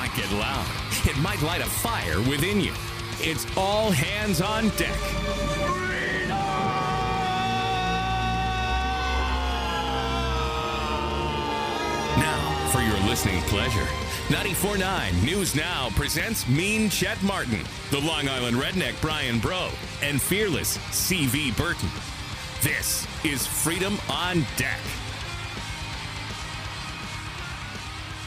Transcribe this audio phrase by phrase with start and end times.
[0.00, 0.66] might get loud.
[1.04, 2.72] It might light a fire within you.
[3.18, 4.98] It's all hands on deck.
[12.16, 13.86] Now, for your listening pleasure,
[14.28, 17.60] 94.9 News Now presents Mean Chet Martin,
[17.90, 19.68] the Long Island redneck Brian Bro,
[20.02, 21.90] and fearless CV Burton.
[22.62, 24.80] This is Freedom on Deck.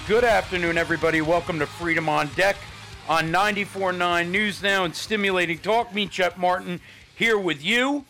[0.06, 1.22] Good afternoon, everybody.
[1.22, 2.58] Welcome to Freedom on Deck
[3.08, 5.94] on 94.9 News Now and Stimulating Talk.
[5.94, 6.82] Me, Chet Martin,
[7.16, 8.04] here with you,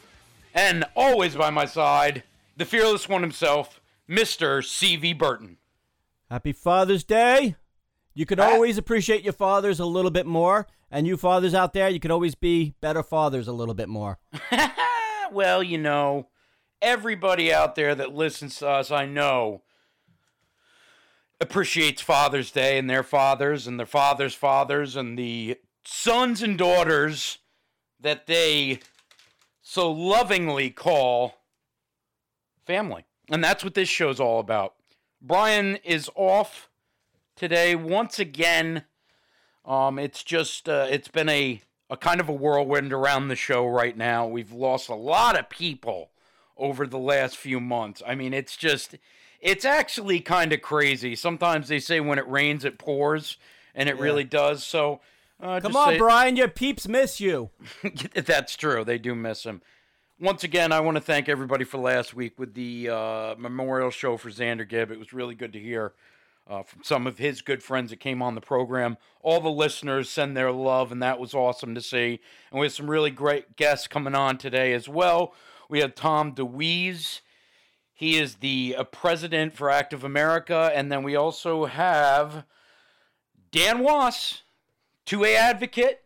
[0.55, 2.23] and always by my side,
[2.57, 3.79] the fearless one himself,
[4.09, 4.63] Mr.
[4.63, 5.57] CV Burton.
[6.31, 7.57] Happy Father's Day.
[8.16, 10.66] You can always appreciate your fathers a little bit more.
[10.89, 14.17] And you fathers out there, you can always be better fathers a little bit more.
[15.31, 16.27] Well, you know,
[16.80, 19.63] everybody out there that listens to us, I know,
[21.43, 27.38] appreciates Father's Day and their fathers and their fathers' fathers and the sons and daughters
[27.99, 28.80] that they
[29.61, 31.36] so lovingly call
[32.66, 33.05] family.
[33.30, 34.73] And that's what this show's all about.
[35.21, 36.69] Brian is off
[37.36, 38.83] today once again.
[39.66, 43.67] Um, it's just uh, it's been a a kind of a whirlwind around the show
[43.67, 44.27] right now.
[44.27, 46.09] We've lost a lot of people
[46.58, 48.02] over the last few months.
[48.05, 48.95] I mean, it's just
[49.44, 51.16] it's actually kind of crazy.
[51.16, 53.38] Sometimes they say when it rains it pours,
[53.75, 54.63] and it really does.
[54.63, 55.02] So
[55.39, 57.49] uh, Come on, say- Brian, your peeps miss you.
[58.16, 58.83] That's true.
[58.86, 59.61] They do miss him.
[60.19, 64.16] Once again, I want to thank everybody for last week with the uh, memorial show
[64.16, 64.89] for Xander Gibb.
[64.89, 65.94] It was really good to hear
[66.49, 68.95] uh, from some of his good friends that came on the program.
[69.21, 72.21] All the listeners send their love, and that was awesome to see.
[72.52, 75.33] And we have some really great guests coming on today as well.
[75.67, 77.19] We have Tom DeWeese.
[78.03, 80.69] He is the uh, president for Active America.
[80.75, 82.43] And then we also have
[83.49, 84.41] Dan Wos,
[85.05, 86.03] 2A advocate.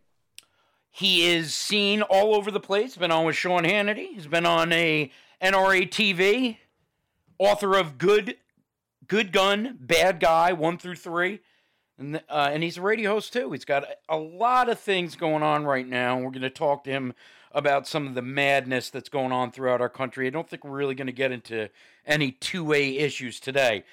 [0.91, 2.95] He is seen all over the place.
[2.95, 4.13] Been on with Sean Hannity.
[4.13, 5.09] He's been on a
[5.41, 6.57] NRA TV.
[7.39, 8.37] Author of Good,
[9.07, 11.39] Good Gun, Bad Guy, one through three,
[11.97, 13.53] and uh, and he's a radio host too.
[13.53, 16.19] He's got a lot of things going on right now.
[16.19, 17.15] We're going to talk to him
[17.57, 20.27] about some of the madness that's going on throughout our country.
[20.27, 21.69] I don't think we're really going to get into
[22.05, 23.83] any two A issues today,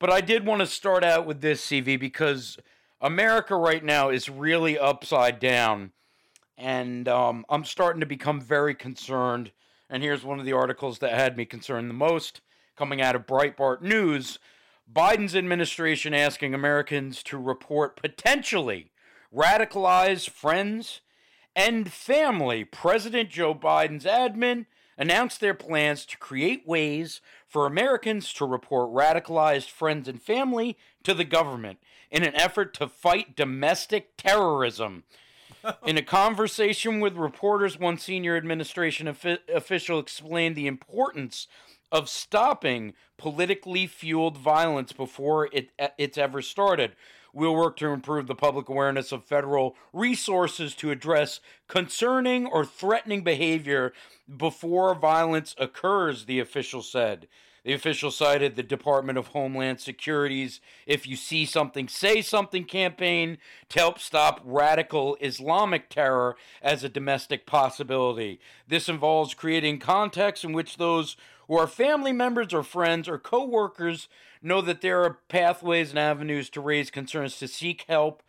[0.00, 2.58] but I did want to start out with this CV because
[3.00, 5.92] America right now is really upside down
[6.58, 9.52] and um, I'm starting to become very concerned.
[9.88, 12.40] And here's one of the articles that had me concerned the most
[12.76, 14.40] coming out of Breitbart News
[14.92, 18.90] Biden's administration asking Americans to report potentially
[19.34, 21.00] radicalized friends
[21.54, 22.64] and family.
[22.64, 29.70] President Joe Biden's admin announced their plans to create ways for Americans to report radicalized
[29.70, 31.78] friends and family to the government
[32.10, 35.04] in an effort to fight domestic terrorism.
[35.86, 41.46] In a conversation with reporters, one senior administration offi- official explained the importance
[41.92, 46.96] of stopping politically fueled violence before it, it's ever started.
[47.32, 53.24] We'll work to improve the public awareness of federal resources to address concerning or threatening
[53.24, 53.92] behavior
[54.36, 57.28] before violence occurs, the official said.
[57.64, 63.38] The official cited the Department of Homeland Security's If You See Something, Say Something campaign
[63.68, 68.40] to help stop radical Islamic terror as a domestic possibility.
[68.66, 71.16] This involves creating contexts in which those
[71.52, 74.08] who are family members or friends or co workers
[74.40, 78.22] know that there are pathways and avenues to raise concerns to seek help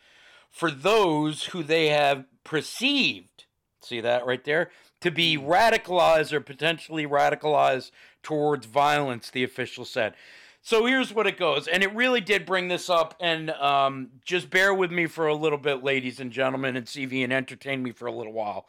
[0.51, 3.45] for those who they have perceived,
[3.81, 7.91] see that right there, to be radicalized or potentially radicalized
[8.23, 10.15] towards violence, the official said.
[10.61, 14.49] So here's what it goes, and it really did bring this up, and um, just
[14.49, 17.93] bear with me for a little bit, ladies and gentlemen, and CV, and entertain me
[17.93, 18.65] for a little while.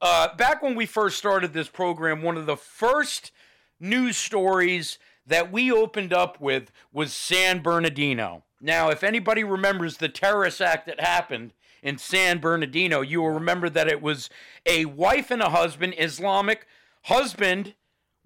[0.00, 3.32] Uh, back when we first started this program, one of the first
[3.80, 8.44] news stories that we opened up with was San Bernardino.
[8.60, 11.52] Now, if anybody remembers the terrorist act that happened
[11.82, 14.30] in San Bernardino, you will remember that it was
[14.64, 16.66] a wife and a husband, Islamic
[17.02, 17.74] husband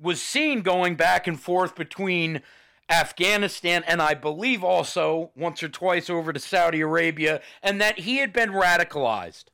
[0.01, 2.43] was seen going back and forth between
[2.89, 8.19] Afghanistan and I believe also once or twice over to Saudi Arabia, and that he
[8.19, 9.45] had been radicalized.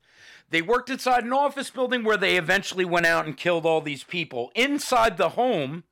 [0.51, 4.05] They worked inside an office building where they eventually went out and killed all these
[4.05, 4.53] people.
[4.55, 5.85] Inside the home,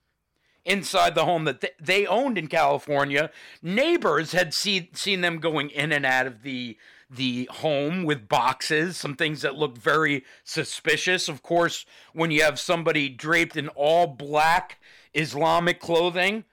[0.65, 3.31] inside the home that th- they owned in California,
[3.63, 6.77] neighbors had see- seen them going in and out of the
[7.11, 11.29] the home with boxes, some things that looked very suspicious.
[11.29, 14.81] Of course, when you have somebody draped in all black
[15.13, 16.45] Islamic clothing,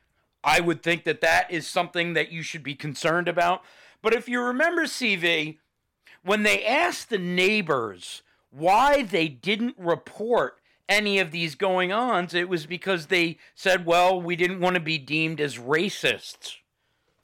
[0.44, 3.64] I would think that that is something that you should be concerned about.
[4.02, 5.58] But if you remember, CV,
[6.24, 10.58] when they asked the neighbors why they didn't report
[10.90, 14.82] any of these going ons, it was because they said, well, we didn't want to
[14.82, 16.56] be deemed as racists.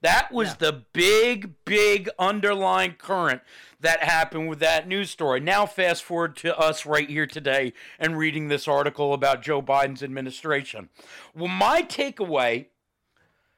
[0.01, 0.55] That was Yeah.
[0.59, 3.41] the big, big underlying current
[3.79, 5.39] that happened with that news story.
[5.39, 10.03] Now, fast forward to us right here today and reading this article about Joe Biden's
[10.03, 10.89] administration.
[11.35, 12.67] Well, my takeaway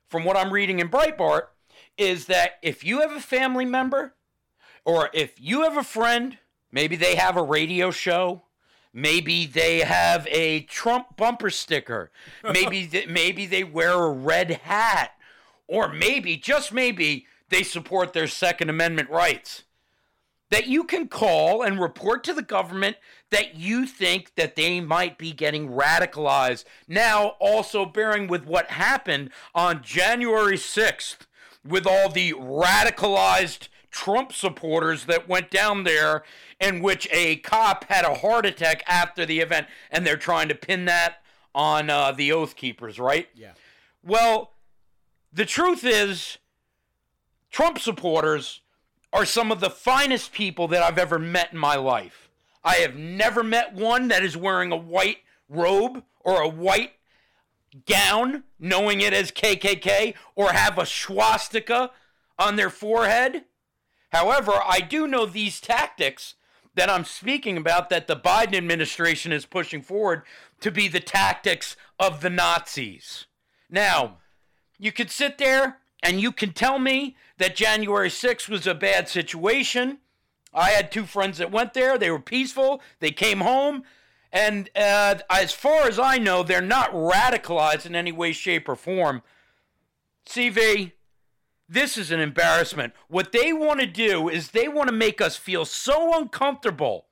[0.08, 1.48] from what I'm reading in Breitbart
[1.98, 4.16] is that if you have a family member
[4.86, 6.38] or if you have a friend,
[6.72, 8.44] maybe they have a radio show,
[8.94, 12.12] maybe they have a Trump bumper sticker,
[12.44, 15.12] maybe th- maybe they wear a red hat,
[15.68, 19.64] or maybe just maybe they support their Second Amendment rights.
[20.52, 22.98] That you can call and report to the government
[23.30, 26.64] that you think that they might be getting radicalized.
[26.88, 31.28] Now, also bearing with what happened on January 6th
[31.64, 36.24] with all the radicalized Trump supporters that went down there,
[36.60, 40.56] in which a cop had a heart attack after the event, and they're trying to
[40.56, 41.22] pin that
[41.56, 43.28] on uh, the Oath Keepers, right?
[43.34, 43.52] Yeah.
[44.04, 44.52] Well,
[45.34, 46.38] the truth is,
[47.52, 48.62] Trump supporters
[49.12, 52.30] are some of the finest people that I've ever met in my life.
[52.64, 56.94] I have never met one that is wearing a white robe or a white
[57.86, 61.92] gown, knowing it as KKK, or have a swastika
[62.38, 63.46] on their forehead.
[64.12, 66.36] However, I do know these tactics
[66.76, 70.24] that I'm speaking about that the Biden administration is pushing forward
[70.62, 73.26] to be the tactics of the Nazis.
[73.70, 74.18] Now,
[74.78, 79.10] you could sit there and you can tell me that January 6th was a bad
[79.10, 80.00] situation.
[80.54, 81.98] I had two friends that went there.
[81.98, 82.82] They were peaceful.
[83.00, 83.84] They came home.
[84.32, 88.76] And uh, as far as I know, they're not radicalized in any way, shape, or
[88.76, 89.22] form.
[90.26, 90.94] CV,
[91.70, 92.94] this is an embarrassment.
[93.08, 97.06] What they want to do is they want to make us feel so uncomfortable.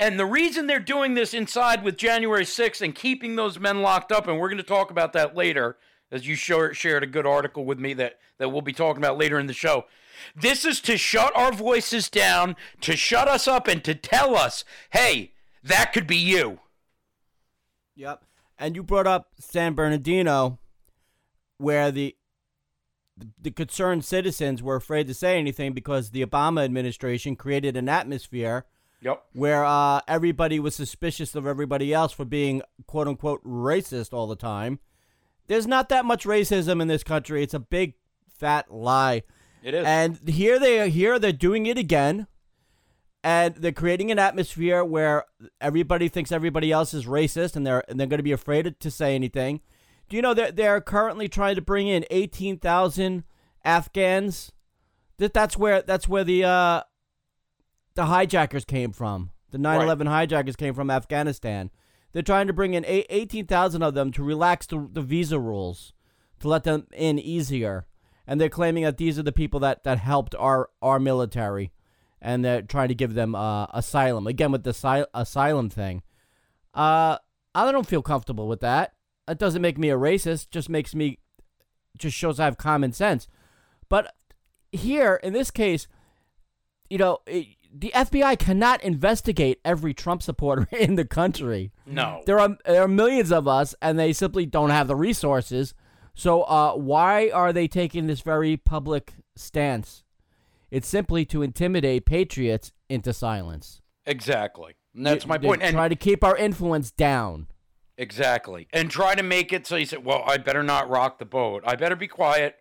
[0.00, 4.10] And the reason they're doing this inside with January 6th and keeping those men locked
[4.10, 5.76] up, and we're going to talk about that later,
[6.10, 9.38] as you shared a good article with me that, that we'll be talking about later
[9.38, 9.84] in the show.
[10.34, 14.64] This is to shut our voices down, to shut us up, and to tell us,
[14.90, 15.32] hey,
[15.62, 16.58] that could be you.
[17.94, 18.24] Yep.
[18.58, 20.58] And you brought up San Bernardino,
[21.58, 22.16] where the
[23.40, 28.66] the concerned citizens were afraid to say anything because the Obama administration created an atmosphere
[29.00, 29.22] Yep.
[29.34, 34.34] where uh, everybody was suspicious of everybody else for being quote unquote racist all the
[34.36, 34.78] time.
[35.46, 37.42] There's not that much racism in this country.
[37.42, 37.94] It's a big
[38.38, 39.22] fat lie.
[39.62, 39.84] It is.
[39.86, 42.26] And here they are here they're doing it again.
[43.22, 45.24] And they're creating an atmosphere where
[45.60, 48.90] everybody thinks everybody else is racist and they're and they're going to be afraid to
[48.90, 49.60] say anything.
[50.08, 53.24] Do you know that they're currently trying to bring in 18,000
[53.64, 54.52] Afghans?
[55.18, 56.82] That that's where that's where the uh
[57.94, 59.30] the hijackers came from.
[59.50, 61.70] The 9/11 hijackers came from Afghanistan.
[62.12, 65.92] They're trying to bring in 18,000 of them to relax the, the visa rules,
[66.38, 67.86] to let them in easier.
[68.24, 71.72] And they're claiming that these are the people that, that helped our, our military.
[72.22, 74.28] And they're trying to give them uh, asylum.
[74.28, 76.02] Again, with the asy- asylum thing.
[76.72, 77.18] Uh,
[77.52, 78.94] I don't feel comfortable with that.
[79.26, 80.50] That doesn't make me a racist.
[80.50, 81.18] Just makes me,
[81.98, 83.28] just shows I have common sense.
[83.88, 84.14] But
[84.72, 85.86] here, in this case,
[86.90, 91.72] you know, it, the FBI cannot investigate every Trump supporter in the country.
[91.86, 92.22] no.
[92.26, 95.74] There are there are millions of us, and they simply don't have the resources.
[96.14, 100.04] So, uh, why are they taking this very public stance?
[100.70, 103.80] It's simply to intimidate patriots into silence.
[104.06, 104.74] Exactly.
[104.94, 105.62] And that's my point.
[105.62, 107.48] And try to keep our influence down.
[107.96, 108.66] Exactly.
[108.72, 111.62] And try to make it so you say, well, I better not rock the boat.
[111.66, 112.56] I better be quiet.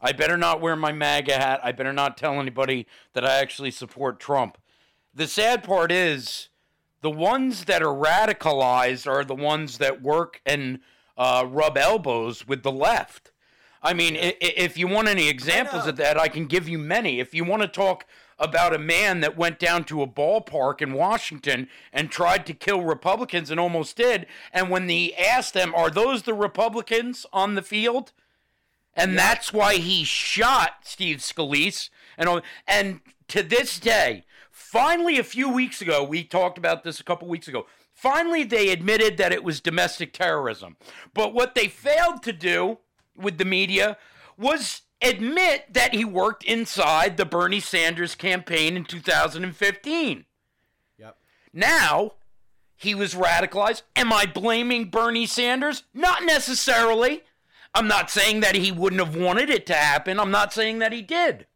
[0.00, 1.60] I better not wear my MAGA hat.
[1.62, 4.56] I better not tell anybody that I actually support Trump.
[5.14, 6.48] The sad part is
[7.02, 10.80] the ones that are radicalized are the ones that work and
[11.18, 13.32] uh, rub elbows with the left.
[13.82, 17.18] I mean, if you want any examples of that, I can give you many.
[17.18, 18.04] If you want to talk
[18.40, 22.82] about a man that went down to a ballpark in Washington and tried to kill
[22.82, 27.62] Republicans and almost did, and when they asked them, "Are those the Republicans on the
[27.62, 28.12] field?"
[28.94, 35.48] and that's why he shot Steve Scalise, and and to this day, finally, a few
[35.48, 37.66] weeks ago, we talked about this a couple weeks ago.
[37.94, 40.76] Finally, they admitted that it was domestic terrorism.
[41.14, 42.78] But what they failed to do
[43.14, 43.98] with the media
[44.36, 50.24] was admit that he worked inside the Bernie Sanders campaign in 2015.
[50.98, 51.16] Yep.
[51.52, 52.12] Now,
[52.76, 53.82] he was radicalized.
[53.96, 55.84] Am I blaming Bernie Sanders?
[55.92, 57.22] Not necessarily.
[57.74, 60.18] I'm not saying that he wouldn't have wanted it to happen.
[60.18, 61.46] I'm not saying that he did.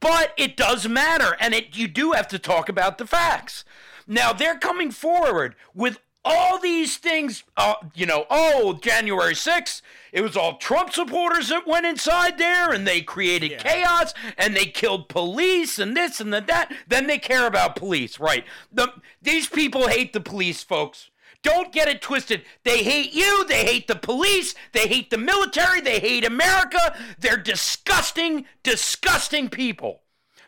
[0.00, 3.64] But it does matter, and it you do have to talk about the facts.
[4.06, 9.80] Now they're coming forward with all these things, uh, you know, oh, January 6th,
[10.12, 13.58] it was all Trump supporters that went inside there and they created yeah.
[13.58, 16.72] chaos and they killed police and this and the, that.
[16.86, 18.44] Then they care about police, right?
[18.70, 18.92] The,
[19.22, 21.10] these people hate the police, folks.
[21.42, 22.42] Don't get it twisted.
[22.64, 23.46] They hate you.
[23.46, 24.54] They hate the police.
[24.72, 25.80] They hate the military.
[25.80, 26.94] They hate America.
[27.18, 30.02] They're disgusting, disgusting people.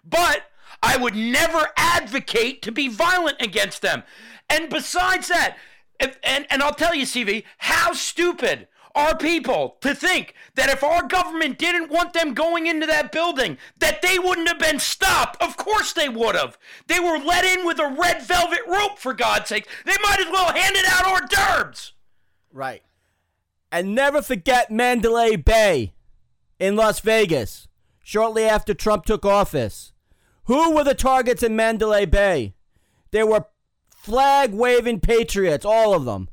[0.04, 0.42] But
[0.82, 4.02] I would never advocate to be violent against them.
[4.50, 5.56] And besides that,
[6.00, 10.83] and, and, and I'll tell you, CV, how stupid are people to think that if
[10.83, 15.40] our government didn't want them going into that building, that they wouldn't have been stopped.
[15.40, 16.59] Of course they would have.
[16.88, 19.69] They were let in with a red velvet rope, for God's sake.
[19.85, 21.92] They might as well handed out hors d'oeuvres.
[22.52, 22.83] Right.
[23.71, 25.92] And never forget Mandalay Bay
[26.59, 27.69] in Las Vegas
[28.02, 29.92] shortly after Trump took office.
[30.45, 32.54] Who were the targets in Mandalay Bay?
[33.12, 33.47] There were
[34.02, 36.28] flag waving patriots, all of them.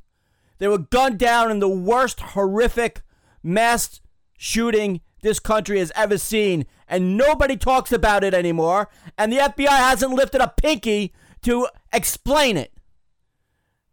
[0.57, 3.01] They were gunned down in the worst horrific
[3.43, 4.01] mass
[4.38, 8.89] shooting this country has ever seen, and nobody talks about it anymore.
[9.17, 12.71] And the FBI hasn't lifted a pinky to explain it.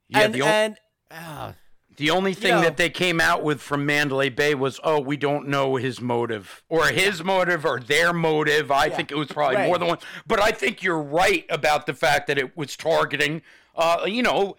[0.09, 0.77] Yeah, and, the o- and
[1.11, 1.53] uh,
[1.97, 5.01] the only thing you know, that they came out with from Mandalay Bay was, "Oh,
[5.01, 9.17] we don't know his motive, or his motive, or their motive." I yeah, think it
[9.17, 9.67] was probably right.
[9.67, 13.43] more than one, but I think you're right about the fact that it was targeting.
[13.77, 14.57] Uh, you know,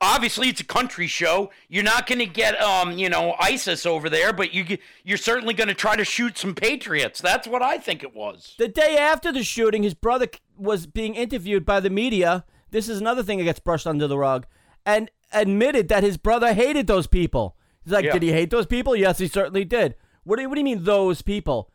[0.00, 1.50] obviously it's a country show.
[1.68, 5.54] You're not going to get um, you know, ISIS over there, but you you're certainly
[5.54, 7.20] going to try to shoot some patriots.
[7.20, 8.54] That's what I think it was.
[8.58, 12.44] The day after the shooting, his brother was being interviewed by the media.
[12.70, 14.46] This is another thing that gets brushed under the rug.
[14.86, 17.56] And admitted that his brother hated those people.
[17.82, 18.12] He's like, yeah.
[18.12, 18.94] did he hate those people?
[18.94, 19.94] Yes, he certainly did.
[20.22, 21.70] What do you, what do you mean those people?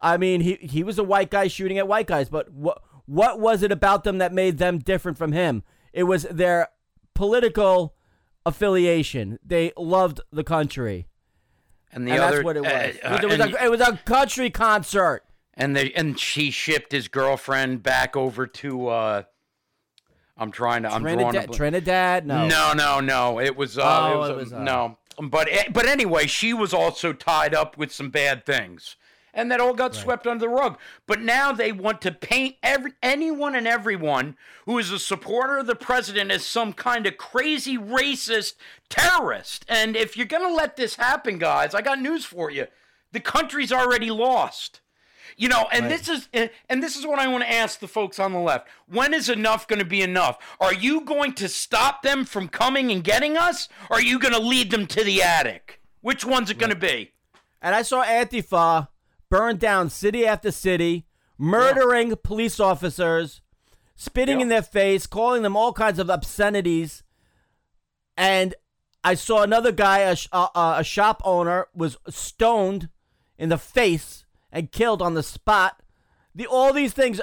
[0.00, 3.38] I mean, he he was a white guy shooting at white guys, but what what
[3.38, 5.62] was it about them that made them different from him?
[5.92, 6.68] It was their
[7.14, 7.94] political
[8.44, 9.38] affiliation.
[9.44, 11.06] They loved the country.
[11.92, 12.72] And the and other, that's what it was.
[12.72, 15.22] Uh, uh, it, was a, it was a country concert.
[15.54, 18.88] And they and she shipped his girlfriend back over to.
[18.88, 19.22] Uh,
[20.38, 20.90] I'm trying to.
[20.90, 21.52] I'm Trinidad.
[21.52, 22.26] To, Trinidad.
[22.26, 22.46] No.
[22.46, 22.72] No.
[22.72, 23.00] No.
[23.00, 23.38] No.
[23.38, 23.76] It was.
[23.76, 24.96] Uh, oh, it was, it was uh, no.
[25.20, 28.96] But eh, but anyway, she was also tied up with some bad things
[29.34, 30.00] and that all got right.
[30.00, 30.78] swept under the rug.
[31.06, 34.36] But now they want to paint every anyone and everyone
[34.66, 38.54] who is a supporter of the president as some kind of crazy racist
[38.88, 39.64] terrorist.
[39.68, 42.66] And if you're going to let this happen, guys, I got news for you.
[43.12, 44.80] The country's already lost.
[45.36, 45.88] You know, and right.
[45.88, 46.28] this is
[46.68, 48.68] and this is what I want to ask the folks on the left.
[48.86, 50.38] When is enough going to be enough?
[50.60, 53.68] Are you going to stop them from coming and getting us?
[53.88, 55.80] Or are you going to lead them to the attic?
[56.02, 56.60] Which one's it right.
[56.60, 57.12] going to be?
[57.62, 58.88] And I saw Antifa
[59.32, 61.06] burned down city after city,
[61.38, 62.14] murdering yeah.
[62.22, 63.40] police officers,
[63.94, 67.02] spitting in their face, calling them all kinds of obscenities.
[68.14, 68.54] And
[69.02, 72.90] I saw another guy, a, a, uh, uh, a shop owner, was stoned
[73.38, 75.82] in the face and killed on the spot.
[76.34, 77.18] The all these things,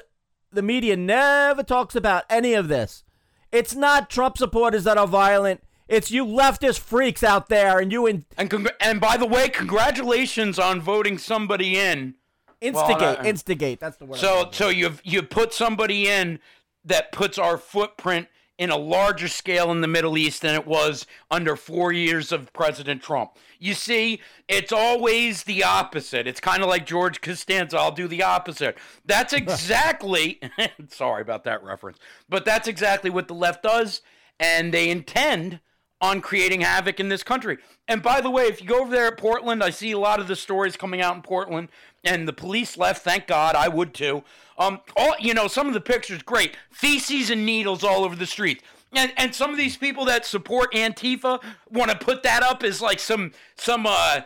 [0.51, 3.03] the media never talks about any of this.
[3.51, 5.61] It's not Trump supporters that are violent.
[5.89, 9.49] It's you leftist freaks out there, and you in- and congr- and by the way,
[9.49, 12.15] congratulations on voting somebody in.
[12.61, 13.79] Instigate, well, uh, instigate.
[13.79, 14.19] That's the word.
[14.19, 16.39] So, so you've you put somebody in
[16.85, 18.27] that puts our footprint
[18.59, 22.51] in a larger scale in the Middle East than it was under four years of
[22.51, 23.31] President Trump.
[23.57, 24.19] You see,
[24.49, 26.27] it's always the opposite.
[26.27, 27.77] It's kind of like George Costanza.
[27.77, 28.77] I'll do the opposite.
[29.05, 30.39] That's exactly.
[30.89, 34.01] sorry about that reference, but that's exactly what the left does,
[34.39, 35.61] and they intend
[36.01, 37.57] on creating havoc in this country.
[37.87, 40.19] And by the way, if you go over there at Portland, I see a lot
[40.19, 41.69] of the stories coming out in Portland,
[42.03, 43.03] and the police left.
[43.03, 44.23] Thank God, I would too.
[44.57, 48.25] Um, all you know, some of the pictures great, feces and needles all over the
[48.25, 48.63] streets.
[48.93, 52.81] And, and some of these people that support Antifa want to put that up as
[52.81, 54.21] like some some uh,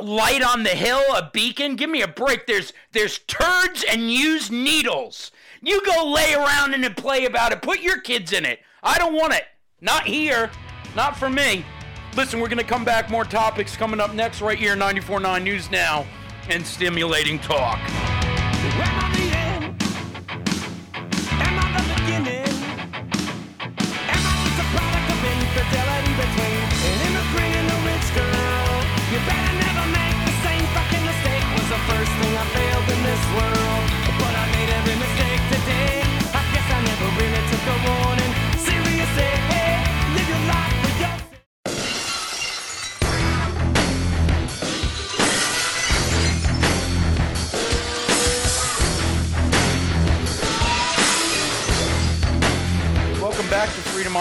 [0.00, 1.76] light on the hill, a beacon.
[1.76, 2.46] Give me a break.
[2.46, 5.30] There's there's turds and used needles.
[5.60, 7.62] You go lay around and play about it.
[7.62, 8.60] Put your kids in it.
[8.82, 9.44] I don't want it.
[9.80, 10.50] Not here.
[10.94, 11.64] Not for me.
[12.16, 13.10] Listen, we're going to come back.
[13.10, 16.06] More topics coming up next, right here, 94.9 News Now
[16.50, 17.78] and Stimulating Talk.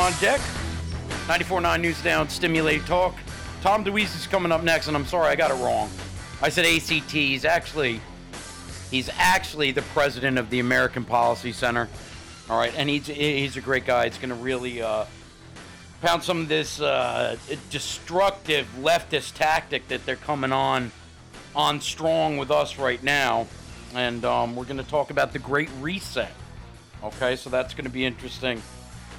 [0.02, 0.40] On Deck.
[1.28, 3.16] 94.9 News Down, Stimulate Talk.
[3.62, 5.92] Tom DeWeese is coming up next, and I'm sorry, I got it wrong.
[6.42, 7.12] I said ACT.
[7.12, 8.02] He's actually,
[8.90, 11.88] he's actually the president of the American Policy Center.
[12.50, 14.06] All right, and he's he's a great guy.
[14.06, 15.06] It's going to really uh,
[16.02, 17.38] pound some of this uh,
[17.70, 20.92] destructive leftist tactic that they're coming on
[21.56, 23.46] on strong with us right now,
[23.94, 26.32] and um, we're going to talk about the Great Reset.
[27.04, 28.64] Okay, so that's going to be interesting.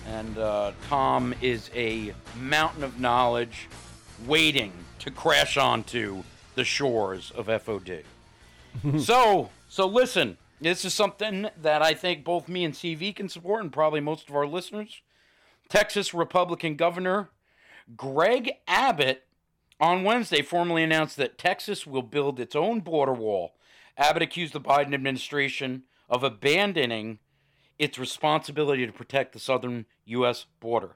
[0.06, 3.68] And uh, Tom is a mountain of knowledge
[4.26, 6.22] waiting to crash onto
[6.54, 8.02] the shores of FOD.
[9.00, 13.62] so, so listen, this is something that I think both me and CV can support,
[13.62, 15.00] and probably most of our listeners.
[15.68, 17.30] Texas Republican Governor
[17.96, 19.24] Greg Abbott
[19.80, 23.54] on Wednesday formally announced that Texas will build its own border wall.
[23.96, 27.18] Abbott accused the Biden administration of abandoning
[27.82, 30.46] its responsibility to protect the southern U.S.
[30.60, 30.94] border.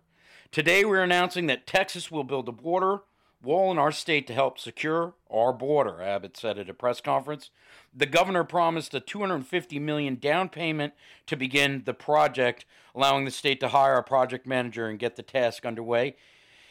[0.52, 3.00] Today, we're announcing that Texas will build a border
[3.42, 7.50] wall in our state to help secure our border, Abbott said at a press conference.
[7.92, 10.94] The governor promised a 250 million down payment
[11.26, 12.64] to begin the project,
[12.94, 16.14] allowing the state to hire a project manager and get the task underway.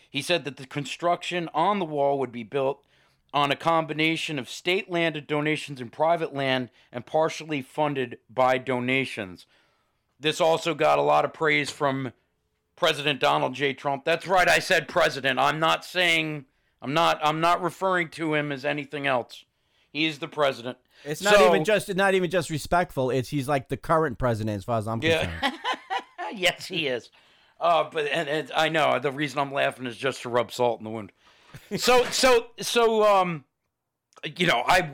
[0.09, 2.85] He said that the construction on the wall would be built
[3.33, 9.45] on a combination of state land donations and private land and partially funded by donations.
[10.19, 12.13] This also got a lot of praise from
[12.75, 13.73] President Donald J.
[13.73, 14.05] Trump.
[14.05, 15.39] That's right, I said president.
[15.39, 16.45] I'm not saying
[16.81, 19.45] I'm not I'm not referring to him as anything else.
[19.91, 20.77] He is the president.
[21.03, 23.11] It's not So- even just not even just respectful.
[23.11, 25.31] It's he's like the current president as far as I'm concerned.
[25.41, 25.51] Yeah.
[26.33, 27.09] yes, he is.
[27.59, 30.79] Uh, but and, and I know the reason I'm laughing is just to rub salt
[30.79, 31.11] in the wound.
[31.77, 33.45] So so so um,
[34.37, 34.91] you know I.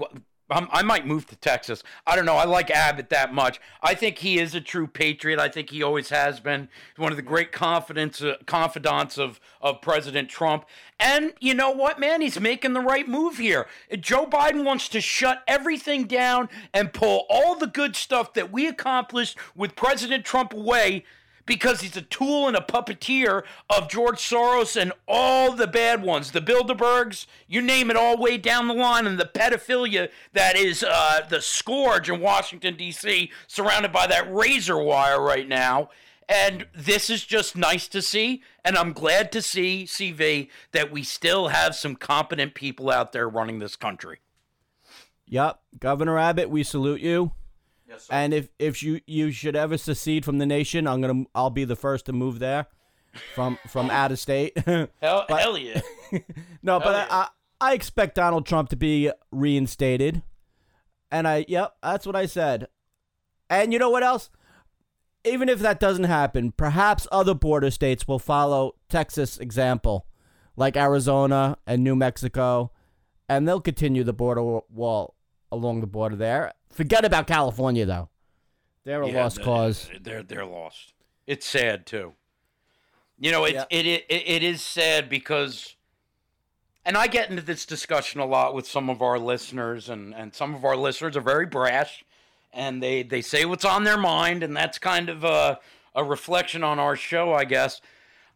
[0.51, 1.83] I'm, I might move to Texas.
[2.05, 2.35] I don't know.
[2.35, 3.59] I like Abbott that much.
[3.81, 5.39] I think he is a true patriot.
[5.39, 6.69] I think he always has been.
[6.97, 10.65] One of the great confidence, uh, confidants of, of President Trump.
[10.99, 12.21] And you know what, man?
[12.21, 13.67] He's making the right move here.
[13.99, 18.67] Joe Biden wants to shut everything down and pull all the good stuff that we
[18.67, 21.05] accomplished with President Trump away
[21.45, 26.31] because he's a tool and a puppeteer of George Soros and all the bad ones,
[26.31, 30.83] the Bilderbergs, you name it, all way down the line, and the pedophilia that is
[30.83, 35.89] uh, the scourge in Washington, D.C., surrounded by that razor wire right now.
[36.29, 41.03] And this is just nice to see, and I'm glad to see, CV, that we
[41.03, 44.19] still have some competent people out there running this country.
[45.25, 47.33] Yep, Governor Abbott, we salute you.
[47.91, 51.49] Yes, And if if you you should ever secede from the nation, I'm gonna I'll
[51.49, 52.67] be the first to move there,
[53.35, 54.57] from from out of state.
[54.65, 55.81] Hell, hell yeah.
[56.63, 57.07] no, but yeah.
[57.09, 57.27] I,
[57.59, 60.21] I I expect Donald Trump to be reinstated,
[61.11, 62.67] and I yep that's what I said.
[63.49, 64.29] And you know what else?
[65.25, 70.07] Even if that doesn't happen, perhaps other border states will follow Texas' example,
[70.55, 72.71] like Arizona and New Mexico,
[73.27, 75.15] and they'll continue the border wall
[75.51, 76.53] along the border there.
[76.71, 78.09] Forget about California, though.
[78.83, 79.89] They're a Yeah, lost they- cause.
[80.01, 80.93] They're they're lost.
[81.27, 82.13] It's sad too.
[83.19, 83.65] You know, it's Yeah.
[83.69, 85.75] it, it it is sad because,
[86.83, 90.33] and I get into this discussion a lot with some of our listeners, and and
[90.33, 92.03] some of our listeners are very brash,
[92.51, 95.59] and they they say what's on their mind, and that's kind of a
[95.93, 97.81] a reflection on our show, I guess.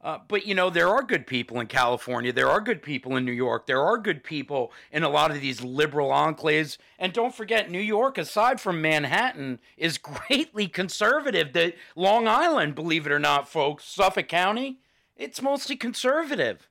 [0.06, 2.32] Uh, but you know, there are good people in California.
[2.32, 3.65] There are good people in New York.
[3.65, 6.78] There are good people in a lot of these liberal enclaves.
[7.00, 9.98] And don't forget, New York, aside from Manhattan, is
[10.30, 11.54] greatly conservative.
[11.54, 14.78] The Long Island, believe it or not, folks, Suffolk County,
[15.18, 16.70] it's mostly conservative.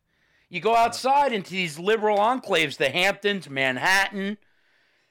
[0.49, 4.38] You go outside into these liberal enclaves, the Hamptons, Manhattan,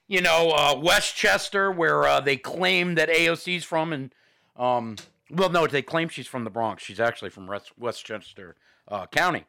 [0.07, 4.15] you know, uh, Westchester, where uh, they claim that AOC's from, and
[4.55, 4.95] um,
[5.33, 6.83] well, no, they claim she's from the Bronx.
[6.83, 8.55] She's actually from West- Westchester
[8.87, 9.45] uh, County,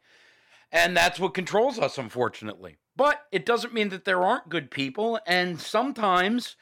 [0.73, 2.77] and that's what controls us, unfortunately.
[2.97, 6.57] But it doesn't mean that there aren't good people, and sometimes,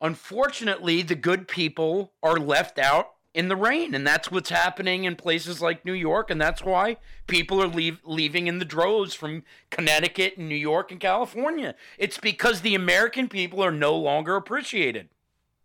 [0.00, 5.14] unfortunately, the good people are left out in the rain, and that's what's happening in
[5.14, 9.44] places like New York, and that's why people are leave, leaving in the droves from
[9.68, 11.74] Connecticut and New York and California.
[11.98, 15.10] It's because the American people are no longer appreciated.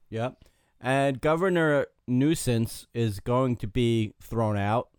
[0.10, 0.44] Yep.
[0.82, 4.90] And Governor Nuisance is going to be thrown out.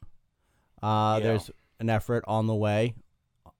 [0.82, 1.28] Uh, Yeah.
[1.28, 2.94] There's an effort on the way,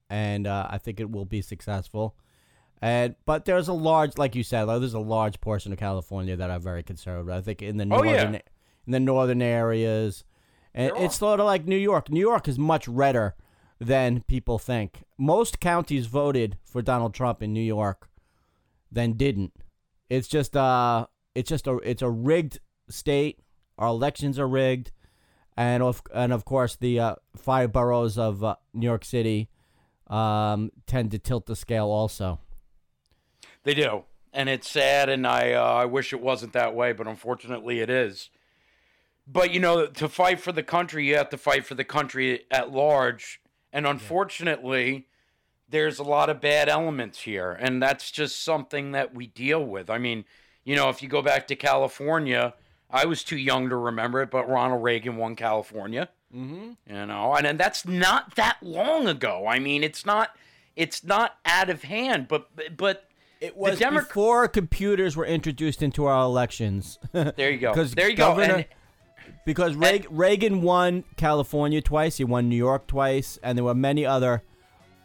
[0.09, 2.15] and uh, I think it will be successful.
[2.81, 6.35] And but there's a large, like you said, like, there's a large portion of California
[6.35, 7.29] that are very conservative.
[7.29, 8.11] I think in the Oh, yeah.
[8.23, 8.35] northern,
[8.85, 10.25] in the northern areas,
[10.73, 12.09] and There it's sort of like New York.
[12.09, 13.35] New York is much redder
[13.79, 15.03] than people think.
[15.17, 18.09] Most counties voted for Donald Trump in New York,
[18.91, 19.53] than didn't.
[20.09, 23.39] It's just uh, it's just a it's a rigged state.
[23.77, 24.91] Our elections are rigged,
[25.57, 29.49] and of and of course the uh, five boroughs of uh, New York City
[30.07, 32.39] um, tend to tilt the scale also.
[33.63, 37.07] They do, and it's sad, and I uh, I wish it wasn't that way, but
[37.07, 38.29] unfortunately it is.
[39.25, 42.45] But you know, to fight for the country, you have to fight for the country
[42.51, 45.07] at large, and unfortunately,
[45.69, 49.89] there's a lot of bad elements here, and that's just something that we deal with.
[49.89, 50.25] I mean,
[50.63, 52.53] you know, if you go back to California,
[52.93, 56.09] I was too young to remember it, but Ronald Reagan won California.
[56.33, 56.71] Mm-hmm.
[56.95, 59.45] You know, and, and that's not that long ago.
[59.47, 60.29] I mean, it's not
[60.75, 63.09] it's not out of hand, but but
[63.41, 66.97] It was Demo- before computers were introduced into our elections.
[67.11, 67.73] there you go.
[67.73, 68.53] 'Cause There you Governor- go.
[68.55, 68.65] And,
[69.45, 74.05] because Reagan, Reagan won California twice, he won New York twice, and there were many
[74.05, 74.41] other,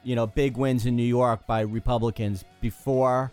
[0.05, 3.33] you know, big wins in New York by Republicans before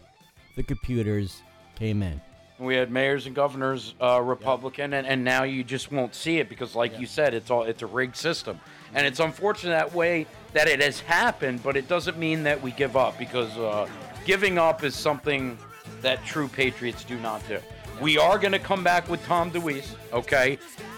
[0.55, 1.41] the computers
[1.75, 2.19] came in.
[2.57, 6.47] We had mayors and governors uh, Republican, and, and now you just won't see it
[6.47, 8.59] because, like you said, it's all it's a rigged system,
[8.93, 11.61] and it's unfortunate that way that it has happened.
[11.63, 13.89] But it doesn't mean that we give up because uh,
[14.23, 15.57] giving up is something
[16.01, 17.59] that true patriots do not do.
[17.99, 20.57] We are going to come back with Tom DeWeese, okay,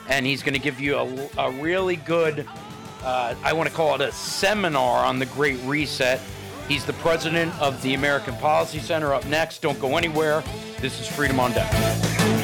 [0.09, 2.47] and he's going to give you a, a really good,
[3.03, 6.19] uh, I want to call it a seminar on the Great Reset.
[6.67, 9.13] He's the president of the American Policy Center.
[9.13, 10.43] Up next, don't go anywhere.
[10.79, 12.37] This is Freedom on Deck.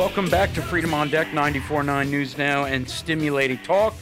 [0.00, 3.94] Welcome back to Freedom on Deck 94.9 News Now and Stimulating Talk.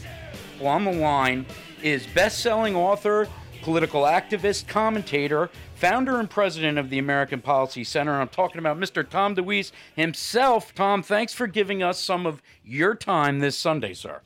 [0.60, 1.44] The line
[1.82, 3.26] is best-selling author,
[3.62, 8.20] political activist, commentator, founder and president of the American Policy Center.
[8.20, 9.06] I'm talking about Mr.
[9.06, 10.72] Tom DeWeese himself.
[10.72, 14.20] Tom, thanks for giving us some of your time this Sunday, sir.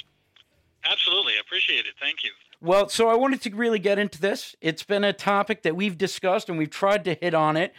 [0.84, 1.32] Absolutely.
[1.40, 1.94] Appreciate it.
[1.98, 2.32] Thank you.
[2.60, 4.54] Well, so I wanted to really get into this.
[4.60, 7.72] It's been a topic that we've discussed and we've tried to hit on it,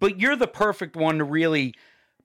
[0.00, 1.76] but you're the perfect one to really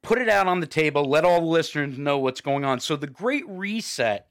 [0.01, 2.79] put it out on the table, let all the listeners know what's going on.
[2.79, 4.27] So, the Great Reset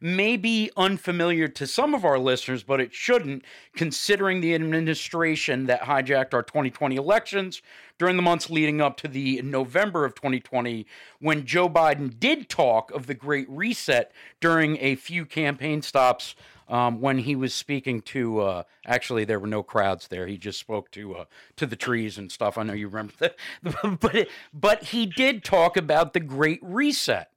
[0.00, 3.42] may be unfamiliar to some of our listeners, but it shouldn't,
[3.74, 7.62] considering the administration that hijacked our 2020 elections
[7.98, 10.86] during the months leading up to the November of 2020,
[11.20, 16.34] when Joe Biden did talk of the Great Reset during a few campaign stops
[16.68, 20.26] um, when he was speaking to uh, actually there were no crowds there.
[20.26, 21.24] He just spoke to uh,
[21.56, 22.58] to the trees and stuff.
[22.58, 23.36] I know you remember that.
[24.00, 27.30] But but he did talk about the great reset.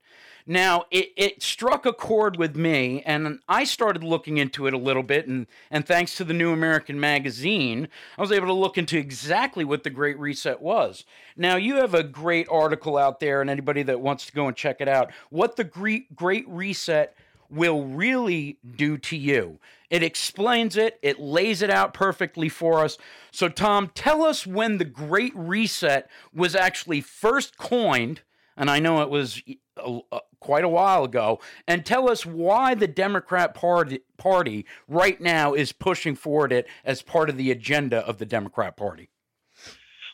[0.49, 4.77] Now it, it struck a chord with me and i started looking into it a
[4.77, 8.77] little bit and and thanks to the new american magazine i was able to look
[8.77, 11.03] into exactly what the great reset was.
[11.35, 14.55] Now you have a great article out there and anybody that wants to go and
[14.55, 17.13] check it out what the great great reset
[17.49, 19.59] will really do to you.
[19.89, 22.97] It explains it, it lays it out perfectly for us.
[23.31, 28.21] So, Tom, tell us when the Great Reset was actually first coined,
[28.57, 29.41] and I know it was
[29.77, 35.19] a, a, quite a while ago, and tell us why the Democrat Party, Party right
[35.21, 39.09] now is pushing forward it as part of the agenda of the Democrat Party.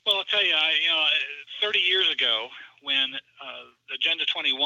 [0.06, 1.04] Well, I'll tell you, I, you know,
[1.62, 2.48] 30 years ago,
[2.84, 4.58] when uh, Agenda 21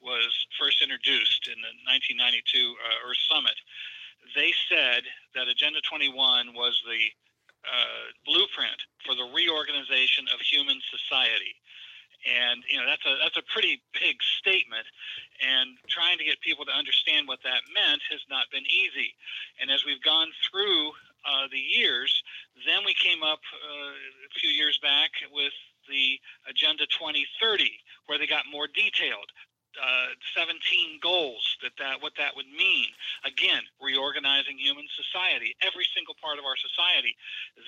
[0.00, 2.46] was first introduced in the 1992
[2.78, 3.58] uh, Earth Summit,
[4.34, 5.02] they said
[5.34, 7.02] that Agenda 21 was the
[7.66, 11.58] uh, blueprint for the reorganization of human society.
[12.26, 14.82] And you know that's a that's a pretty big statement,
[15.38, 19.14] and trying to get people to understand what that meant has not been easy.
[19.60, 20.90] And as we've gone through
[21.22, 22.10] uh, the years,
[22.66, 23.94] then we came up uh,
[24.26, 25.54] a few years back with
[25.88, 26.18] the
[26.48, 27.70] Agenda 2030,
[28.06, 29.30] where they got more detailed.
[29.76, 30.56] Uh, 17
[31.02, 32.88] goals that, that what that would mean.
[33.28, 37.12] Again reorganizing human society every single part of our society.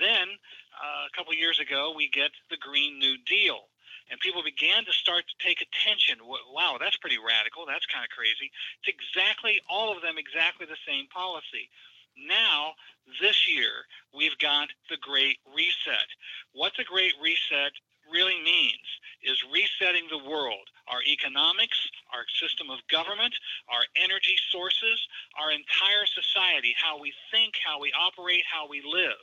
[0.01, 0.33] Then
[0.73, 3.69] uh, a couple years ago we get the green new deal
[4.09, 6.17] and people began to start to take attention.
[6.25, 8.49] Wow that's pretty radical that's kind of crazy.
[8.81, 11.69] It's exactly all of them exactly the same policy.
[12.17, 12.73] Now
[13.21, 13.85] this year
[14.17, 16.09] we've got the great reset.
[16.53, 17.73] What's a great reset
[18.11, 18.87] really means
[19.23, 21.79] is resetting the world, our economics,
[22.15, 23.35] our system of government,
[23.69, 24.99] our energy sources,
[25.39, 29.23] our entire society, how we think, how we operate, how we live.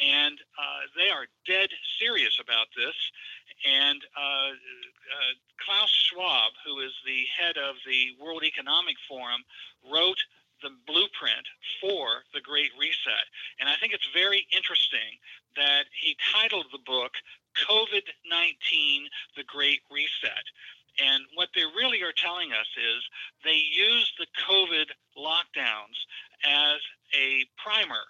[0.00, 2.94] And uh, they are dead serious about this.
[3.66, 9.42] And uh, uh, Klaus Schwab, who is the head of the World Economic Forum,
[9.82, 10.22] wrote
[10.62, 11.46] the blueprint
[11.80, 13.26] for the Great Reset.
[13.60, 15.18] And I think it's very interesting
[15.56, 17.12] that he titled the book
[17.66, 20.46] COVID 19 The Great Reset.
[20.98, 23.02] And what they really are telling us is
[23.44, 25.98] they use the COVID lockdowns
[26.44, 26.80] as
[27.14, 28.02] a primer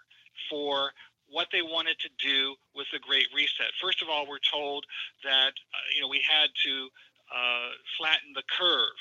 [0.49, 0.93] for
[1.29, 3.69] what they wanted to do with the Great Reset.
[3.81, 4.87] First of all, we're told
[5.25, 6.89] that uh, you know we had to
[7.29, 8.97] uh, flatten the curve.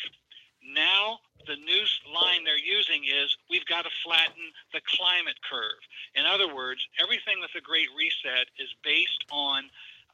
[0.60, 5.80] Now the new line they're using is we've got to flatten the climate curve.
[6.16, 9.64] In other words, everything with the Great Reset is based on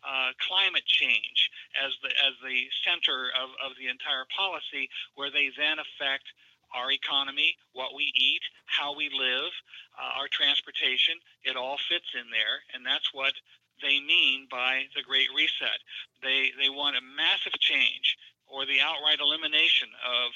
[0.03, 5.49] uh, climate change as the as the center of, of the entire policy, where they
[5.57, 6.27] then affect
[6.73, 9.53] our economy, what we eat, how we live,
[9.97, 11.15] uh, our transportation.
[11.43, 13.33] It all fits in there, and that's what
[13.81, 15.79] they mean by the Great Reset.
[16.21, 20.31] They they want a massive change or the outright elimination of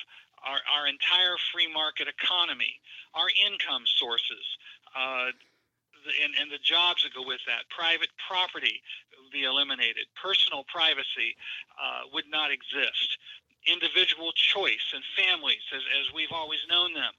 [0.46, 2.80] our, our entire free market economy,
[3.14, 4.46] our income sources,
[4.96, 5.34] uh,
[6.10, 7.68] and, and the jobs that go with that.
[7.70, 8.82] Private property
[9.20, 10.08] would be eliminated.
[10.16, 11.36] Personal privacy
[11.76, 13.18] uh, would not exist.
[13.68, 17.12] Individual choice and families, as, as we've always known them,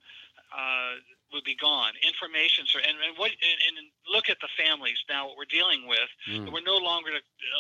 [0.53, 0.97] uh,
[1.33, 1.93] would be gone.
[2.01, 5.29] Information, sir, and, and what and, and, look at the families now.
[5.29, 6.49] What we're dealing with, mm.
[6.51, 7.11] we're no longer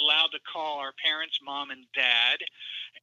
[0.01, 2.41] allowed to call our parents mom and dad,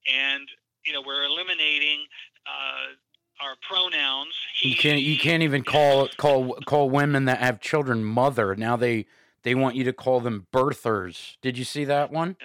[0.09, 0.49] and
[0.83, 2.09] you know we're eliminating
[2.49, 2.97] uh,
[3.41, 4.33] our pronouns.
[4.55, 8.55] He, you can't you can't even call call call women that have children mother.
[8.55, 9.05] Now they
[9.43, 11.37] they want you to call them birthers.
[11.41, 12.37] Did you see that one?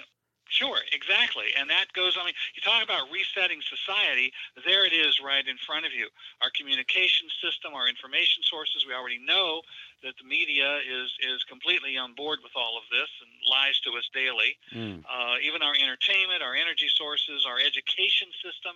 [0.50, 1.55] Sure, exactly.
[1.55, 2.26] And that goes on.
[2.26, 4.35] You talk about resetting society,
[4.66, 6.11] there it is right in front of you.
[6.42, 9.62] Our communication system, our information sources, we already know
[10.03, 13.94] that the media is, is completely on board with all of this and lies to
[13.94, 14.59] us daily.
[14.74, 15.07] Mm.
[15.07, 18.74] Uh, even our entertainment, our energy sources, our education system,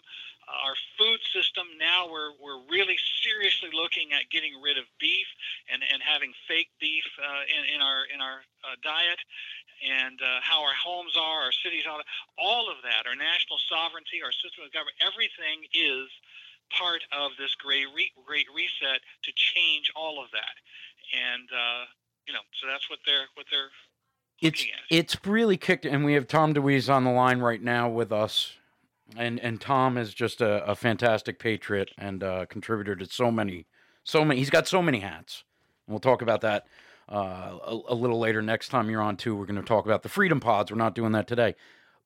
[0.48, 1.66] our food system.
[1.78, 5.26] Now we're, we're really seriously looking at getting rid of beef
[5.72, 9.20] and, and having fake beef uh, in, in our, in our uh, diet
[9.84, 12.00] and uh, how our homes are, our cities, all,
[12.38, 16.08] all of that, our national sovereignty, our system of government, everything is
[16.72, 20.56] part of this great re- great reset to change all of that.
[21.12, 21.84] And uh,
[22.26, 23.70] you know, so that's what they're what they're
[24.40, 28.12] it's it's really kicked, and we have Tom DeWeese on the line right now with
[28.12, 28.54] us.
[29.16, 33.66] And and Tom is just a, a fantastic patriot and uh, contributor to so many
[34.04, 34.38] so many.
[34.38, 35.44] He's got so many hats,
[35.86, 36.66] and we'll talk about that
[37.08, 39.34] uh, a, a, little later next time you're on too.
[39.34, 40.70] We're going to talk about the freedom pods.
[40.70, 41.54] We're not doing that today.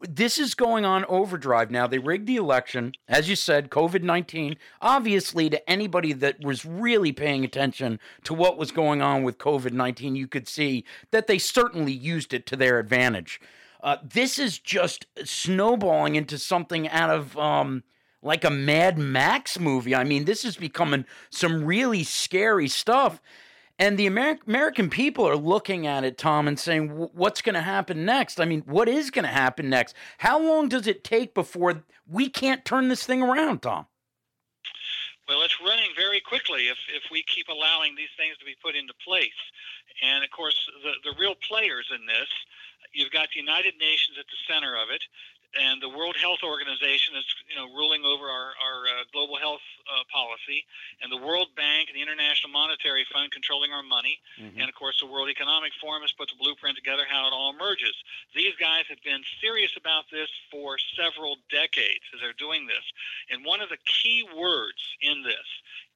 [0.00, 1.88] This is going on overdrive now.
[1.88, 4.56] They rigged the election, as you said, COVID 19.
[4.80, 9.72] Obviously, to anybody that was really paying attention to what was going on with COVID
[9.72, 13.40] 19, you could see that they certainly used it to their advantage.
[13.80, 17.84] Uh, this is just snowballing into something out of um,
[18.22, 19.94] like a Mad Max movie.
[19.94, 23.20] I mean, this is becoming some really scary stuff.
[23.78, 27.62] And the Amer- American people are looking at it, Tom, and saying, what's going to
[27.62, 28.40] happen next?
[28.40, 29.94] I mean, what is going to happen next?
[30.18, 33.86] How long does it take before we can't turn this thing around, Tom?
[35.28, 38.74] Well, it's running very quickly if, if we keep allowing these things to be put
[38.74, 39.28] into place.
[40.02, 42.28] And of course, the, the real players in this,
[42.92, 45.02] you've got the United Nations at the center of it
[45.56, 49.64] and the World Health Organization is you know ruling over our, our uh, global health
[49.88, 50.64] uh, policy,
[51.00, 54.60] and the World Bank and the International Monetary Fund controlling our money, mm-hmm.
[54.60, 57.54] and of course the World Economic Forum has put the blueprint together how it all
[57.54, 57.96] emerges.
[58.34, 62.84] These guys have been serious about this for several decades as they're doing this,
[63.32, 65.48] and one of the key words in this,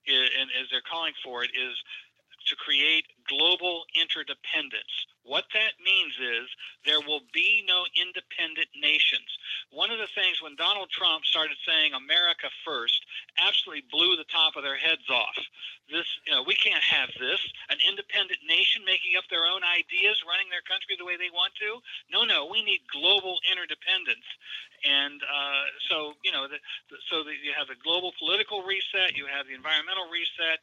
[0.09, 1.77] is, and as they're calling for it, is
[2.47, 5.07] to create global interdependence.
[5.25, 6.51] What that means is
[6.85, 9.31] there will be no independent nations.
[9.71, 13.07] One of the things when Donald Trump started saying America first
[13.39, 15.39] absolutely blew the top of their heads off.
[15.87, 17.39] This, you know, we can't have this.
[17.71, 21.55] An independent nation making up their own ideas, running their country the way they want
[21.63, 21.79] to.
[22.11, 24.27] No, no, we need global interdependence.
[24.83, 26.59] And uh, so, you know, the,
[26.91, 30.59] the, so the, you have the global political reset, you have the environmental reset,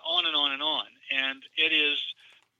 [0.00, 0.86] on and on and on.
[1.12, 1.98] And it is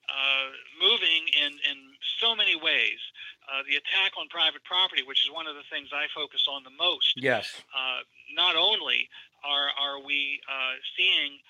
[0.08, 0.48] uh,
[0.80, 1.78] moving in, in
[2.20, 3.00] so many ways.
[3.48, 6.62] Uh, the attack on private property, which is one of the things I focus on
[6.62, 7.16] the most.
[7.16, 7.50] Yes.
[7.74, 9.08] Uh, not only
[9.42, 11.42] are, are we uh, seeing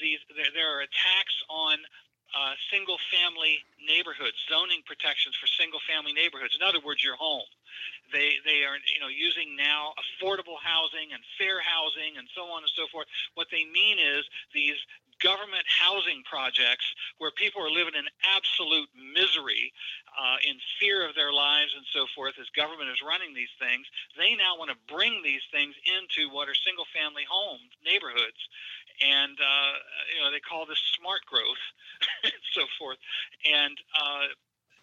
[0.00, 1.82] these, there, there, are attacks on
[2.32, 6.54] uh, single family neighborhoods, zoning protections for single family neighborhoods.
[6.54, 7.48] In other words, your home.
[8.12, 12.60] They, they are you know using now affordable housing and fair housing and so on
[12.60, 13.08] and so forth.
[13.34, 14.76] What they mean is these
[15.22, 16.84] government housing projects
[17.18, 19.72] where people are living in absolute misery,
[20.12, 23.86] uh, in fear of their lives and so forth as government is running these things.
[24.18, 28.40] They now want to bring these things into what are single family home neighborhoods.
[29.00, 29.72] And, uh,
[30.12, 31.62] you know, they call this smart growth
[32.26, 32.98] and so forth.
[33.46, 34.34] And, uh,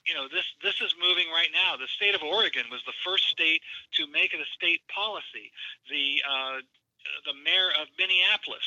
[0.08, 1.78] you know this this is moving right now.
[1.78, 3.62] The state of Oregon was the first state
[3.93, 5.52] to make it a state policy.
[5.91, 6.58] The uh,
[7.25, 8.65] the mayor of Minneapolis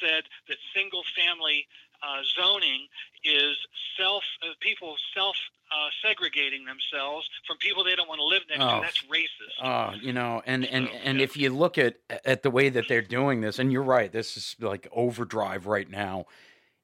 [0.00, 1.66] said that single family
[2.02, 2.86] uh, zoning
[3.24, 3.56] is
[3.98, 5.36] self uh, people self
[5.72, 8.76] uh, segregating themselves from people they don't want to live next Oh.
[8.76, 8.80] to.
[8.82, 9.62] That's racist.
[9.62, 11.24] Uh, you know, and and So, and yeah.
[11.24, 14.36] if you look at at the way that they're doing this, and you're right, this
[14.36, 16.26] is like overdrive right now.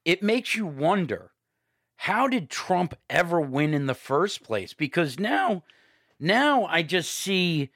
[0.05, 1.33] It makes you wonder,
[1.97, 4.73] how did Trump ever win in the first place?
[4.73, 5.63] Because now,
[6.19, 7.69] now I just see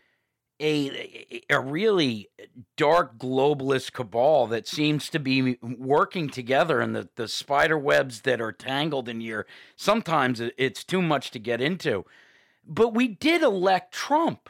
[0.60, 2.28] a a really
[2.76, 8.40] dark globalist cabal that seems to be working together and the, the spider webs that
[8.40, 12.04] are tangled in here sometimes it's too much to get into.
[12.66, 14.48] But we did elect trump.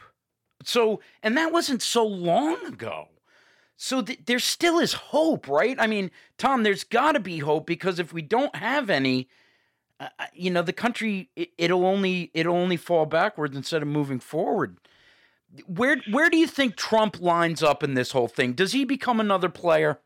[0.63, 3.09] So and that wasn't so long ago.
[3.75, 5.75] So th- there still is hope right?
[5.79, 9.27] I mean tom there's got to be hope because if we don't have any
[9.99, 14.19] uh, you know the country it, it'll only it'll only fall backwards instead of moving
[14.19, 14.77] forward
[15.67, 18.53] where where do you think Trump lines up in this whole thing?
[18.53, 19.99] Does he become another player?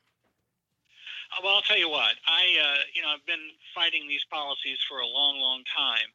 [1.31, 2.15] Uh, Well, I'll tell you what.
[2.25, 6.09] I, uh, you know, I've been fighting these policies for a long, long time,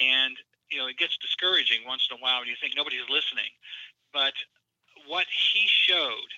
[0.00, 0.36] and
[0.70, 3.50] you know, it gets discouraging once in a while when you think nobody's listening.
[4.12, 4.34] But
[5.06, 6.30] what he showed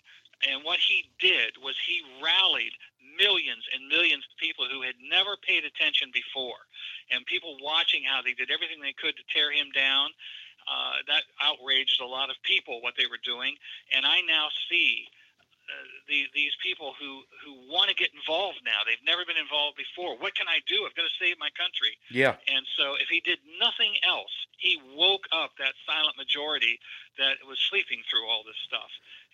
[0.48, 2.72] and what he did was he rallied
[3.18, 6.59] millions and millions of people who had never paid attention before,
[7.11, 10.11] and people watching how they did everything they could to tear him down.
[10.66, 13.57] Uh, that outraged a lot of people what they were doing,
[13.94, 15.09] and I now see
[15.72, 18.83] uh, the, these people who, who want to get involved now.
[18.83, 20.18] They've never been involved before.
[20.18, 20.83] What can I do?
[20.83, 21.94] I've got to save my country.
[22.11, 22.35] Yeah.
[22.51, 26.83] And so, if he did nothing else, he woke up that silent majority
[27.16, 28.90] that was sleeping through all this stuff.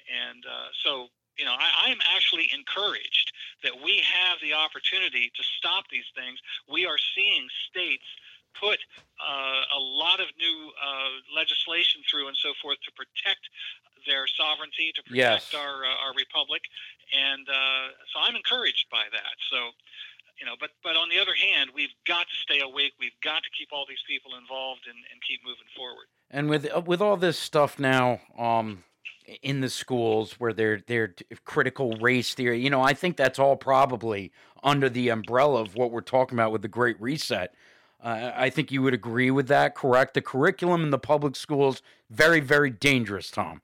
[0.08, 1.08] And uh, so,
[1.40, 3.32] you know, I, I'm actually encouraged
[3.64, 6.38] that we have the opportunity to stop these things.
[6.68, 8.06] We are seeing states
[8.60, 8.78] put
[9.18, 13.42] uh, a lot of new uh, legislation through and so forth to protect
[14.06, 15.50] their sovereignty, to Yes.
[15.50, 16.62] protect our uh, our republic,
[17.12, 19.36] and uh, so I'm encouraged by that.
[19.50, 19.70] So,
[20.38, 22.92] you know, but but on the other hand, we've got to stay awake.
[22.98, 26.06] We've got to keep all these people involved and, and keep moving forward.
[26.30, 28.84] And with uh, with all this stuff now, um,
[29.42, 33.56] in the schools where they're they're critical race theory, you know, I think that's all
[33.56, 37.52] probably under the umbrella of what we're talking about with the Great Reset.
[38.02, 40.14] Uh, I think you would agree with that, correct?
[40.14, 43.62] The curriculum in the public schools very very dangerous, Tom.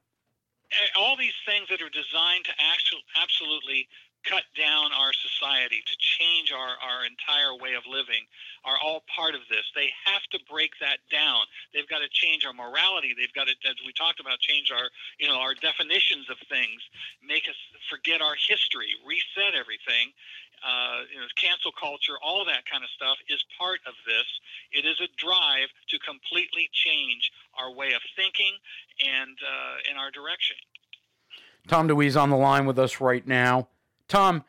[0.72, 3.88] Uh, All these things that are designed to actually absolutely
[4.24, 8.24] cut down our society, to change our, our entire way of living,
[8.64, 9.68] are all part of this.
[9.76, 11.44] They have to break that down.
[11.76, 13.12] They've got to change our morality.
[13.12, 14.88] They've got to, as we talked about, change our,
[15.20, 16.80] you know, our definitions of things,
[17.20, 17.60] make us
[17.92, 20.16] forget our history, reset everything.
[20.64, 24.24] Uh, you know, cancel culture, all that kind of stuff is part of this.
[24.72, 28.56] It is a drive to completely change our way of thinking
[29.04, 30.56] and uh, in our direction.
[31.68, 33.68] Tom DeWeese on the line with us right now.
[34.08, 34.44] Tom,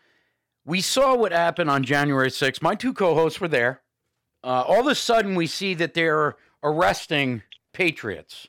[0.65, 2.61] we saw what happened on January 6th.
[2.61, 3.81] My two co hosts were there.
[4.43, 7.41] Uh, all of a sudden, we see that they're arresting
[7.73, 8.47] patriots.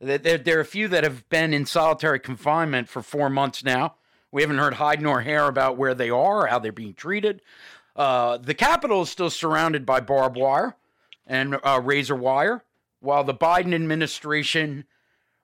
[0.00, 3.94] There are a few that have been in solitary confinement for four months now.
[4.34, 7.40] We haven't heard hide nor hair about where they are, how they're being treated.
[7.94, 10.74] Uh, the Capitol is still surrounded by barbed wire
[11.24, 12.64] and uh, razor wire,
[12.98, 14.86] while the Biden administration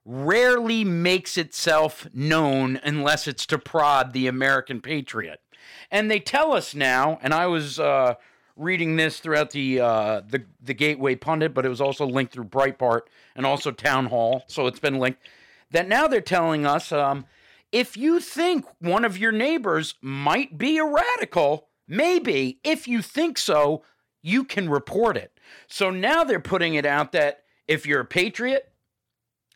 [0.05, 5.41] rarely makes itself known unless it's to prod the American patriot.
[5.89, 8.15] And they tell us now, and I was uh,
[8.57, 12.47] reading this throughout the, uh, the the Gateway Pundit, but it was also linked through
[12.47, 13.03] Breitbart
[13.37, 15.23] and also Town Hall, so it's been linked.
[15.71, 17.27] That now they're telling us um,
[17.73, 23.39] if you think one of your neighbors might be a radical, maybe if you think
[23.39, 23.83] so,
[24.23, 25.39] you can report it.
[25.67, 28.73] So now they're putting it out that if you're a patriot,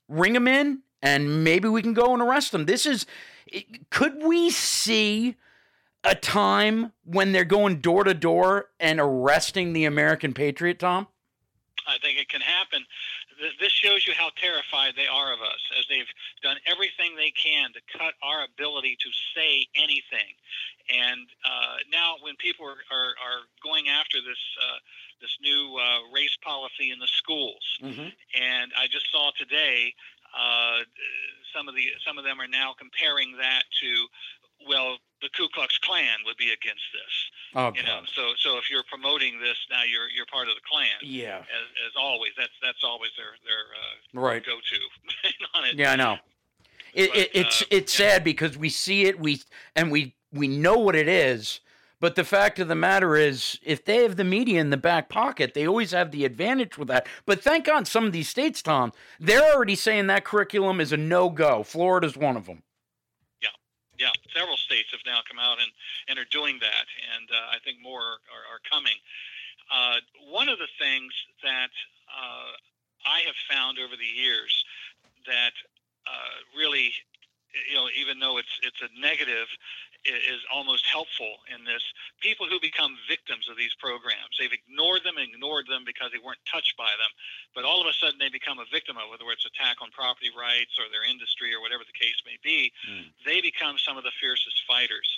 [0.09, 2.67] ring them in and maybe we can go and arrest them.
[2.67, 3.07] This is,
[3.91, 5.37] could we see
[6.03, 11.09] a time when they're going door to door and arresting the American patriot, Tom?
[11.87, 12.85] I think it can happen.
[13.39, 16.09] Th- This shows you how terrified they are of us, as they've
[16.43, 20.35] done everything they can to cut our ability to say anything.
[20.93, 24.79] And uh, now, when people are, are, are going after this uh,
[25.21, 28.13] this new uh, race policy in the schools, Mhm.
[28.39, 29.95] and I just saw today
[30.37, 30.81] uh,
[31.55, 34.07] some of the some of them are now comparing that to
[34.69, 37.31] well, the Ku Klux Klan would be against this.
[37.55, 40.61] Oh, You know, so so if you're promoting this now, you're you're part of the
[40.71, 40.87] Klan.
[41.03, 41.39] Yeah.
[41.39, 41.45] As,
[41.87, 43.65] as always, that's that's always their their
[44.23, 44.45] uh, Right.
[44.45, 45.75] go-to.
[45.77, 46.17] Yeah, I know.
[46.93, 48.09] It, But, it, it's uh, it's yeah.
[48.11, 49.41] sad because we see it, we
[49.75, 51.61] and we we know what it is,
[52.01, 55.09] but the fact of the matter is, if they have the media in the back
[55.09, 57.07] pocket, they always have the advantage with that.
[57.25, 60.97] But thank God, some of these states, Tom, they're already saying that curriculum is a
[60.97, 61.63] no go.
[61.63, 62.63] Florida's one of them.
[63.99, 65.71] Yeah, several states have now come out and,
[66.09, 68.99] and are doing that, and uh, I think more are, are coming.
[69.71, 71.71] Uh, one of the things that
[72.11, 72.53] uh,
[73.07, 74.65] I have found over the years
[75.27, 75.55] that
[76.07, 76.93] uh, really,
[77.71, 79.49] you know, even though it's it's a negative,
[80.05, 81.81] is almost helpful in this.
[82.21, 86.43] People who become victims of these programs, they've ignored them, ignored them because they weren't
[86.45, 87.09] touched by them,
[87.57, 90.29] but all of a sudden they become a victim of whether it's attack on property
[90.37, 92.69] rights or their industry or whatever the case may be.
[92.85, 93.09] Hmm.
[93.25, 95.09] They become some of the fiercest fighters,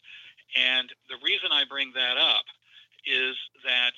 [0.55, 2.47] and the reason I bring that up
[3.03, 3.35] is
[3.67, 3.95] that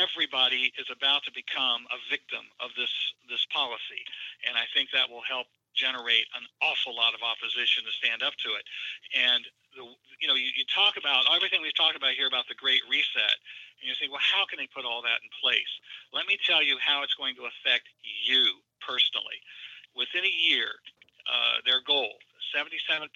[0.00, 2.92] everybody is about to become a victim of this
[3.28, 4.00] this policy,
[4.48, 8.36] and I think that will help generate an awful lot of opposition to stand up
[8.44, 8.64] to it.
[9.16, 9.44] And
[9.76, 9.84] the,
[10.20, 13.36] you know, you, you talk about everything we've talked about here about the Great Reset,
[13.80, 15.68] and you say, well, how can they put all that in place?
[16.12, 19.40] Let me tell you how it's going to affect you personally.
[19.96, 20.70] Within a year,
[21.28, 22.16] uh, their goal:
[22.52, 23.08] 77%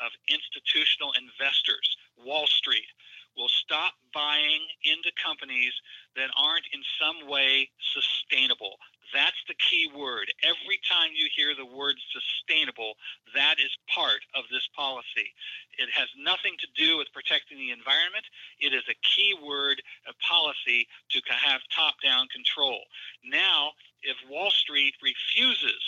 [0.00, 2.88] of institutional investors, Wall Street,
[3.36, 5.72] will stop buying into companies
[6.16, 8.78] that aren't in some way sustainable.
[9.12, 10.32] That's the key word.
[10.42, 12.94] Every time you hear the word sustainable,
[13.34, 15.32] that is part of this policy.
[15.78, 18.24] It has nothing to do with protecting the environment.
[18.60, 22.80] It is a key word, a policy to have top down control.
[23.24, 25.80] Now, if Wall Street refuses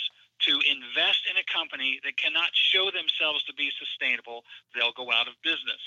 [0.47, 4.43] to invest in a company that cannot show themselves to be sustainable,
[4.73, 5.81] they'll go out of business.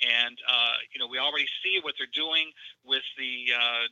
[0.00, 2.50] And uh, you know, we already see what they're doing
[2.84, 3.84] with the uh,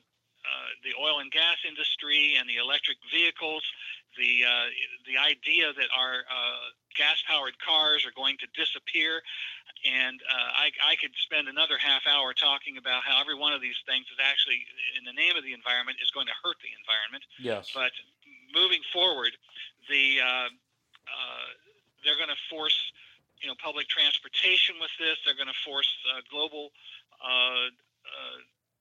[0.46, 3.62] uh, the oil and gas industry and the electric vehicles.
[4.14, 4.70] The uh,
[5.04, 6.66] the idea that our uh,
[6.96, 9.20] gas-powered cars are going to disappear,
[9.84, 13.60] and uh, I, I could spend another half hour talking about how every one of
[13.60, 14.64] these things is actually,
[14.96, 17.28] in the name of the environment, is going to hurt the environment.
[17.36, 17.68] Yes.
[17.76, 17.92] But
[18.56, 19.36] moving forward,
[19.90, 21.48] the uh, uh,
[22.00, 22.78] they're going to force
[23.42, 25.20] you know public transportation with this.
[25.24, 26.72] They're going to force uh, global
[27.20, 28.38] uh, uh,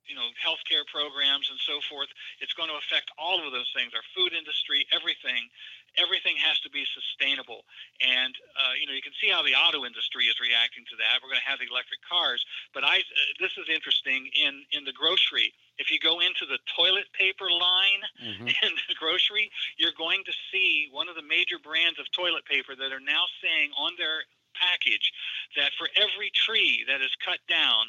[0.08, 2.10] you know healthcare programs and so forth.
[2.40, 3.92] It's going to affect all of those things.
[3.94, 5.50] Our food industry, everything.
[5.96, 7.64] Everything has to be sustainable,
[8.04, 11.24] and uh, you know you can see how the auto industry is reacting to that.
[11.24, 12.44] We're going to have the electric cars,
[12.76, 15.56] but I uh, this is interesting in in the grocery.
[15.80, 18.44] If you go into the toilet paper line, Mhm.
[18.68, 19.48] in the grocery,
[19.80, 23.24] you're going to see one of the major brands of toilet paper that are now
[23.40, 25.12] saying on their package
[25.56, 27.88] that for every tree that is cut down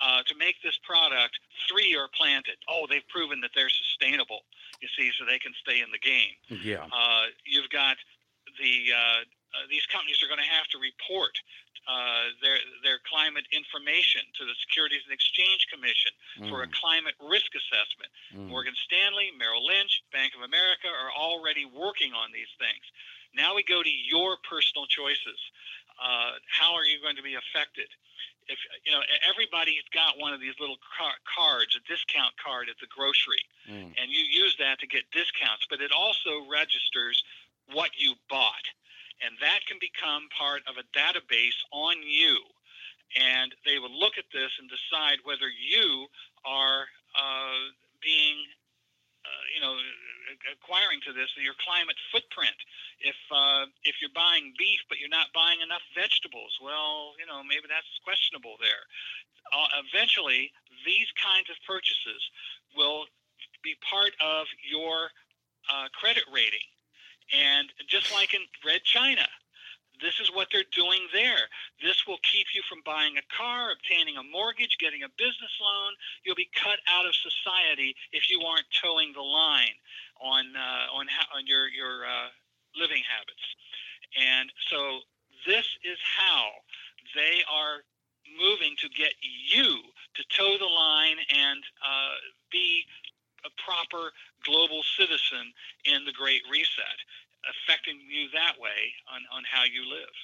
[0.00, 1.38] uh, to make this product,
[1.68, 2.56] three are planted.
[2.68, 4.46] Oh, they've proven that they're sustainable,
[4.80, 6.34] you see, so they can stay in the game.
[6.62, 6.86] Yeah.
[6.86, 7.96] Uh, you've got
[8.58, 9.22] the uh,
[9.54, 11.32] uh, these companies are going to have to report
[11.88, 16.12] uh, their their climate information to the Securities and Exchange Commission
[16.52, 18.12] for a climate risk assessment.
[18.36, 18.52] Mm.
[18.52, 22.84] Morgan Stanley, Merrill Lynch, Bank of America are already working on these things.
[23.32, 25.40] Now we go to your personal choices.
[25.96, 27.88] Uh, how are you going to be affected?
[28.48, 32.78] If you know, everybody's got one of these little car- cards, a discount card at
[32.80, 33.94] the grocery, Mm.
[34.00, 35.66] and you use that to get discounts.
[35.68, 37.22] But it also registers
[37.66, 38.64] what you bought,
[39.20, 42.42] and that can become part of a database on you.
[43.16, 46.08] And they will look at this and decide whether you
[46.44, 47.70] are uh,
[48.00, 48.46] being,
[49.28, 49.76] uh, you know,
[50.56, 52.56] acquiring to this your climate footprint.
[53.04, 57.44] If uh, if you're buying beef but you're not buying enough vegetables, well, you know,
[57.44, 58.84] maybe that's questionable there.
[59.52, 60.52] Uh, eventually,
[60.84, 62.20] these kinds of purchases
[62.76, 63.04] will
[63.62, 65.12] be part of your
[65.68, 66.64] uh, credit rating,
[67.32, 69.28] and just like in Red China.
[70.00, 71.50] This is what they're doing there.
[71.82, 75.92] This will keep you from buying a car, obtaining a mortgage, getting a business loan.
[76.24, 79.76] You'll be cut out of society if you aren't toeing the line
[80.20, 82.30] on uh, on how, on your your uh,
[82.76, 83.44] living habits.
[84.16, 85.00] And so
[85.46, 86.50] this is how
[87.14, 87.82] they are
[88.36, 89.80] moving to get you
[90.14, 92.16] to toe the line and uh,
[92.50, 92.84] be
[93.44, 94.12] a proper
[94.44, 95.52] global citizen
[95.84, 96.98] in the Great Reset,
[97.46, 100.14] affecting you that way on, on how you live.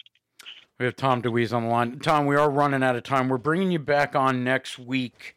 [0.79, 2.01] We have Tom DeWeese on the line.
[2.01, 3.29] Tom, we are running out of time.
[3.29, 5.37] We're bringing you back on next week,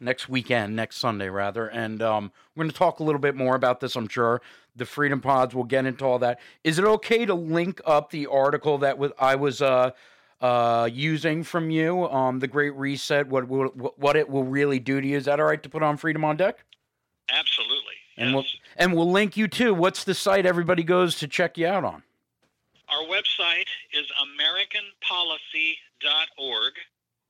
[0.00, 1.66] next weekend, next Sunday, rather.
[1.66, 4.40] And um, we're going to talk a little bit more about this, I'm sure.
[4.76, 6.40] The Freedom Pods, we'll get into all that.
[6.64, 9.90] Is it okay to link up the article that was, I was uh,
[10.40, 13.66] uh, using from you, um, The Great Reset, what, will,
[13.96, 15.16] what it will really do to you?
[15.18, 16.64] Is that all right to put on Freedom on Deck?
[17.30, 17.97] Absolutely.
[18.18, 18.34] And yes.
[18.34, 18.44] we'll
[18.76, 19.72] and we'll link you too.
[19.72, 22.02] What's the site everybody goes to check you out on?
[22.90, 26.72] Our website is AmericanPolicy.org.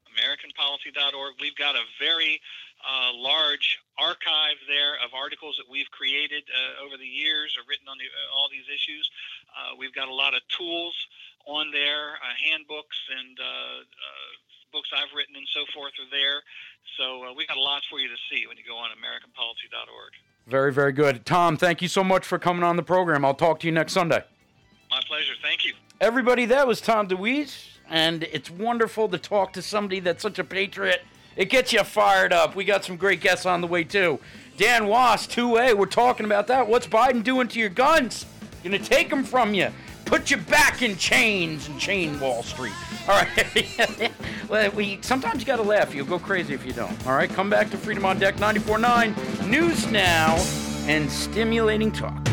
[0.08, 1.34] AmericanPolicy.org.
[1.40, 2.40] We've got a very
[2.80, 7.86] uh, large archive there of articles that we've created uh, over the years, or written
[7.88, 9.10] on the, uh, all these issues.
[9.50, 10.94] Uh, we've got a lot of tools
[11.44, 13.84] on there, uh, handbooks and uh,
[14.72, 16.42] books I've written and so forth are there.
[16.96, 20.14] So we've got lots for you to see when you go on AmericanPolicy.org.
[20.48, 21.26] Very, very good.
[21.26, 23.24] Tom, thank you so much for coming on the program.
[23.24, 24.24] I'll talk to you next Sunday.
[24.90, 25.34] My pleasure.
[25.42, 25.74] Thank you.
[26.00, 30.44] Everybody, that was Tom DeWeese, and it's wonderful to talk to somebody that's such a
[30.44, 31.02] patriot.
[31.36, 32.56] It gets you fired up.
[32.56, 34.20] We got some great guests on the way, too.
[34.56, 36.66] Dan Wos, 2A, we're talking about that.
[36.66, 38.24] What's Biden doing to your guns?
[38.64, 39.70] Gonna take them from you.
[40.04, 42.72] Put you back in chains and chain Wall Street.
[43.08, 44.12] All right.
[44.48, 45.94] well, we sometimes you gotta laugh.
[45.94, 47.06] You'll go crazy if you don't.
[47.06, 47.30] All right.
[47.30, 50.36] Come back to Freedom on Deck 94.9 News Now
[50.86, 52.28] and stimulating talk.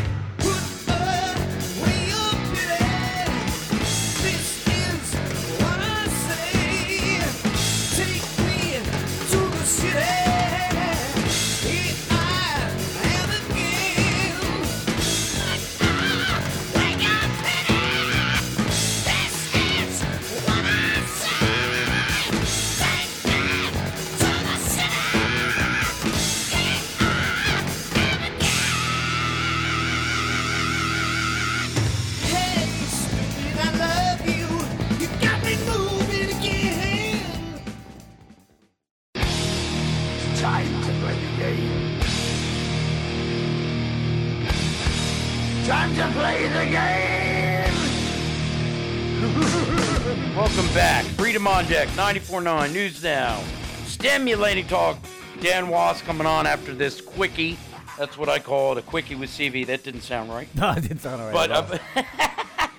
[51.56, 53.42] On Deck 94.9 News Now.
[53.86, 54.98] Stimulating talk.
[55.40, 57.56] Dan Wos coming on after this quickie.
[57.96, 59.66] That's what I call it, a quickie with CV.
[59.66, 60.48] That didn't sound right.
[60.54, 61.32] No, it didn't sound right.
[61.32, 61.78] But uh,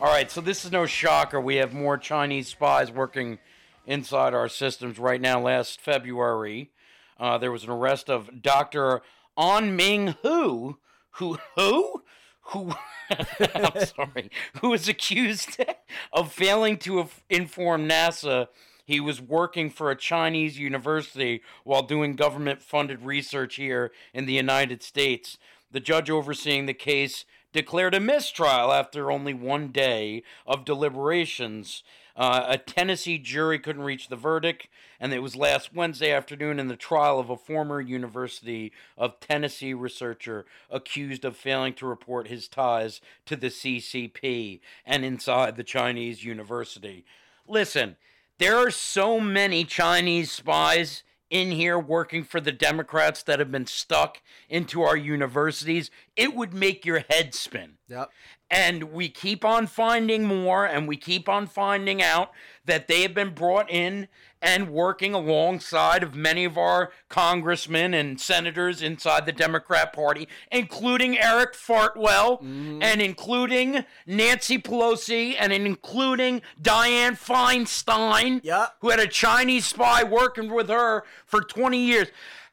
[0.00, 1.40] all right, so this is no shocker.
[1.40, 3.38] We have more Chinese spies working
[3.86, 5.40] inside our systems right now.
[5.40, 6.72] Last February,
[7.20, 9.02] uh, there was an arrest of Dr.
[9.38, 10.78] Anming Hu,
[11.12, 12.02] who who
[12.40, 12.74] who
[13.54, 14.30] I'm sorry,
[14.60, 15.62] who was accused
[16.12, 18.48] of failing to inform NASA
[18.84, 24.34] he was working for a Chinese university while doing government funded research here in the
[24.34, 25.38] United States.
[25.70, 31.82] The judge overseeing the case declared a mistrial after only one day of deliberations.
[32.16, 34.68] Uh, a Tennessee jury couldn't reach the verdict,
[35.00, 39.74] and it was last Wednesday afternoon in the trial of a former University of Tennessee
[39.74, 46.24] researcher accused of failing to report his ties to the CCP and inside the Chinese
[46.24, 47.04] university.
[47.48, 47.96] Listen,
[48.38, 53.66] there are so many Chinese spies in here working for the Democrats that have been
[53.66, 55.90] stuck into our universities.
[56.14, 57.78] It would make your head spin.
[57.88, 58.10] Yep.
[58.50, 62.30] And we keep on finding more, and we keep on finding out
[62.64, 64.08] that they have been brought in
[64.40, 71.18] and working alongside of many of our congressmen and senators inside the Democrat Party, including
[71.18, 72.82] Eric Fartwell, mm-hmm.
[72.82, 78.76] and including Nancy Pelosi, and including Dianne Feinstein, Yep.
[78.80, 82.08] who had a Chinese spy working with her for 20 years.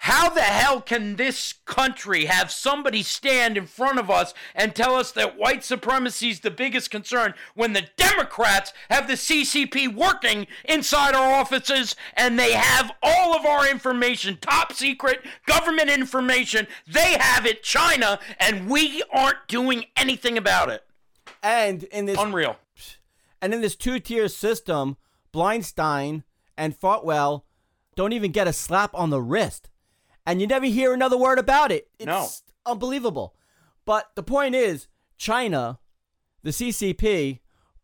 [0.05, 4.95] How the hell can this country have somebody stand in front of us and tell
[4.95, 10.47] us that white supremacy is the biggest concern when the Democrats have the CCP working
[10.65, 16.65] inside our offices and they have all of our information, top secret government information?
[16.87, 20.83] They have it, China, and we aren't doing anything about it.
[21.43, 22.57] and in this Unreal.
[23.39, 24.97] and in this two-tier system,
[25.31, 26.23] Blindstein
[26.57, 27.43] and Fartwell
[27.95, 29.69] don't even get a slap on the wrist,
[30.25, 31.89] and you never hear another word about it.
[31.99, 32.27] It's No.
[32.65, 33.35] unbelievable.
[33.85, 35.79] But the point is, China,
[36.43, 37.39] the CCP,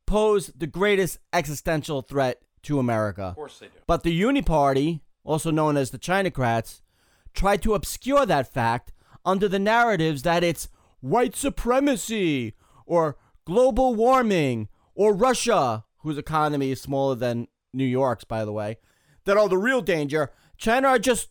[0.06, 3.24] pose the greatest existential threat to America.
[3.24, 3.74] Of course they do.
[3.88, 6.82] But the Uni Party, also known as the Chinocrats,
[7.34, 8.94] tried to obscure that fact
[9.26, 10.70] under the narratives that it's
[11.02, 12.54] white supremacy
[12.86, 18.78] or global warming or Russia, whose economy is smaller than New York's, by the way,
[19.26, 20.32] that are the real danger.
[20.58, 21.30] China are just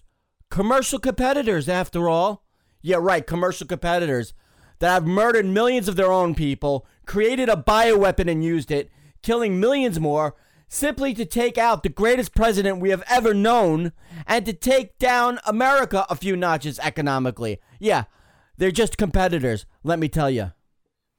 [0.51, 2.45] commercial competitors, after all.
[2.83, 4.33] Yeah, right, commercial competitors
[4.79, 8.91] that have murdered millions of their own people, created a bioweapon and used it,
[9.23, 10.37] killing millions more
[10.69, 13.93] simply to take out the greatest president we have ever known
[14.27, 17.61] and to take down America a few notches economically.
[17.79, 18.05] Yeah,
[18.57, 20.53] they're just competitors, let me tell you.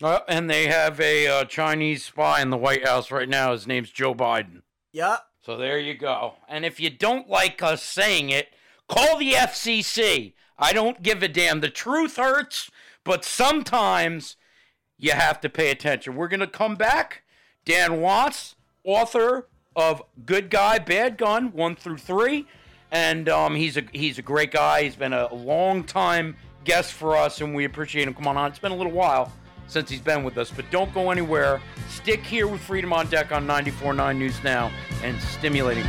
[0.02, 3.52] Uh, and they have a uh, Chinese spy in the White House right now.
[3.52, 4.62] His name's Joe Biden.
[4.92, 5.22] Yep.
[5.44, 6.36] So there you go.
[6.48, 8.50] And if you don't like us saying it,
[8.88, 10.34] call the FCC.
[10.58, 11.60] I don't give a damn.
[11.60, 12.72] The truth hurts,
[13.04, 14.38] but sometimes
[14.98, 16.16] you have to pay attention.
[16.16, 17.24] We're going to come back.
[17.66, 22.48] Dan Wos, author of Good Guy, Bad Gun, 1 through 3.
[22.92, 24.84] And um, he's a he's a great guy.
[24.84, 28.14] He's been a long time guest for us, and we appreciate him.
[28.14, 28.50] Come on on.
[28.50, 29.32] It's been a little while
[29.68, 31.62] since he's been with us, but don't go anywhere.
[31.90, 34.72] Stick here with Freedom on Deck on 94.9 News Now
[35.04, 35.84] and Stimulating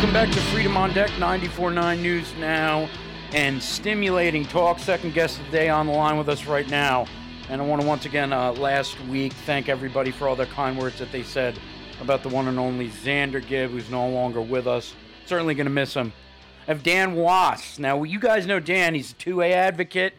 [0.00, 2.88] Welcome back to Freedom on Deck, 94.9 News Now,
[3.34, 4.78] and Stimulating Talk.
[4.78, 7.04] Second guest of the day on the line with us right now.
[7.50, 10.78] And I want to once again, uh, last week, thank everybody for all their kind
[10.78, 11.60] words that they said
[12.00, 14.94] about the one and only Xander Gibb, who's no longer with us.
[15.26, 16.14] Certainly going to miss him.
[16.62, 17.78] I have Dan Wos.
[17.78, 18.94] Now, you guys know Dan.
[18.94, 20.14] He's a 2A advocate.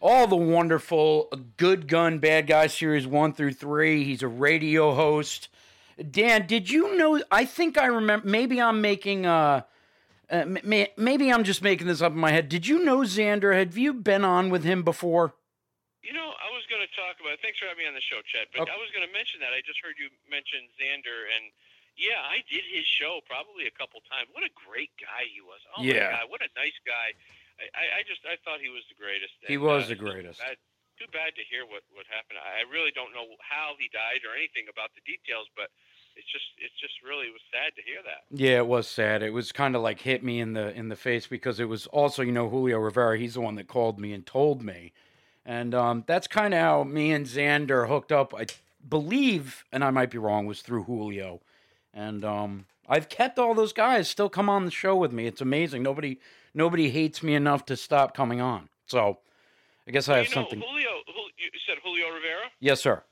[0.00, 4.02] All the wonderful Good Gun Bad Guy series 1 through 3.
[4.02, 5.50] He's a radio host.
[5.98, 7.22] Dan, did you know?
[7.30, 8.26] I think I remember.
[8.26, 9.26] Maybe I'm making.
[9.26, 9.62] Uh,
[10.30, 12.48] uh, may- maybe I'm just making this up in my head.
[12.48, 13.54] Did you know Xander?
[13.56, 15.34] Have you been on with him before?
[16.02, 17.38] You know, I was going to talk about.
[17.40, 18.48] Thanks for having me on the show, Chet.
[18.52, 18.72] But Okay.
[18.74, 19.52] I was going to mention that.
[19.54, 21.52] I just heard you mention Xander, and
[21.96, 24.26] yeah, I did his show probably a couple times.
[24.34, 25.60] What a great guy he was!
[25.76, 26.10] Oh Yeah.
[26.10, 27.14] my God, what a nice guy!
[27.60, 29.32] I, I, I just I thought he was the greatest.
[29.46, 30.40] He And, was uh, the greatest.
[30.42, 30.58] Bad,
[30.98, 32.38] too bad to hear what what happened.
[32.38, 35.70] I really don't know how he died or anything about the details, but
[36.16, 38.24] it's just it's just really was sad to hear that.
[38.30, 39.22] Yeah, it was sad.
[39.22, 41.86] It was kind of like hit me in the in the face because it was
[41.88, 43.18] also, you know, Julio Rivera.
[43.18, 44.92] He's the one that called me and told me,
[45.44, 48.34] and um, that's kind of how me and Xander hooked up.
[48.34, 48.46] I
[48.88, 51.40] believe, and I might be wrong, was through Julio,
[51.92, 55.26] and um, I've kept all those guys still come on the show with me.
[55.26, 55.82] It's amazing.
[55.82, 56.18] Nobody
[56.54, 58.68] nobody hates me enough to stop coming on.
[58.86, 59.18] So,
[59.86, 60.60] I guess I have you know, something.
[60.60, 62.48] Julio, Jul- you said Julio Rivera.
[62.60, 63.02] Yes, sir.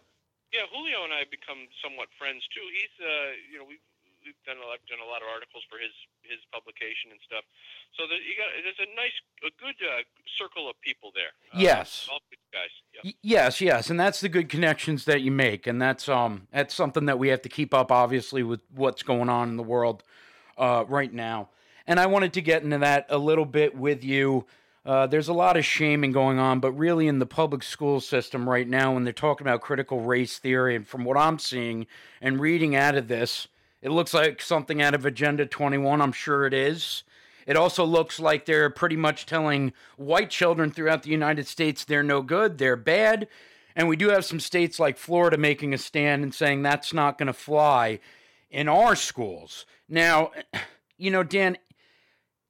[0.53, 2.65] Yeah, Julio and I have become somewhat friends too.
[2.77, 3.09] He's, uh,
[3.53, 3.81] you know, we've
[4.25, 5.93] we've done a, I've done a lot of articles for his
[6.23, 7.45] his publication and stuff.
[7.97, 10.05] So there, you got there's a nice, a good uh,
[10.39, 11.33] circle of people there.
[11.53, 12.09] Uh, Yes.
[12.11, 12.73] all good guys.
[12.93, 13.01] Yeah.
[13.05, 16.75] Y- Yes, yes, and that's the good connections that you make, and that's um that's
[16.75, 20.03] something that we have to keep up, obviously, with what's going on in the world
[20.59, 21.49] uh, right now.
[21.87, 24.47] And I wanted to get into that a little bit with you.
[24.85, 28.49] Uh, there's a lot of shaming going on, but really in the public school system
[28.49, 31.87] right now, when they're talking about critical race theory, and from what I'm seeing
[32.21, 33.47] and reading out of this,
[33.81, 36.01] it looks like something out of Agenda 21.
[36.01, 37.05] I'm sure it is.
[37.47, 42.03] It also looks like they're pretty much telling white children throughout the United States they're
[42.03, 43.29] no good, they're bad.
[43.75, 47.19] And we do have some states like Florida making a stand and saying that's not
[47.19, 48.01] going to fly
[48.51, 49.65] in our schools.
[49.89, 50.31] Now,
[50.99, 51.57] you know, Dan,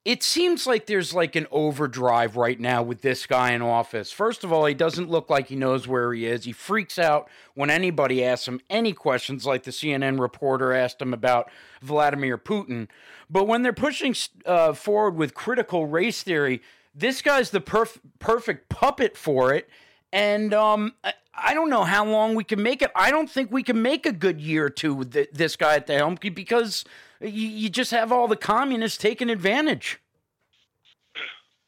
[0.05, 4.11] it seems like there's like an overdrive right now with this guy in office.
[4.11, 6.45] First of all, he doesn't look like he knows where he is.
[6.45, 11.15] He freaks out when anybody asks him any questions, like the CNN reporter asked him
[11.15, 11.51] about
[11.81, 12.89] Vladimir Putin.
[13.31, 16.63] But when they're pushing uh, forward with critical race theory,
[16.95, 19.69] this guy's the perf- perfect puppet for it.
[20.13, 20.95] And um,
[21.33, 22.91] I, don't know how long we can make it.
[22.95, 25.77] I don't think we can make a good year or two with th- this guy
[25.77, 26.85] at the helm because
[27.23, 30.01] you, you just have all the communists taking advantage.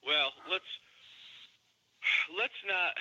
[0.05, 0.69] Well, let's
[2.37, 2.93] let's not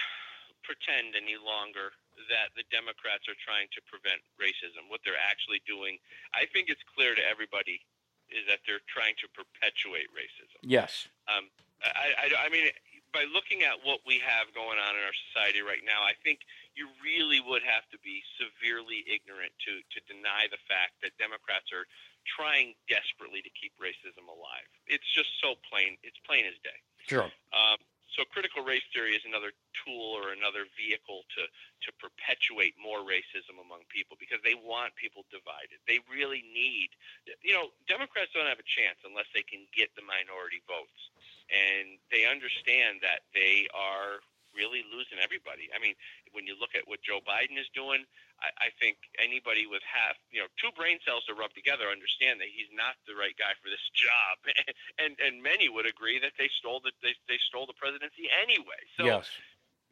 [0.63, 1.91] pretend any longer
[2.31, 4.87] that the Democrats are trying to prevent racism.
[4.87, 5.99] What they're actually doing,
[6.31, 7.83] I think it's clear to everybody,
[8.31, 10.61] is that they're trying to perpetuate racism.
[10.63, 11.11] Yes.
[11.27, 11.51] Um,
[11.83, 12.71] I, I, I mean,
[13.11, 16.41] by looking at what we have going on in our society right now, I think
[16.73, 21.69] you really would have to be severely ignorant to, to deny the fact that Democrats
[21.69, 21.85] are
[22.25, 24.67] trying desperately to keep racism alive.
[24.87, 25.97] It's just so plain.
[26.03, 26.79] It's plain as day.
[27.07, 27.27] Sure.
[27.51, 27.79] Um,
[28.13, 33.57] so critical race theory is another tool or another vehicle to to perpetuate more racism
[33.57, 35.81] among people because they want people divided.
[35.89, 36.93] They really need,
[37.41, 41.09] you know, Democrats don't have a chance unless they can get the minority votes,
[41.49, 44.21] and they understand that they are
[44.53, 45.73] really losing everybody.
[45.73, 45.97] I mean,
[46.33, 48.05] when you look at what Joe Biden is doing,
[48.41, 52.41] I, I think anybody with half, you know, two brain cells to rub together understand
[52.41, 54.33] that he's not the right guy for this job,
[55.01, 58.81] and and many would agree that they stole the they, they stole the presidency anyway.
[58.99, 59.05] So.
[59.05, 59.29] yes.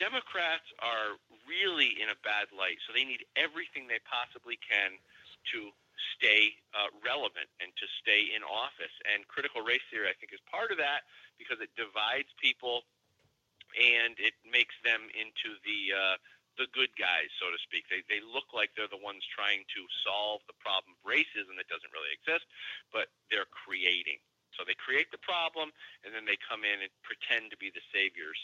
[0.01, 4.97] Democrats are really in a bad light, so they need everything they possibly can
[5.53, 5.69] to
[6.17, 8.93] stay uh, relevant and to stay in office.
[9.05, 11.05] And critical race theory, I think, is part of that
[11.37, 12.85] because it divides people
[13.77, 16.15] and it makes them into the uh,
[16.59, 17.87] the good guys, so to speak.
[17.87, 21.71] They they look like they're the ones trying to solve the problem of racism that
[21.71, 22.45] doesn't really exist,
[22.91, 24.19] but they're creating.
[24.59, 25.71] So they create the problem,
[26.03, 28.35] and then they come in and pretend to be the saviors.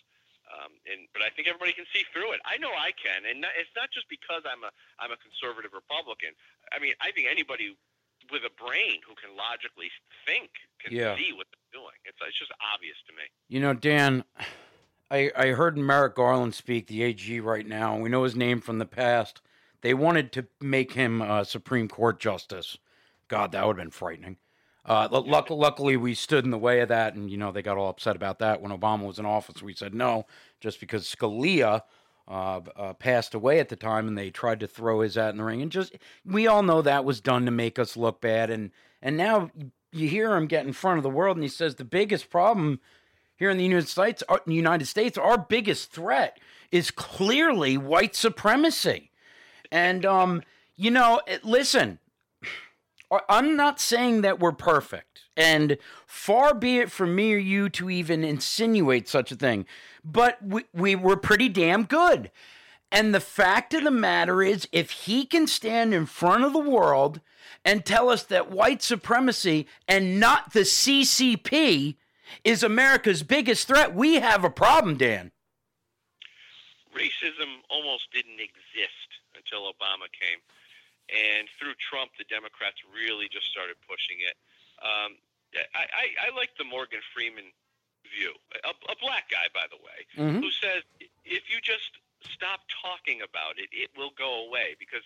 [0.48, 2.40] Um, and but I think everybody can see through it.
[2.48, 4.72] I know I can, and not, it's not just because I'm a
[5.04, 6.32] I'm a conservative Republican.
[6.72, 7.76] I mean, I think anybody
[8.32, 9.92] with a brain who can logically
[10.24, 11.16] think can Yeah.
[11.20, 12.00] see what they're doing.
[12.08, 13.28] It's it's just obvious to me.
[13.52, 14.24] You know, Dan,
[15.10, 17.98] I, I heard Merrick Garland speak, the AG right now.
[17.98, 19.42] We know his name from the past.
[19.82, 22.78] They wanted to make him uh, Supreme Court Justice.
[23.28, 24.38] God, that would have been frightening.
[24.86, 27.62] Uh, lu- luck- luckily, we stood in the way of that, and you know they
[27.62, 29.62] got all upset about that when Obama was in office.
[29.62, 30.26] We said no,
[30.62, 31.82] just because Scalia
[32.28, 35.38] uh, uh, passed away at the time, and they tried to throw his hat in
[35.38, 38.50] the ring, and just we all know that was done to make us look bad.
[38.50, 39.52] And and now
[39.92, 42.80] you hear him get in front of the world, and he says the biggest problem
[43.38, 46.40] here in the United States, uh, United States, our biggest threat
[46.72, 49.12] is clearly white supremacy.
[49.72, 50.44] And um,
[50.76, 52.00] you know, listen,
[53.12, 57.70] I- I'm not saying that we're perfect, and far be it from me or you
[57.70, 59.66] to even insinuate such a thing.
[60.04, 62.32] But we, we were pretty damn good.
[62.92, 66.60] And the fact of the matter is, if he can stand in front of the
[66.60, 67.20] world
[67.66, 71.98] and tell us that white supremacy and not the CCP
[72.44, 75.32] is America's biggest threat, we have a problem, Dan.
[76.96, 80.42] racism almost didn't exist until Obama came,
[81.14, 84.36] and through Trump, the Democrats really just started pushing it.
[84.82, 85.18] Um,
[85.76, 87.54] I, I, I like the Morgan Freeman
[88.10, 88.34] view,
[88.66, 90.42] a, a black guy, by the way, Mhm.
[90.42, 90.82] who says
[91.26, 91.92] if you just
[92.34, 95.04] stop talking about it, it will go away because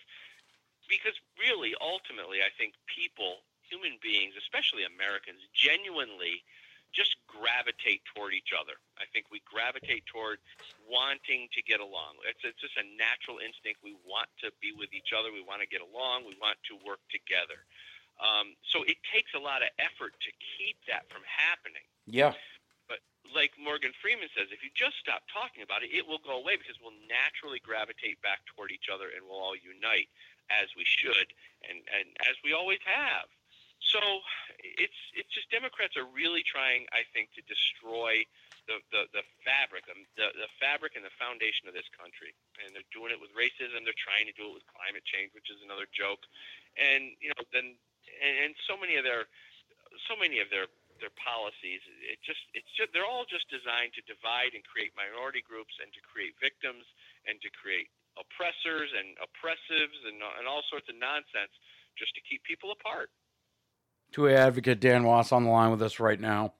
[0.88, 6.44] because really, ultimately, I think people, human beings, especially Americans, genuinely
[6.92, 8.76] just gravitate toward each other.
[9.00, 10.38] I think we gravitate toward
[10.84, 12.20] wanting to get along.
[12.28, 13.80] It's, it's just a natural instinct.
[13.80, 15.32] We want to be with each other.
[15.32, 16.28] We want to get along.
[16.28, 17.64] We want to work together.
[18.20, 21.84] Um, so it takes a lot of effort to keep that from happening.
[22.06, 22.36] Yeah.
[22.86, 23.00] But
[23.32, 26.60] like Morgan Freeman says, if you just stop talking about it, it will go away
[26.60, 30.12] because we'll naturally gravitate back toward each other and we'll all unite
[30.52, 31.32] as we should
[31.66, 33.26] and, and as we always have.
[33.92, 34.00] So
[34.58, 38.24] it's it's just Democrats are really trying, I think, to destroy
[38.64, 42.32] the, the, the fabric, um, the, the fabric and the foundation of this country.
[42.62, 43.84] And they're doing it with racism.
[43.84, 46.24] They're trying to do it with climate change, which is another joke.
[46.80, 47.76] And you know, then
[48.24, 49.28] and, and so many of their
[50.08, 50.72] so many of their
[51.04, 55.44] their policies, it just it's just they're all just designed to divide and create minority
[55.44, 56.86] groups and to create victims
[57.28, 61.52] and to create oppressors and oppressives and and all sorts of nonsense
[61.98, 63.12] just to keep people apart.
[64.12, 66.54] 2A advocate Dan Wos on the line with us right now.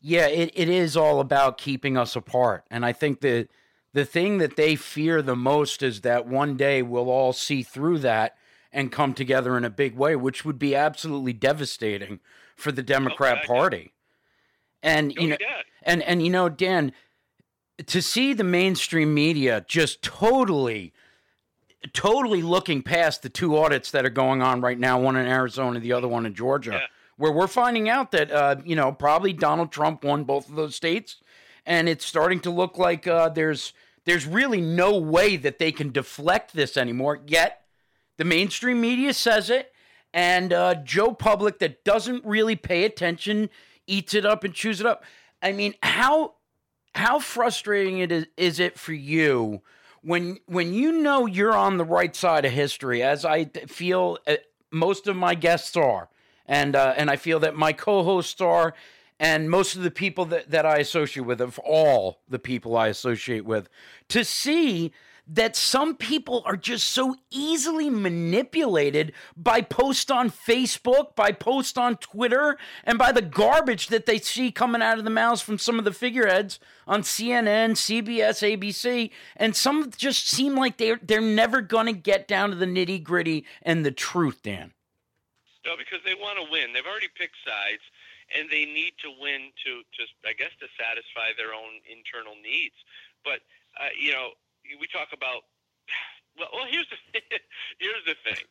[0.00, 2.64] Yeah, it, it is all about keeping us apart.
[2.70, 3.48] And I think that
[3.92, 7.98] the thing that they fear the most is that one day we'll all see through
[7.98, 8.36] that
[8.72, 12.20] and come together in a big way, which would be absolutely devastating
[12.56, 13.54] for the Democrat God.
[13.54, 13.92] Party.
[14.82, 15.36] And you know,
[15.82, 16.92] and and you know, Dan,
[17.86, 20.92] to see the mainstream media just totally
[21.92, 25.80] totally looking past the two audits that are going on right now, one in Arizona,
[25.80, 26.86] the other one in Georgia, Yeah.
[27.16, 30.74] where we're finding out that uh, you know probably Donald Trump won both of those
[30.74, 31.16] states,
[31.66, 33.72] and it's starting to look like uh, there's
[34.04, 37.20] there's really no way that they can deflect this anymore.
[37.26, 37.62] Yet
[38.18, 39.72] the mainstream media says it,
[40.12, 43.48] and uh, Joe Public that doesn't really pay attention
[43.86, 45.02] eats it up and chews it up.
[45.42, 46.34] I mean, how
[46.94, 49.62] how frustrating it is is it for you
[50.02, 54.36] when when you know you're on the right side of history, as I feel uh,
[54.70, 56.08] most of my guests are,
[56.46, 58.74] and uh, and I feel that my co-hosts are,
[59.18, 62.88] and most of the people that, that I associate with, of all the people I
[62.88, 63.68] associate with,
[64.08, 64.92] to see
[65.32, 71.96] that some people are just so easily manipulated by posts on Facebook, by posts on
[71.96, 75.78] Twitter, and by the garbage that they see coming out of the mouths from some
[75.78, 81.60] of the figureheads on CNN, CBS, ABC, and some just seem like they're they're never
[81.60, 84.72] gonna get down to the nitty gritty and the truth, Dan.
[85.64, 86.72] No, because they want to win.
[86.72, 87.82] They've already picked sides,
[88.36, 92.74] and they need to win to, to I guess, to satisfy their own internal needs.
[93.22, 93.46] But
[93.78, 94.30] uh, you know,
[94.64, 95.42] we talk about.
[96.38, 96.98] Well, well here's the
[97.78, 98.44] here's the thing.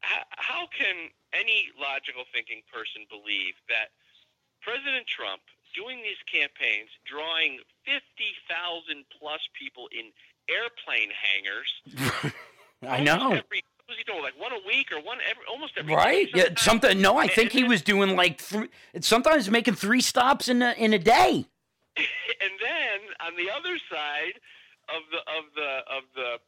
[0.00, 3.94] How, how can any logical thinking person believe that
[4.60, 5.42] President Trump
[5.74, 10.10] doing these campaigns, drawing fifty thousand plus people in
[10.50, 11.70] airplane hangars?
[12.82, 13.30] I know.
[13.38, 14.22] Every, was he doing?
[14.22, 16.32] Like one a week or one every, almost every Right?
[16.32, 16.58] day, Yeah.
[16.58, 17.00] Something.
[17.00, 18.68] No, I think he was doing like three.
[19.00, 21.46] Sometimes making three stops in a in a day.
[21.96, 24.40] and then on the other side
[24.88, 26.38] of the of the of the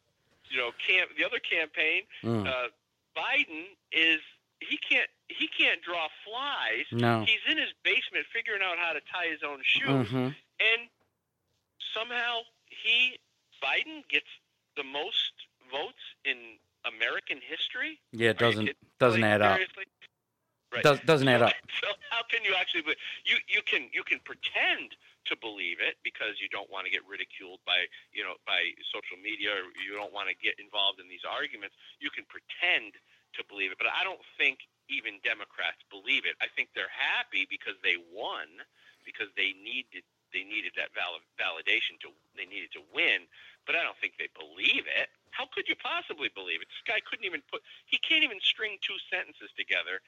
[0.49, 2.47] you know camp the other campaign, Mm.
[2.47, 2.67] uh,
[3.15, 4.19] Biden is
[4.59, 6.85] he can't he can't draw flies.
[6.91, 7.21] No.
[7.25, 10.29] He's in his basement figuring out how to tie his own shoes, hmm
[10.59, 10.89] and
[11.93, 13.17] somehow he
[13.63, 14.27] Biden gets
[14.77, 15.33] the most
[15.71, 16.37] votes in
[16.85, 17.99] American history.
[18.11, 18.75] Yeah, it doesn't kidding?
[18.99, 19.59] doesn't Like, add up.
[20.73, 20.83] Right.
[20.83, 21.53] Does, doesn't add up.
[21.81, 22.83] So how can you actually?
[23.25, 24.95] You you can you can pretend
[25.27, 29.17] to believe it because you don't want to get ridiculed by you know by social
[29.17, 31.75] media or you don't want to get involved in these arguments.
[31.99, 32.97] You can pretend
[33.35, 36.37] to believe it, but I don't think even Democrats believe it.
[36.39, 38.47] I think they're happy because they won
[39.03, 43.25] because they needed they needed that val- validation to they needed to win,
[43.65, 45.09] but I don't think they believe it.
[45.31, 46.71] How could you possibly believe it?
[46.71, 50.01] This guy couldn't even put he can't even string two sentences together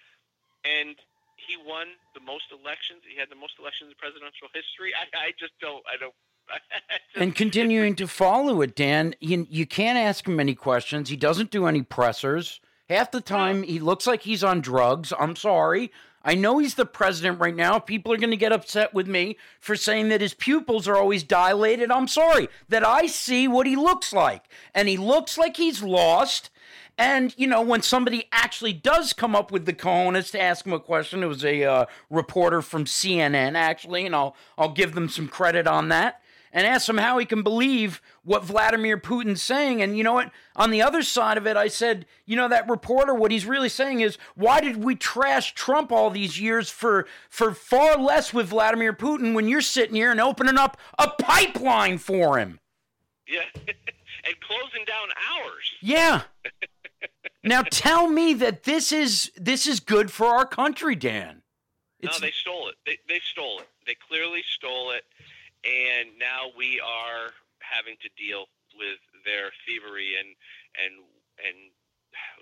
[0.65, 0.95] and
[1.37, 3.01] he won the most elections.
[3.07, 4.91] He had the most elections in presidential history.
[4.93, 5.83] I, I just don't.
[5.87, 6.13] I don't.
[7.15, 11.09] And continuing to follow it, Dan, you, you can't ask him any questions.
[11.09, 12.61] He doesn't do any pressers.
[12.89, 15.11] Half the time, he looks like he's on drugs.
[15.17, 15.91] I'm sorry.
[16.23, 17.79] I know he's the president right now.
[17.79, 21.23] People are going to get upset with me for saying that his pupils are always
[21.23, 21.89] dilated.
[21.89, 24.43] I'm sorry that I see what he looks like.
[24.75, 26.49] And he looks like he's lost.
[26.97, 30.73] And, you know, when somebody actually does come up with the cojones to ask him
[30.73, 35.07] a question, it was a uh, reporter from CNN, actually, and I'll, I'll give them
[35.07, 36.21] some credit on that,
[36.51, 39.79] and ask him how he can believe what Vladimir Putin's saying.
[39.81, 40.31] And you know what?
[40.55, 43.69] On the other side of it, I said, you know, that reporter, what he's really
[43.69, 48.47] saying is, why did we trash Trump all these years for, for far less with
[48.47, 52.59] Vladimir Putin when you're sitting here and opening up a pipeline for him?
[53.27, 53.41] yeah,
[54.25, 55.73] and closing down ours.
[55.81, 56.21] Yeah.
[57.43, 61.41] now tell me that this is this is good for our country, Dan.
[62.01, 62.75] No, they stole it.
[62.85, 63.67] They they stole it.
[63.85, 65.03] They clearly stole it,
[65.65, 68.45] and now we are having to deal
[68.77, 70.29] with their thievery and
[70.77, 70.93] and
[71.41, 71.57] and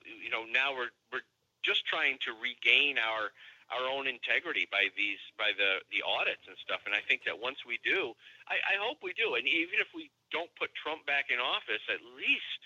[0.04, 1.26] you know now we're we're
[1.64, 3.32] just trying to regain our
[3.74, 6.86] our own integrity by these by the the audits and stuff.
[6.86, 8.14] And I think that once we do,
[8.46, 9.36] I, I hope we do.
[9.36, 12.65] And even if we don't put Trump back in office, at least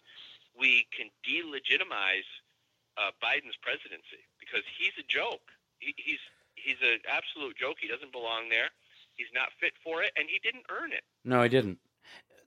[0.60, 2.28] we can delegitimize
[2.97, 5.47] uh, Biden's presidency because he's a joke.
[5.80, 6.20] He, he's
[6.55, 7.78] he's an absolute joke.
[7.80, 8.70] He doesn't belong there.
[9.16, 11.03] He's not fit for it, and he didn't earn it.
[11.24, 11.80] no, he didn't.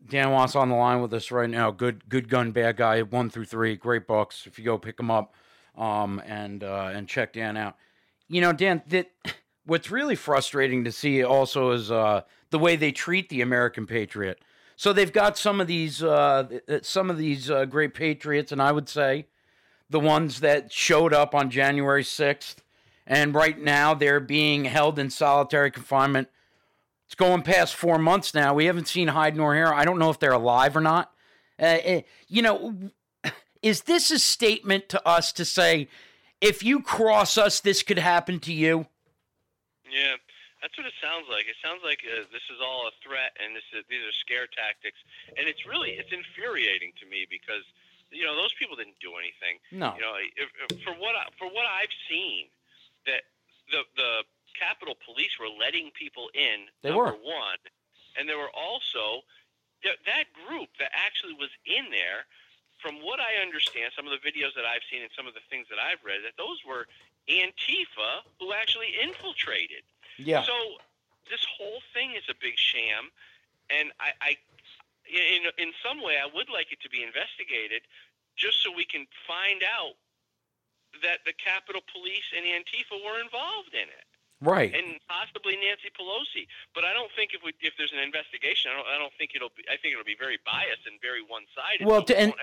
[0.08, 1.70] Dan Watt's on the line with us right now.
[1.70, 4.46] Good, good gun, bad guy, one through three, great books.
[4.46, 5.34] If you go pick them up,
[5.76, 7.76] um, and uh, and check Dan out.
[8.28, 9.10] You know, Dan, that
[9.64, 14.40] what's really frustrating to see also is uh, the way they treat the American patriot.
[14.82, 18.72] So they've got some of these uh, some of these uh, great patriots, and I
[18.72, 19.26] would say
[19.88, 22.56] the ones that showed up on January 6th.
[23.06, 26.30] And right now they're being held in solitary confinement.
[27.06, 28.54] It's going past four months now.
[28.54, 29.72] We haven't seen hide nor hair.
[29.72, 31.12] I don't know if they're alive or not.
[31.60, 32.74] Uh, uh, you know,
[33.62, 35.86] is this a statement to us to say,
[36.40, 38.86] if you cross us, this could happen to you?
[39.88, 40.16] Yeah,
[40.62, 41.50] that's what it sounds like.
[41.50, 44.46] It sounds like uh, this is all a threat, and this is, these are scare
[44.46, 45.02] tactics,
[45.34, 47.66] and it's really it's infuriating to me because
[48.14, 49.58] you know those people didn't do anything.
[49.74, 49.98] No.
[49.98, 52.46] You know, if, if, for what I, for what I've seen,
[53.10, 53.26] that
[53.74, 54.22] the the
[54.54, 56.70] Capitol Police were letting people in.
[56.86, 57.26] They number were.
[57.26, 57.60] one,
[58.14, 59.26] and there were also
[59.82, 62.30] that that group that actually was in there.
[62.78, 65.44] From what I understand, some of the videos that I've seen and some of the
[65.46, 66.90] things that I've read, that those were
[67.30, 69.86] Antifa who actually infiltrated.
[70.18, 70.42] Yeah.
[70.44, 70.52] So
[71.30, 73.10] this whole thing is a big sham,
[73.70, 74.30] and I, I
[75.08, 77.82] in in some way, I would like it to be investigated,
[78.36, 79.96] just so we can find out
[81.00, 84.11] that the Capitol Police and Antifa were involved in it,
[84.42, 84.74] right.
[84.74, 86.46] and possibly Nancy Pelosi.
[86.74, 89.32] But I don't think if we if there's an investigation, I don't I don't think
[89.34, 89.64] it'll be.
[89.70, 91.86] I think it'll be very biased and very one sided.
[91.86, 92.34] Well, we to- and-.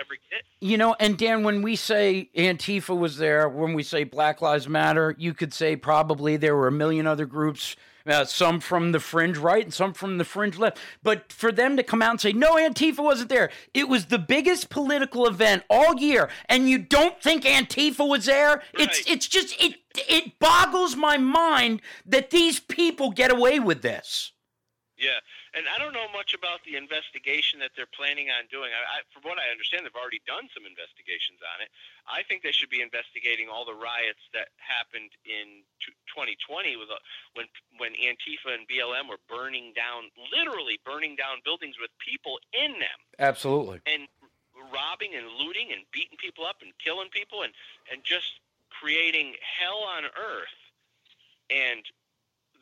[0.62, 4.68] You know, and Dan, when we say Antifa was there, when we say Black Lives
[4.68, 7.76] Matter, you could say probably there were a million other groups
[8.06, 10.78] Uh, some from the fringe right and some from the fringe left.
[11.04, 14.20] But for them to come out and say, no, Antifa wasn't there, it was the
[14.20, 18.64] biggest political event all year, and you don't think Antifa was there?
[18.74, 24.32] It's it's just it it boggles my mind that these people get away with this.
[24.97, 25.20] Yeah,
[25.58, 28.70] and I don't know much about the investigation that they're planning on doing.
[28.70, 31.70] I, I, from what I understand, they've already done some investigations on it.
[32.06, 36.89] I think they should be investigating all the riots that happened in t- 2020 with
[36.93, 37.00] a,
[37.34, 37.50] when
[37.82, 43.00] when Antifa and BLM were burning down, literally burning down buildings with people in them
[43.18, 43.82] Absolutely.
[43.89, 44.06] and
[44.70, 47.54] robbing and looting and beating people up and killing people and
[47.89, 50.60] and just creating hell on earth
[51.50, 51.82] and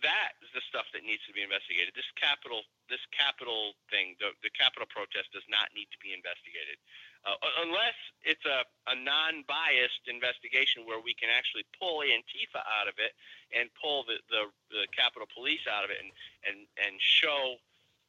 [0.04, 4.34] that is the stuff that needs to be investigated this capitol this capitol thing the,
[4.46, 6.78] the capitol protest does not need to be investigated
[7.26, 7.36] uh,
[7.66, 13.12] unless it's a, a non-biased investigation where we can actually pull antifa out of it
[13.52, 16.12] and pull the, the, the capitol police out of it and
[16.46, 17.58] and and show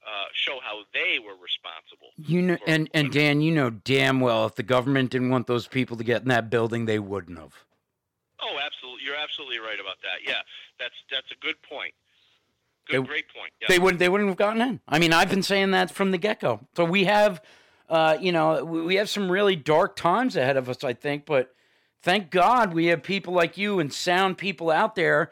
[0.07, 4.47] uh, show how they were responsible You know, and and Dan, you know damn well
[4.47, 7.55] if the government didn't want those people to get in that building, they wouldn't have.
[8.41, 9.03] Oh, absolutely.
[9.05, 10.23] You're absolutely right about that.
[10.23, 10.47] Yeah,
[10.79, 11.95] that's that's a good point.
[12.89, 13.53] Good, They- great point.
[13.61, 13.69] Yeah.
[13.69, 13.99] They wouldn't.
[13.99, 14.81] They wouldn't have gotten in.
[14.89, 16.61] I mean, I've been saying that from the get go.
[16.77, 17.43] So we have,
[17.89, 20.83] uh, you know, we we have some really dark times ahead of us.
[20.85, 21.55] I think, but
[22.03, 25.31] thank God we have people like you and sound people out there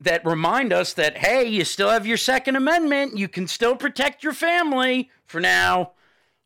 [0.00, 3.18] that remind us that hey, you still have your Second Amendment.
[3.18, 5.92] You can still protect your family for now.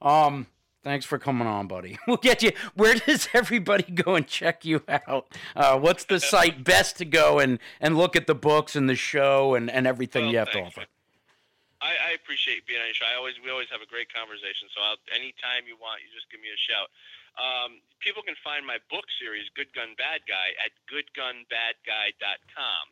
[0.03, 0.47] Um,
[0.83, 1.99] thanks for coming on, buddy.
[2.07, 2.53] We'll get you.
[2.75, 5.29] Where does everybody go and check you out?
[5.55, 8.97] Uh, what's the site best to go and and look at the books and the
[8.97, 10.85] show and and everything you have to offer?
[11.81, 13.07] I, I appreciate being on your show.
[13.07, 14.69] I always we always have a great conversation.
[14.75, 16.91] So I'll, anytime you want, you just give me a shout.
[17.39, 22.85] Um, people can find my book series, Good Gun Bad Guy, at goodgunbadguy.com.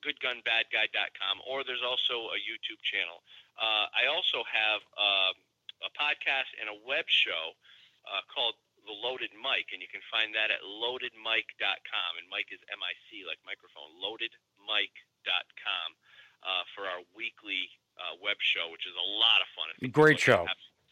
[0.00, 3.20] Goodgunbadguy.com, or there's also a YouTube channel.
[3.58, 5.34] Uh, I also have um,
[5.84, 7.56] a podcast and a web show
[8.08, 12.10] uh, called The Loaded Mic, and you can find that at loadedmic.com.
[12.16, 15.88] And mic is M I C, like microphone, loadedmic.com
[16.42, 17.68] uh, for our weekly
[17.98, 19.90] uh, web show, which is a lot of fun.
[19.90, 20.46] Great show.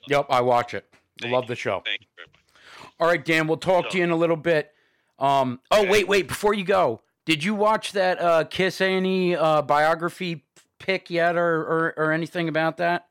[0.09, 0.87] Yep, I watch it.
[1.21, 1.49] Thank Love you.
[1.49, 1.83] the show.
[1.85, 2.93] Thank you very much.
[3.01, 4.73] All right, Dan, we'll talk to you in a little bit.
[5.19, 9.63] Um, oh, wait, wait, before you go, did you watch that uh, Kiss Annie uh,
[9.63, 10.45] biography
[10.79, 13.08] pick yet or, or, or anything about that?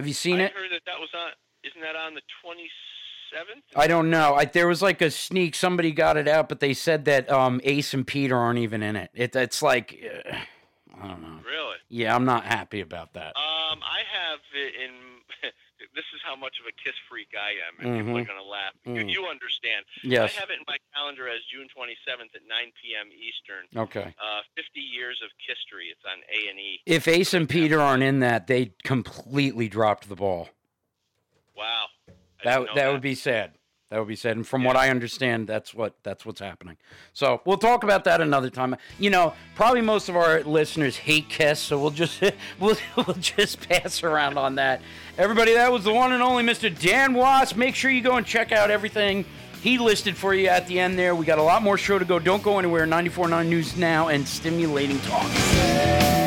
[0.00, 0.52] Have you seen I it?
[0.54, 1.28] heard that that was on.
[1.62, 3.60] Isn't that on the 27th?
[3.76, 4.34] I don't know.
[4.34, 5.54] I, there was like a sneak.
[5.54, 8.96] Somebody got it out, but they said that um, Ace and Peter aren't even in
[8.96, 9.10] it.
[9.12, 10.36] it it's like, uh,
[11.02, 11.40] I don't know.
[11.44, 11.76] Really?
[11.90, 13.36] Yeah, I'm not happy about that.
[13.36, 14.90] Um, I have it in.
[15.94, 18.46] This is how much of a Kiss freak I am, and people are going to
[18.46, 18.74] laugh.
[18.86, 19.08] Mm.
[19.08, 19.84] You, you understand?
[20.02, 20.36] Yes.
[20.36, 23.08] I have it in my calendar as June 27th at 9 p.m.
[23.10, 23.64] Eastern.
[23.74, 24.14] Okay.
[24.18, 25.88] Uh, 50 years of history.
[25.90, 26.80] It's on A and E.
[26.86, 30.48] If Ace and Peter aren't in that, they completely dropped the ball.
[31.56, 31.86] Wow.
[32.08, 32.12] I
[32.44, 33.52] That didn't that would be sad.
[33.90, 34.36] That would be sad.
[34.36, 36.76] And from what I understand, that's what that's what's happening.
[37.12, 38.76] So we'll talk about that another time.
[39.00, 42.22] You know, probably most of our listeners hate Kiss, so we'll just
[42.60, 44.80] we'll we'll just pass around on that.
[45.18, 46.76] Everybody, that was the one and only Mr.
[46.76, 47.56] Dan Wos.
[47.56, 49.24] Make sure you go and check out everything
[49.60, 51.14] he listed for you at the end there.
[51.16, 52.20] We got a lot more show to go.
[52.20, 52.86] Don't go anywhere.
[52.86, 56.19] 94.9 News Now and stimulating talk.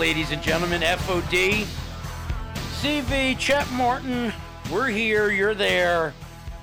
[0.00, 0.80] Ladies and gentlemen.
[0.80, 1.66] FOD,
[2.80, 4.32] CV, Chet Martin.
[4.72, 5.30] We're here.
[5.30, 6.14] You're there.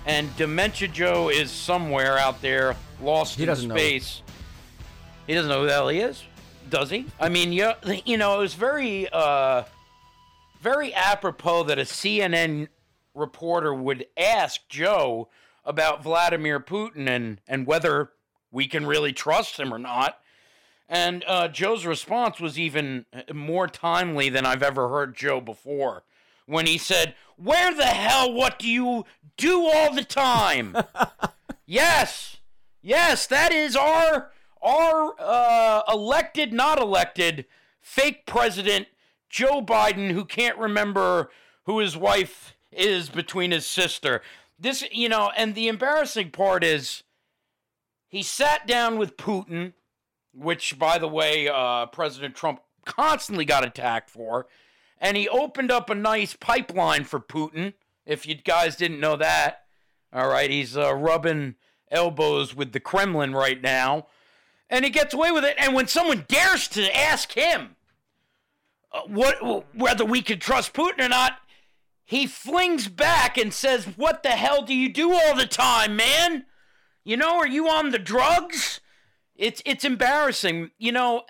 [0.08, 4.24] And Dementia Joe is somewhere out there, lost He in space.
[5.28, 6.24] He doesn't know who the hell he is,
[6.68, 7.06] does he?
[7.20, 7.74] I mean, you,
[8.06, 9.66] you know, it was very, uh,
[10.60, 12.70] very apropos that a CNN
[13.14, 15.30] reporter would ask Joe
[15.64, 18.10] about Vladimir Putin and, and whether
[18.52, 20.18] we can really trust him or not.
[20.90, 26.04] And uh, Joe's response was even uh, more timely than I've ever heard Joe before
[26.46, 30.76] when he said, Where the hell, what do you do all the time?
[31.66, 32.38] yes,
[32.82, 34.32] yes, that is our,
[34.62, 37.46] our uh, elected, not elected,
[37.82, 38.88] fake president,
[39.30, 41.30] Joe Biden, who can't remember
[41.66, 44.22] who his wife is between his sister.
[44.58, 47.04] This, you know, and the embarrassing part is
[48.08, 49.74] he sat down with Putin
[50.38, 54.48] which, by the way, uh, President Trump constantly got attacked for.
[55.00, 57.74] And he opened up a nice pipeline for Putin.
[58.06, 59.66] If you guys didn't know that,
[60.14, 61.56] all right, he's uh, rubbing
[61.92, 64.08] elbows with the Kremlin right now,
[64.70, 65.56] and he gets away with it.
[65.60, 67.76] And when someone dares to ask him
[68.92, 71.40] uh, what whether we could trust Putin or not,
[72.04, 76.46] he flings back and says, "What the hell do you do all the time, man?
[77.04, 78.80] You know, are you on the drugs?"
[79.38, 80.72] It's it's embarrassing.
[80.78, 81.24] You know,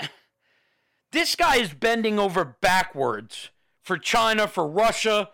[1.12, 3.50] this guy is bending over backwards
[3.82, 5.30] for China, for Russia,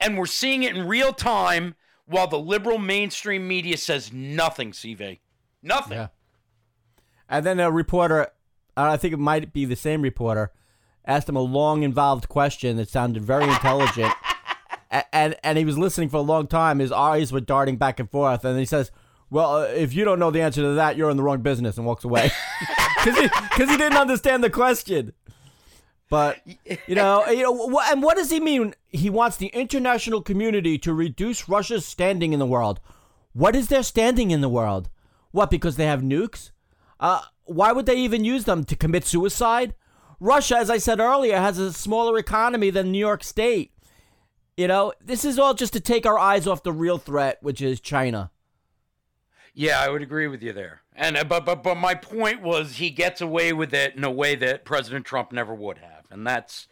[0.00, 1.74] and we're seeing it in real time
[2.06, 5.20] while the liberal mainstream media says nothing, CV.
[5.62, 5.98] Nothing.
[5.98, 6.08] Yeah.
[7.28, 8.28] And then a reporter,
[8.76, 10.52] I think it might be the same reporter,
[11.04, 14.12] asked him a long, involved question that sounded very intelligent.
[14.92, 16.78] A- and and he was listening for a long time.
[16.78, 18.92] His eyes were darting back and forth, and he says,
[19.30, 21.76] "Well, uh, if you don't know the answer to that, you're in the wrong business,"
[21.76, 22.30] and walks away
[23.04, 25.12] because he, 'cause he didn't understand the question.
[26.08, 26.38] But
[26.86, 28.74] you know, you know, and what does he mean?
[28.88, 32.80] He wants the international community to reduce Russia's standing in the world.
[33.32, 34.88] What is their standing in the world?
[35.32, 35.50] What?
[35.50, 36.50] Because they have nukes?
[36.98, 39.74] Uh, why would they even use them to commit suicide?
[40.18, 43.72] Russia, as I said earlier, has a smaller economy than New York State.
[44.56, 47.60] You know, this is all just to take our eyes off the real threat, which
[47.60, 48.30] is China.
[49.58, 50.82] Yeah, I would agree with you there.
[50.94, 54.10] And uh, but but but my point was he gets away with it in a
[54.10, 56.68] way that President Trump never would have, and that's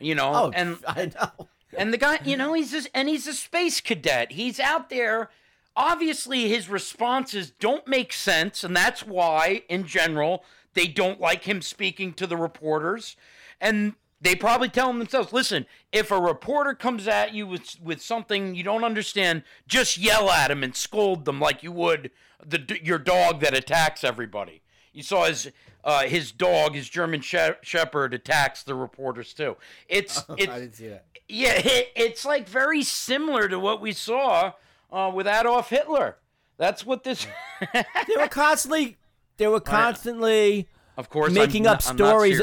[0.00, 1.48] you know, Oh, and I know.
[1.78, 4.32] and the guy, you know, he's just and he's a space cadet.
[4.32, 5.30] He's out there.
[5.76, 10.42] Obviously, his responses don't make sense, and that's why, in general,
[10.74, 13.14] they don't like him speaking to the reporters.
[13.60, 13.94] And
[14.26, 18.54] they probably tell him themselves, "Listen, if a reporter comes at you with with something
[18.54, 22.10] you don't understand, just yell at him and scold them like you would
[22.44, 24.62] the your dog that attacks everybody."
[24.92, 25.50] You saw his
[25.84, 29.56] uh, his dog, his German she- Shepherd, attacks the reporters too.
[29.88, 31.04] It's it's see that.
[31.28, 34.52] yeah, it, it's like very similar to what we saw
[34.92, 36.16] uh, with Adolf Hitler.
[36.58, 37.26] That's what this.
[37.72, 38.96] They were constantly,
[39.36, 42.40] they were constantly, of course, Making I'm up not- I'm not stories-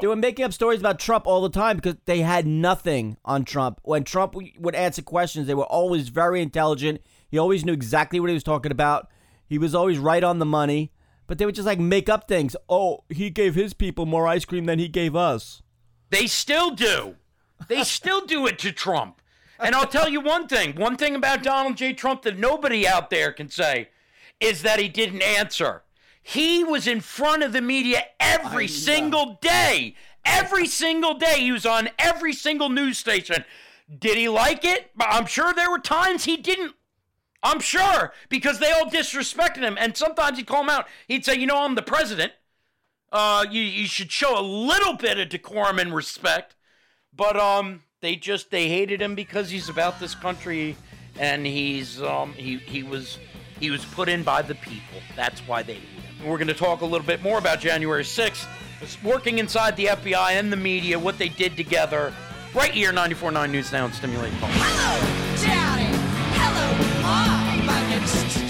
[0.00, 3.44] They were making up stories about Trump all the time because they had nothing on
[3.44, 3.80] Trump.
[3.82, 7.00] When Trump would answer questions, they were always very intelligent.
[7.28, 9.08] He always knew exactly what he was talking about.
[9.46, 10.92] He was always right on the money.
[11.26, 12.54] But they would just like make up things.
[12.68, 15.62] Oh, he gave his people more ice cream than he gave us.
[16.10, 17.16] They still do.
[17.68, 19.22] They still do it to Trump.
[19.58, 20.74] And I'll tell you one thing.
[20.76, 21.94] One thing about Donald J.
[21.94, 23.88] Trump that nobody out there can say
[24.38, 25.83] is that he didn't answer.
[26.24, 29.94] He was in front of the media every single day.
[30.24, 31.40] Every single day.
[31.40, 33.44] He was on every single news station.
[33.98, 34.90] Did he like it?
[34.98, 36.74] I'm sure there were times he didn't.
[37.42, 39.76] I'm sure because they all disrespected him.
[39.78, 40.88] And sometimes he'd call him out.
[41.06, 42.32] He'd say, You know, I'm the president.
[43.12, 46.56] Uh, you, you should show a little bit of decorum and respect.
[47.14, 50.76] But um, they just they hated him because he's about this country,
[51.18, 53.18] and he's um he he was
[53.60, 55.00] he was put in by the people.
[55.14, 56.13] That's why they hate him.
[56.24, 58.46] We're going to talk a little bit more about January 6th,
[59.02, 62.14] working inside the FBI and the media, what they did together,
[62.54, 64.32] right here, 94.9 News Now and Stimulate.
[64.32, 65.84] Hello, Daddy.
[66.32, 67.00] Hello.
[67.06, 68.43] I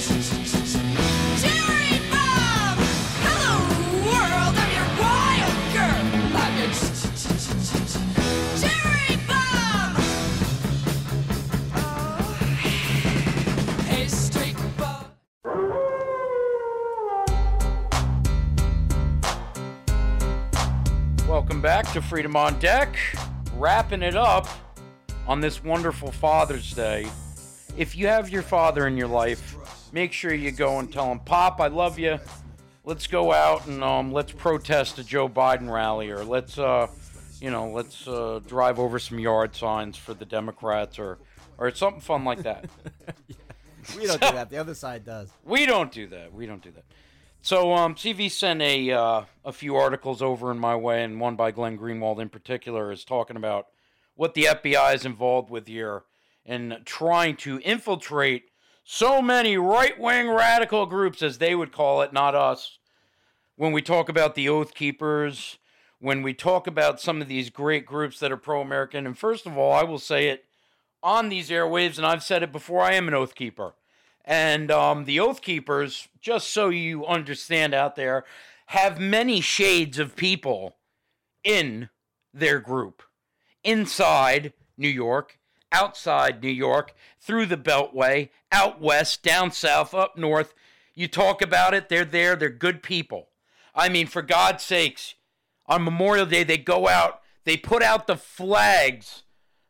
[21.44, 22.96] Welcome back to Freedom on Deck.
[23.56, 24.48] Wrapping it up
[25.26, 27.06] on this wonderful Father's Day.
[27.76, 29.54] If you have your father in your life,
[29.92, 32.18] make sure you go and tell him, Pop, I love you.
[32.86, 36.86] Let's go out and um, let's protest a Joe Biden rally, or let's, uh,
[37.42, 41.18] you know, let's uh, drive over some yard signs for the Democrats, or,
[41.58, 42.64] or something fun like that.
[43.96, 44.50] We don't do that.
[44.50, 45.30] The other side does.
[45.44, 46.32] We don't do that.
[46.32, 46.84] We don't do that.
[47.44, 51.36] So, um, CV sent a uh, a few articles over in my way, and one
[51.36, 53.66] by Glenn Greenwald in particular is talking about
[54.14, 56.04] what the FBI is involved with here
[56.46, 58.44] in trying to infiltrate
[58.82, 62.78] so many right wing radical groups, as they would call it, not us.
[63.56, 65.58] When we talk about the Oath Keepers,
[65.98, 69.44] when we talk about some of these great groups that are pro American, and first
[69.44, 70.46] of all, I will say it
[71.02, 73.74] on these airwaves, and I've said it before, I am an Oath Keeper.
[74.24, 78.24] And um, the Oath Keepers, just so you understand out there,
[78.66, 80.76] have many shades of people
[81.42, 81.90] in
[82.32, 83.02] their group.
[83.62, 85.38] Inside New York,
[85.70, 90.54] outside New York, through the Beltway, out west, down south, up north.
[90.94, 93.28] You talk about it, they're there, they're good people.
[93.74, 95.14] I mean, for God's sakes,
[95.66, 99.22] on Memorial Day, they go out, they put out the flags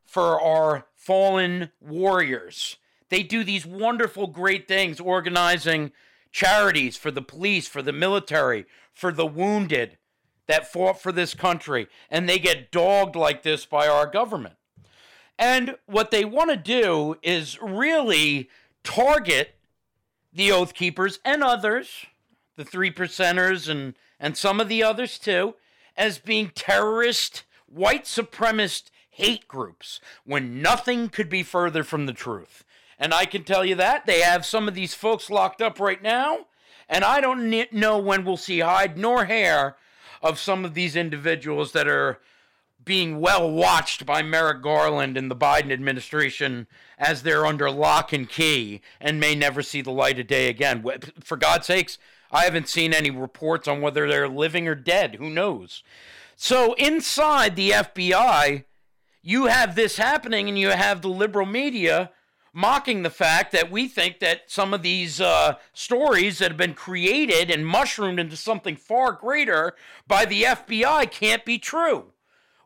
[0.05, 2.77] for our fallen warriors.
[3.15, 5.93] They do these wonderful, great things, organizing
[6.33, 9.99] charities for the police, for the military, for the wounded
[10.49, 11.87] that fought for this country.
[12.11, 14.57] And they get dogged like this by our government.
[15.39, 18.51] And what they want to do is really
[18.83, 19.55] target
[20.33, 22.07] the Oath Keepers and others,
[22.57, 25.55] the three percenters and, and some of the others too,
[25.97, 32.65] as being terrorist, white supremacist hate groups when nothing could be further from the truth.
[32.99, 36.03] And I can tell you that they have some of these folks locked up right
[36.03, 36.47] now,
[36.89, 39.77] and I don't know when we'll see hide nor hair
[40.23, 42.21] of some of these individuals that are
[42.85, 46.67] being well watched by Merrick Garland and the Biden administration
[46.99, 50.85] as they're under lock and key and may never see the light of day again.
[51.23, 51.99] For God's sakes,
[52.31, 55.17] I haven't seen any reports on whether they're living or dead.
[55.17, 55.83] Who knows?
[56.37, 58.65] So inside the FBI,
[59.23, 62.11] you have this happening and you have the liberal media
[62.55, 66.73] mocking the fact that we think that some of these uh, stories that have been
[66.73, 69.75] created and mushroomed into something far greater
[70.07, 72.13] by the FBI can't be true.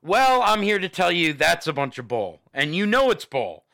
[0.03, 3.25] Well, I'm here to tell you that's a bunch of bull, and you know it's
[3.25, 3.65] bull.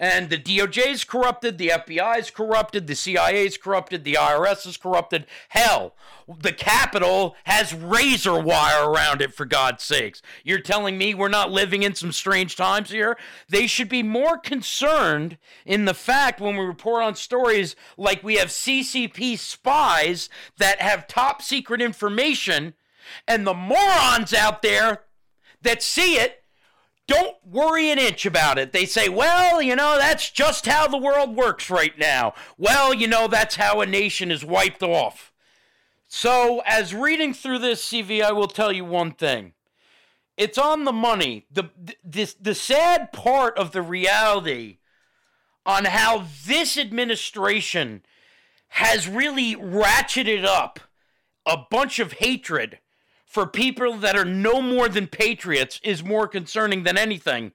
[0.00, 4.64] And the DOJ is corrupted, the FBI is corrupted, the CIA is corrupted, the IRS
[4.64, 5.26] is corrupted.
[5.48, 5.96] Hell,
[6.40, 10.22] the Capitol has razor wire around it, for God's sakes.
[10.44, 13.18] You're telling me we're not living in some strange times here?
[13.48, 18.36] They should be more concerned in the fact when we report on stories like we
[18.36, 22.74] have CCP spies that have top secret information,
[23.26, 25.02] and the morons out there
[25.62, 26.37] that see it
[27.08, 28.72] don't worry an inch about it.
[28.72, 32.34] They say, well, you know, that's just how the world works right now.
[32.56, 35.32] Well, you know, that's how a nation is wiped off.
[36.06, 39.54] So, as reading through this CV, I will tell you one thing.
[40.36, 41.46] It's on the money.
[41.50, 41.64] The,
[42.04, 44.78] the, the sad part of the reality
[45.66, 48.02] on how this administration
[48.68, 50.80] has really ratcheted up
[51.44, 52.78] a bunch of hatred
[53.28, 57.52] for people that are no more than patriots is more concerning than anything.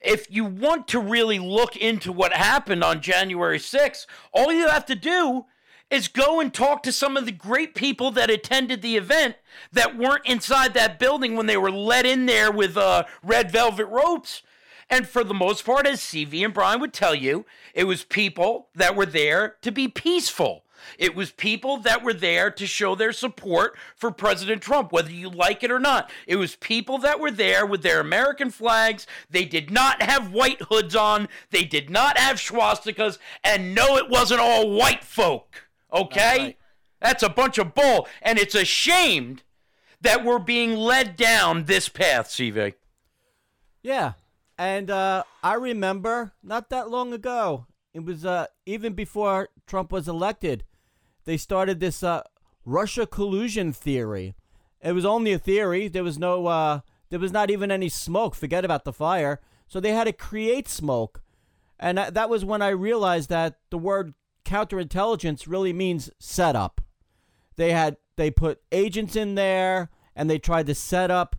[0.00, 4.86] If you want to really look into what happened on January 6th, all you have
[4.86, 5.46] to do
[5.90, 9.36] is go and talk to some of the great people that attended the event
[9.72, 13.86] that weren't inside that building when they were let in there with uh, red velvet
[13.86, 14.42] ropes.
[14.88, 18.68] And for the most part, as CV and Brian would tell you, it was people
[18.74, 20.64] that were there to be peaceful.
[20.98, 25.30] It was people that were there to show their support for President Trump, whether you
[25.30, 26.10] like it or not.
[26.26, 29.06] It was people that were there with their American flags.
[29.30, 34.08] They did not have white hoods on, they did not have swastikas, and no, it
[34.08, 35.66] wasn't all white folk.
[35.92, 36.38] Okay?
[36.38, 36.58] right.
[37.00, 38.08] That's a bunch of bull.
[38.22, 39.42] And it's ashamed
[40.00, 42.74] that we're being led down this path, CV.
[43.82, 44.12] Yeah.
[44.58, 50.08] And uh, I remember not that long ago, it was uh, even before Trump was
[50.08, 50.64] elected,
[51.24, 52.22] they started this uh,
[52.64, 54.34] Russia collusion theory.
[54.80, 55.88] It was only a theory.
[55.88, 56.80] There was no, uh,
[57.10, 58.34] there was not even any smoke.
[58.34, 59.40] Forget about the fire.
[59.68, 61.22] So they had to create smoke.
[61.78, 66.80] And that was when I realized that the word counterintelligence really means setup.
[67.56, 71.36] They had they put agents in there and they tried to set up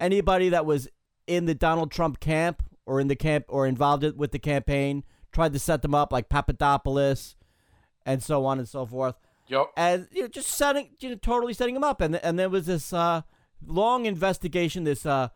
[0.00, 0.88] anybody that was
[1.26, 5.52] in the Donald Trump camp or in the camp or involved with the campaign, tried
[5.52, 7.36] to set them up like Papadopoulos
[8.04, 9.16] and so on and so forth.
[9.48, 9.66] Yep.
[9.76, 12.00] And you know, just setting you know, totally setting them up.
[12.00, 13.22] And and there was this uh,
[13.66, 15.28] long investigation, this uh,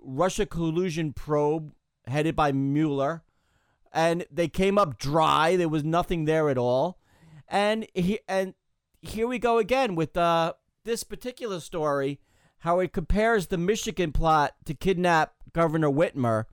[0.00, 1.72] Russia collusion probe
[2.06, 3.22] headed by Mueller.
[3.92, 5.56] And they came up dry.
[5.56, 6.98] There was nothing there at all.
[7.48, 8.54] And he and
[9.00, 10.54] here we go again with uh,
[10.84, 12.20] this particular story,
[12.60, 16.44] how it compares the Michigan plot to kidnap Governor Whitmer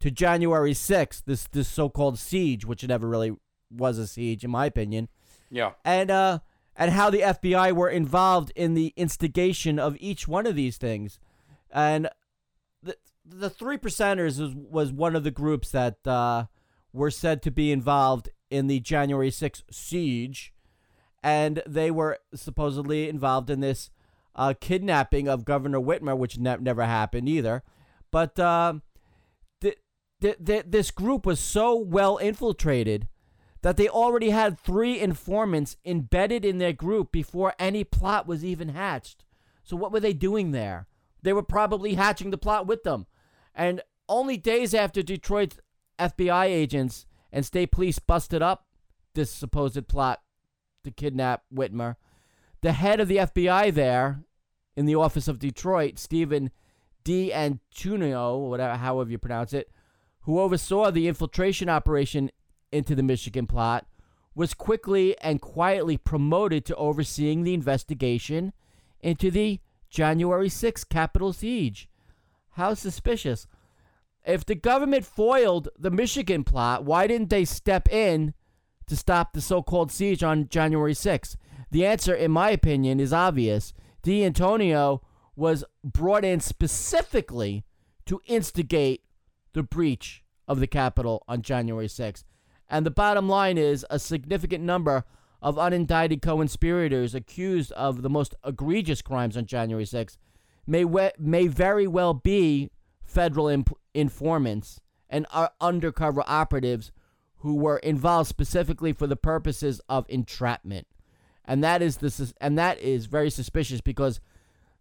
[0.00, 3.36] to January 6th, this this so-called siege, which never really
[3.70, 5.08] was a siege, in my opinion,
[5.50, 5.72] Yeah.
[5.84, 6.38] and uh,
[6.76, 11.18] and how the FBI were involved in the instigation of each one of these things,
[11.70, 12.08] and
[12.82, 16.46] the the three percenters was, was one of the groups that uh,
[16.92, 20.52] were said to be involved in the January 6th siege,
[21.22, 23.90] and they were supposedly involved in this
[24.34, 27.62] uh, kidnapping of Governor Whitmer, which ne- never happened either.
[28.10, 28.74] But uh,
[29.60, 29.78] th-
[30.20, 33.08] th- th- this group was so well infiltrated
[33.66, 38.68] that they already had three informants embedded in their group before any plot was even
[38.68, 39.24] hatched.
[39.64, 40.86] So what were they doing there?
[41.22, 43.06] They were probably hatching the plot with them.
[43.56, 45.58] And only days after Detroit's
[45.98, 48.66] FBI agents and state police busted up
[49.14, 50.22] this supposed plot
[50.84, 51.96] to kidnap Whitmer,
[52.60, 54.22] the head of the FBI there
[54.76, 56.52] in the office of Detroit, Stephen
[57.02, 59.72] D'Antonio, whatever, however you pronounce it,
[60.20, 62.30] who oversaw the infiltration operation
[62.72, 63.86] into the Michigan plot,
[64.34, 68.52] was quickly and quietly promoted to overseeing the investigation
[69.00, 71.88] into the January 6th Capitol siege.
[72.50, 73.46] How suspicious.
[74.24, 78.34] If the government foiled the Michigan plot, why didn't they step in
[78.88, 81.36] to stop the so called siege on January 6th?
[81.70, 83.72] The answer, in my opinion, is obvious.
[84.02, 85.02] D'Antonio
[85.34, 87.64] was brought in specifically
[88.06, 89.02] to instigate
[89.52, 92.24] the breach of the Capitol on January 6th.
[92.68, 95.04] And the bottom line is a significant number
[95.40, 100.16] of unindicted co conspirators accused of the most egregious crimes on January 6th
[100.66, 102.70] may, we- may very well be
[103.02, 106.90] federal imp- informants and are undercover operatives
[107.36, 110.86] who were involved specifically for the purposes of entrapment.
[111.44, 114.20] And that is the sus- and that is very suspicious because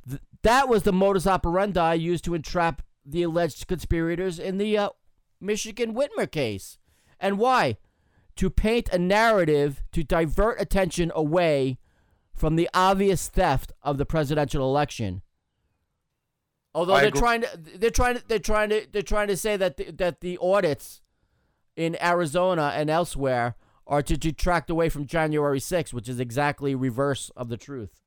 [0.09, 4.89] th- that was the modus operandi used to entrap the alleged conspirators in the uh,
[5.39, 6.79] Michigan Whitmer case.
[7.19, 7.77] And why?
[8.37, 11.77] To paint a narrative to divert attention away
[12.33, 15.21] from the obvious theft of the presidential election.
[16.73, 19.37] Although I they're agree- trying to, they're trying to, they're trying to, they're trying to
[19.37, 21.01] say that the, that the audits
[21.77, 23.55] in Arizona and elsewhere
[23.87, 28.01] are to detract away from January 6th, which is exactly reverse of the truth.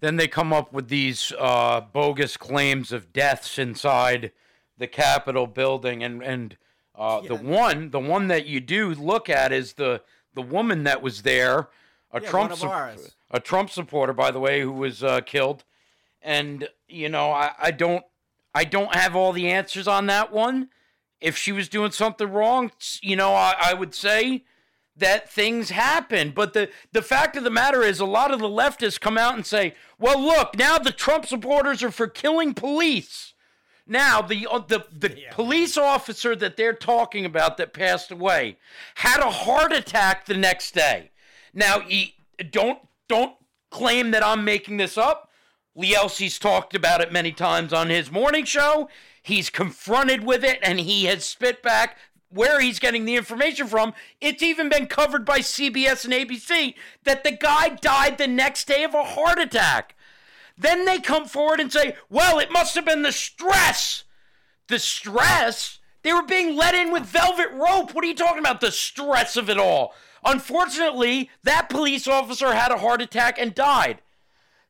[0.00, 4.30] Then they come up with these uh, bogus claims of deaths inside
[4.78, 6.56] the Capitol building, and and
[6.98, 10.02] uh, the one the one that you do look at is the
[10.34, 11.68] the woman that was there,
[12.12, 13.14] a Yeah, Trump one of sup- ours.
[13.30, 15.64] a Trump supporter, by the way, who was uh, killed,
[16.22, 18.04] and you know I, I don't
[18.54, 20.68] I don't have all the answers on that one.
[21.20, 22.70] If she was doing something wrong,
[23.02, 24.44] you know, I, I would say
[24.96, 26.30] that things happen.
[26.30, 29.34] But the, the fact of the matter is, a lot of the leftists come out
[29.34, 33.34] and say, well, look, now the Trump supporters are for killing police.
[33.88, 38.58] Now, the, uh, the, the police officer that they're talking about that passed away
[38.96, 41.10] had a heart attack the next day.
[41.54, 42.14] Now, he,
[42.50, 42.78] don't,
[43.08, 43.34] don't
[43.70, 45.30] claim that I'm making this up.
[45.74, 48.90] Lee Elci's talked about it many times on his morning show.
[49.22, 51.96] He's confronted with it and he has spit back
[52.30, 53.94] where he's getting the information from.
[54.20, 56.74] It's even been covered by CBS and ABC
[57.04, 59.94] that the guy died the next day of a heart attack.
[60.58, 64.04] Then they come forward and say, well, it must have been the stress.
[64.66, 65.78] The stress?
[66.02, 67.94] They were being let in with velvet rope.
[67.94, 68.60] What are you talking about?
[68.60, 69.94] The stress of it all.
[70.24, 74.00] Unfortunately, that police officer had a heart attack and died.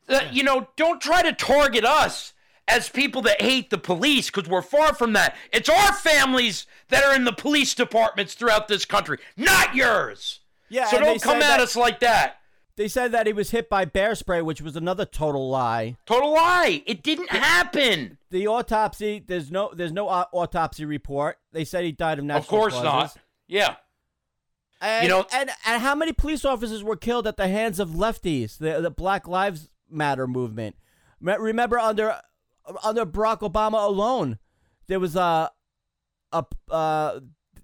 [0.07, 2.33] Uh, you know, don't try to target us
[2.67, 5.35] as people that hate the police because we're far from that.
[5.51, 10.39] It's our families that are in the police departments throughout this country, not yours.
[10.69, 12.38] Yeah, so don't come at us like that.
[12.79, 15.97] They said that he was hit by bear spray, which was another total lie.
[16.05, 16.81] Total lie.
[16.85, 18.17] It didn't happen.
[18.31, 21.39] The autopsy, there's no, there's no au- autopsy report.
[21.51, 22.85] They said he died of natural Of course causes.
[22.85, 23.17] not.
[23.49, 23.75] Yeah.
[24.79, 27.89] And, You know- and and how many police officers were killed at the hands of
[27.89, 30.77] lefties, the the Black Lives Matter movement?
[31.19, 32.21] Remember under
[32.81, 34.39] under Barack Obama alone,
[34.87, 35.51] there was a
[36.31, 37.19] a uh,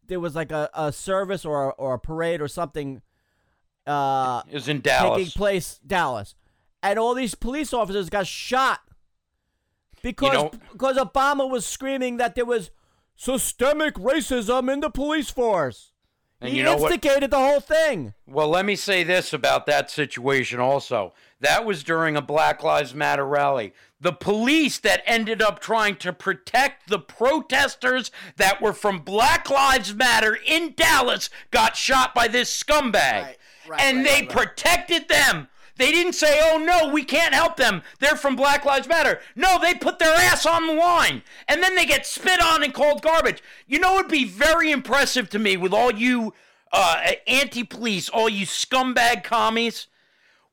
[0.06, 3.02] there was like a, a service or a, or a parade or something
[3.88, 5.18] uh, It was in Dallas.
[5.18, 6.36] taking place Dallas,
[6.84, 8.80] and all these police officers got shot
[10.02, 12.72] because know- because Obama was screaming that there was
[13.16, 15.92] systemic racism in the police force.
[16.42, 16.92] And he you know what?
[16.92, 18.14] instigated the whole thing.
[18.28, 21.14] Well, let me say this about that situation also.
[21.40, 23.74] That was during a Black Lives Matter rally.
[24.02, 29.96] The police that ended up trying to protect the protesters that were from Black Lives
[29.96, 32.94] Matter in Dallas got shot by this scumbag.
[33.24, 33.38] Right,
[33.68, 35.48] right, and right, they right, protected them.
[35.78, 37.82] They didn't say, oh no, we can't help them.
[38.00, 39.20] They're from Black Lives Matter.
[39.36, 41.22] No, they put their ass on the line.
[41.50, 43.44] And then they get spit on and called garbage.
[43.68, 46.34] You know, it'd be very impressive to me with all you
[46.72, 49.88] uh, anti police, all you scumbag commies.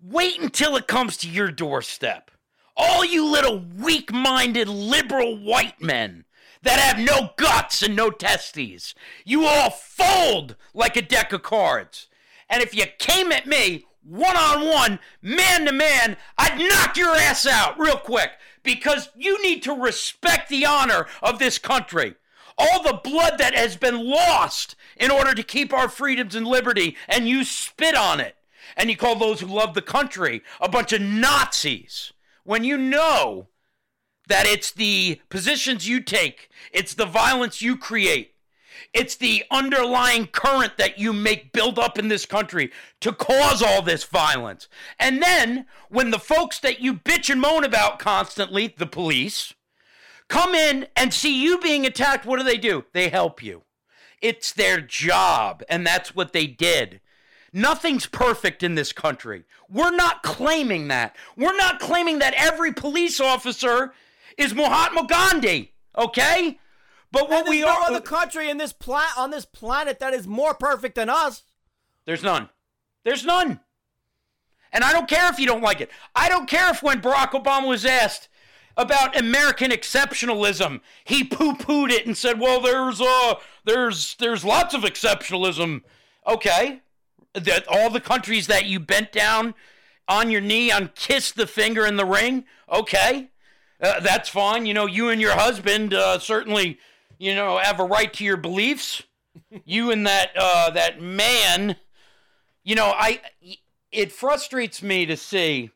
[0.01, 2.31] Wait until it comes to your doorstep.
[2.77, 6.25] All you little weak minded liberal white men
[6.63, 8.95] that have no guts and no testes.
[9.25, 12.09] You all fold like a deck of cards.
[12.49, 17.15] And if you came at me one on one, man to man, I'd knock your
[17.15, 18.33] ass out real quick
[18.63, 22.15] because you need to respect the honor of this country.
[22.59, 26.97] All the blood that has been lost in order to keep our freedoms and liberty,
[27.09, 28.37] and you spit on it.
[28.77, 32.13] And you call those who love the country a bunch of Nazis
[32.45, 33.49] when you know
[34.29, 38.32] that it's the positions you take, it's the violence you create,
[38.93, 43.83] It's the underlying current that you make build up in this country to cause all
[43.83, 44.69] this violence.
[44.99, 49.55] And then, when the folks that you bitch and moan about constantly, the police,
[50.29, 52.85] come in and see you being attacked, what do they do?
[52.93, 53.63] They help you.
[54.21, 57.01] It's their job, and that's what they did.
[57.53, 59.45] Nothing's perfect in this country.
[59.69, 61.17] We're not claiming that.
[61.37, 63.93] We're not claiming that every police officer
[64.39, 66.59] is Mahatma Gandhi, okay?
[67.13, 69.99] But what And we there's no are other country in this pla- on this planet
[70.01, 71.45] that is more perfect than us.
[72.07, 72.49] There's none.
[73.05, 73.61] There's none.
[74.73, 75.91] And I don't care if you don't like it.
[76.15, 78.29] I don't care if when Barack Obama was asked
[78.77, 83.35] about American exceptionalism, he poo-pooed it and said, "Well, there's uh
[83.65, 85.83] there's there's lots of exceptionalism."
[86.27, 86.81] Okay.
[87.35, 89.55] That all the countries that you bent down
[90.09, 93.31] on your knee on kiss the finger in the ring, okay.
[93.81, 94.67] Uh, that's fine.
[94.67, 96.79] You know, you and your husband uh, certainly,
[97.23, 99.03] you know, have a right to your beliefs.
[99.65, 101.77] you and that uh, that man
[102.65, 103.21] you know, I
[103.91, 105.71] it frustrates me to see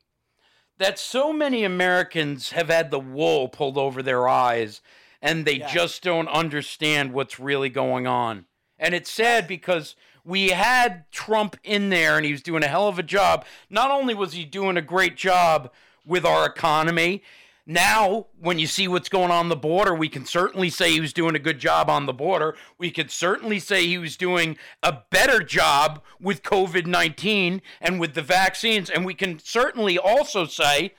[0.78, 4.80] that so many Americans have had the wool pulled over their eyes
[5.22, 5.72] and they Yeah.
[5.72, 8.46] just don't understand what's really going on.
[8.78, 12.88] And it's sad because we had Trump in there and he was doing a hell
[12.88, 13.44] of a job.
[13.70, 15.72] Not only was he doing a great job
[16.04, 17.22] with our economy,
[17.66, 21.12] now when you see what's going on the border, we can certainly say he was
[21.12, 22.54] doing a good job on the border.
[22.78, 28.14] We could certainly say he was doing a better job with COVID 19 and with
[28.14, 28.88] the vaccines.
[28.88, 30.94] And we can certainly also say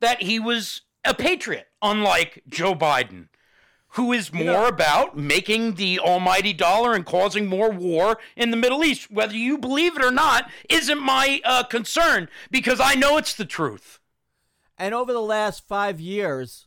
[0.00, 3.28] that he was a patriot, unlike Joe Biden
[3.94, 8.82] who is more about making the almighty dollar and causing more war in the Middle
[8.82, 9.10] East.
[9.10, 13.44] Whether you believe it or not isn't my uh, concern because I know it's the
[13.44, 14.00] truth.
[14.82, 16.66] And over the last five years,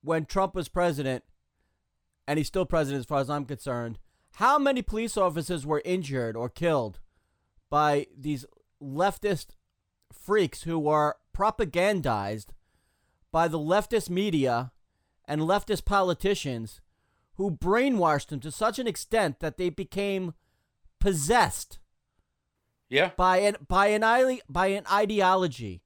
[0.00, 1.22] when Trump was president,
[2.26, 3.98] and he's still president as far as I'm concerned,
[4.36, 7.00] how many police officers were injured or killed
[7.68, 8.46] by these
[8.82, 9.48] leftist
[10.10, 12.46] freaks who were propagandized
[13.30, 14.72] by the leftist media
[15.26, 16.80] and leftist politicians
[17.34, 20.32] who brainwashed them to such an extent that they became
[21.00, 21.80] possessed
[22.88, 23.10] Yeah.
[23.14, 25.82] by an by an by an ideology.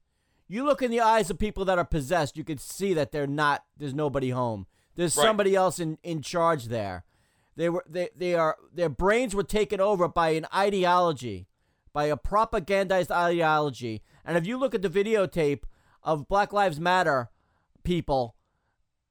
[0.49, 3.27] You look in the eyes of people that are possessed, you can see that they're
[3.27, 3.65] not.
[3.77, 4.66] There's nobody home.
[4.95, 5.25] There's Right.
[5.25, 7.05] somebody else in, in charge there.
[7.55, 11.49] They were they they are their brains were taken over by an ideology,
[11.93, 14.03] by a propagandized ideology.
[14.25, 15.62] And if you look at the videotape
[16.03, 17.31] of Black Lives Matter
[17.83, 18.37] people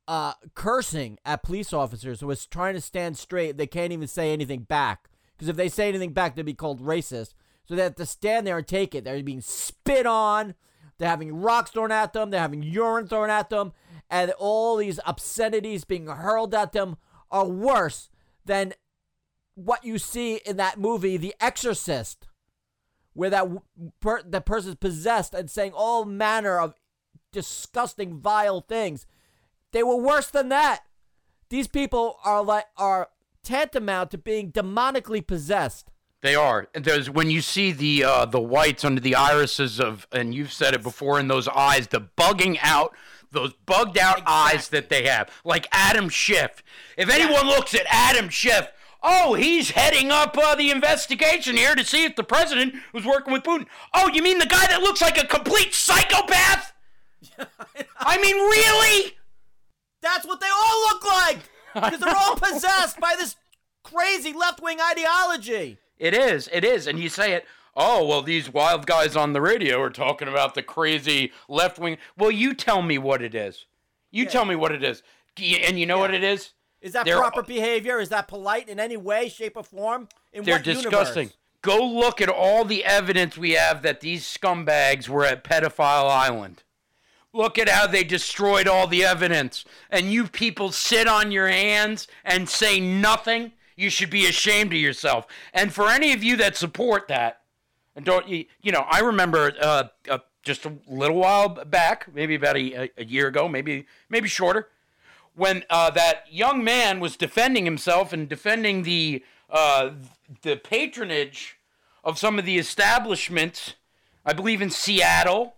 [0.08, 3.58] uh, cursing at police officers who was trying to stand straight.
[3.58, 6.82] They can't even say anything back because if they say anything back, they'd be called
[6.82, 7.34] racist.
[7.66, 9.04] So they have to stand there and take it.
[9.04, 10.56] They're being spit on.
[10.98, 12.30] They're having rocks thrown at them.
[12.30, 13.74] They're having urine thrown at them,
[14.10, 16.98] and all these obscenities being hurled at them
[17.30, 18.10] are worse
[18.46, 18.74] than
[19.56, 22.28] what you see in that movie, The Exorcist,
[23.14, 23.48] where that
[24.00, 26.76] per- that person's possessed and saying all manner of
[27.32, 29.06] disgusting, vile things.
[29.72, 30.84] They were worse than that.
[31.50, 33.10] These people are like are
[33.44, 35.92] tantamount to being demonically possessed.
[36.28, 36.68] They are.
[36.74, 40.74] There's when you see the uh, the whites under the irises of, and you've said
[40.74, 42.94] it before, in those eyes, the bugging out,
[43.32, 46.62] those bugged out eyes that they have, like Adam Schiff.
[46.98, 48.68] If anyone looks at Adam Schiff,
[49.02, 53.32] oh, he's heading up uh, the investigation here to see if the president was working
[53.32, 53.68] with Putin.
[53.94, 56.74] Oh, you mean the guy that looks like a complete psychopath?
[58.00, 59.14] I mean, really?
[60.02, 61.40] That's what they all look like
[61.74, 63.38] because they're all possessed by this
[63.84, 65.78] crazy left wing ideology.
[66.00, 66.50] It is.
[66.52, 66.88] It is.
[66.88, 67.46] And you say it,
[67.76, 71.98] oh, well, these wild guys on the radio are talking about the crazy left wing.
[72.18, 73.66] Well, you tell me what it is.
[74.12, 75.04] You tell me what it is.
[75.38, 76.52] And you know what it is?
[76.82, 78.00] Is that They're- proper behavior?
[78.00, 80.08] Is that polite in any way, shape, or form?
[80.34, 81.24] In They're disgusting.
[81.24, 81.38] universe?
[81.62, 86.64] Go look at all the evidence we have that these scumbags were at Pedophile Island.
[87.34, 89.66] Look at how they destroyed all the evidence.
[89.90, 93.52] And you people sit on your hands and say nothing.
[93.78, 95.28] You should be ashamed of yourself.
[95.54, 97.42] And for any of you that support that,
[97.96, 102.36] and don't you, you know, I remember uh, uh, just a little while back, maybe
[102.36, 104.68] about a, a year ago, maybe maybe shorter,
[105.36, 109.92] when uh, that young man was defending himself and defending the uh,
[110.42, 111.58] the patronage
[112.04, 113.76] of some of the establishments,
[114.26, 115.56] I believe in Seattle,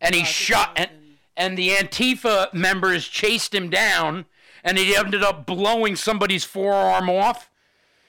[0.00, 0.90] and he shot and,
[1.36, 4.26] and the Antifa members chased him down,
[4.64, 7.50] and he ended up blowing somebody's forearm off,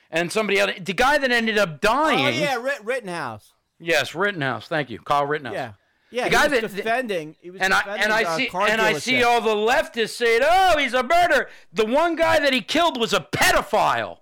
[0.09, 2.25] and somebody else, the guy that ended up oh, dying.
[2.25, 3.53] Oh yeah, Rit- Rittenhouse.
[3.79, 4.67] Yes, Rittenhouse.
[4.67, 5.53] Thank you, Kyle Rittenhouse.
[5.55, 5.71] Yeah.
[6.13, 7.35] Yeah, the he guy was that defending.
[7.39, 10.41] He was and I defending and I see and I see all the leftists saying,
[10.43, 14.17] "Oh, he's a murderer." The one guy that he killed was a pedophile.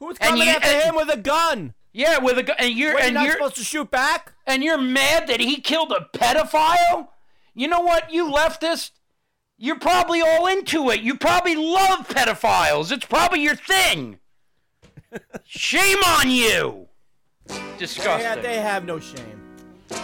[0.00, 1.74] Who's and coming you- after and- him with a gun?
[1.92, 4.32] Yeah, with a gu- and you're What, you're and not you're supposed to shoot back?
[4.46, 7.08] and you're mad that he killed a pedophile?
[7.54, 8.90] You know what, you leftist?
[9.56, 11.00] You're probably all into it.
[11.00, 12.90] You probably love pedophiles.
[12.90, 14.18] It's probably your thing.
[15.44, 16.88] Shame on you.
[17.46, 18.26] They, Disgusting.
[18.26, 19.40] ha- they have no shame.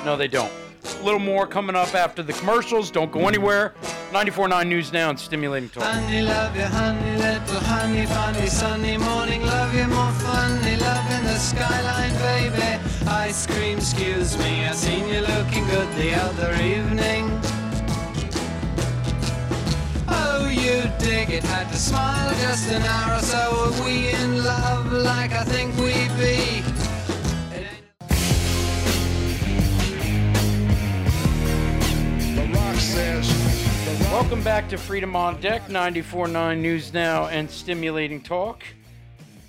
[0.04, 0.52] No, they don't.
[1.00, 2.90] A little more coming up after the commercials.
[2.90, 3.74] Don't go anywhere.
[4.12, 5.82] 94.9 News Now and Stimulating Talk.
[5.82, 11.24] Honey, love you, honey, little honey, funny, sunny morning, love you more funny, love in
[11.24, 12.82] the skyline, baby.
[13.08, 17.28] Ice cream, excuse me, I seen you looking good the other evening.
[20.12, 23.72] Oh, you dig it, had to smile just an hour or so.
[23.72, 26.62] Are we in love like I think we be?
[27.54, 27.84] It ain't-
[32.36, 33.28] The Rock says.
[33.84, 38.62] The Rock Welcome back to Freedom on Deck, 94.9 News Now and Stimulating Talk.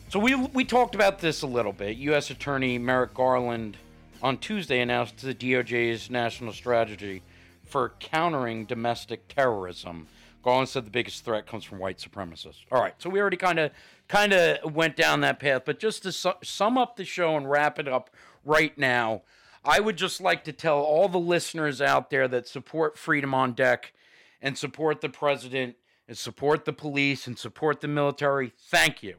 [0.10, 1.96] So we we talked about this a little bit.
[1.98, 2.30] U.S.
[2.30, 3.78] Attorney Merrick Garland
[4.22, 7.22] on Tuesday announced the DOJ's national strategy
[7.66, 10.08] for countering domestic terrorism.
[10.42, 12.62] Garland said the biggest threat comes from white supremacists.
[12.72, 13.72] All right, so we already kind of
[14.08, 17.50] kind of went down that path, but just to su- sum up the show and
[17.50, 18.10] wrap it up
[18.44, 19.22] right now,
[19.64, 23.54] I would just like to tell all the listeners out there that support Freedom on
[23.54, 23.94] Deck
[24.42, 25.76] and support the president
[26.08, 29.18] and support the police and support the military, thank you.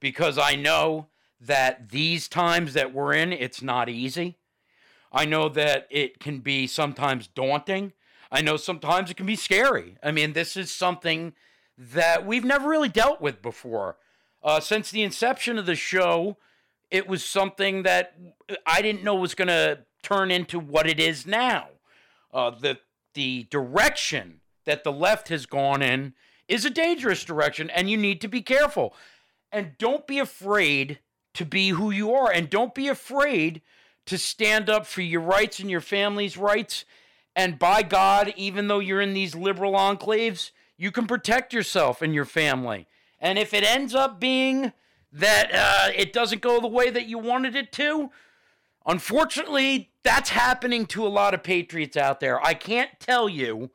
[0.00, 1.08] Because I know
[1.40, 4.38] that these times that we're in, it's not easy.
[5.12, 7.92] I know that it can be sometimes daunting.
[8.34, 9.96] I know sometimes it can be scary.
[10.02, 11.34] I mean, this is something
[11.78, 13.96] that we've never really dealt with before.
[14.42, 16.36] Uh, since the inception of the show,
[16.90, 18.16] it was something that
[18.66, 21.68] I didn't know was going to turn into what it is now.
[22.32, 22.78] Uh, the
[23.14, 26.14] the direction that the left has gone in
[26.48, 28.96] is a dangerous direction, and you need to be careful.
[29.52, 30.98] And don't be afraid
[31.34, 33.62] to be who you are, and don't be afraid
[34.06, 36.84] to stand up for your rights and your family's rights.
[37.36, 42.14] And by God, even though you're in these liberal enclaves, you can protect yourself and
[42.14, 42.86] your family.
[43.20, 44.72] And if it ends up being
[45.12, 48.10] that uh, it doesn't go the way that you wanted it to,
[48.86, 52.44] unfortunately, that's happening to a lot of patriots out there.
[52.44, 53.70] I can't tell you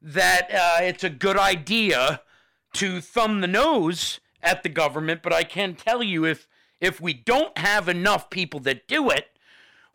[0.00, 2.22] that uh, it's a good idea
[2.74, 6.46] to thumb the nose at the government, but I can tell you if
[6.78, 9.28] if we don't have enough people that do it,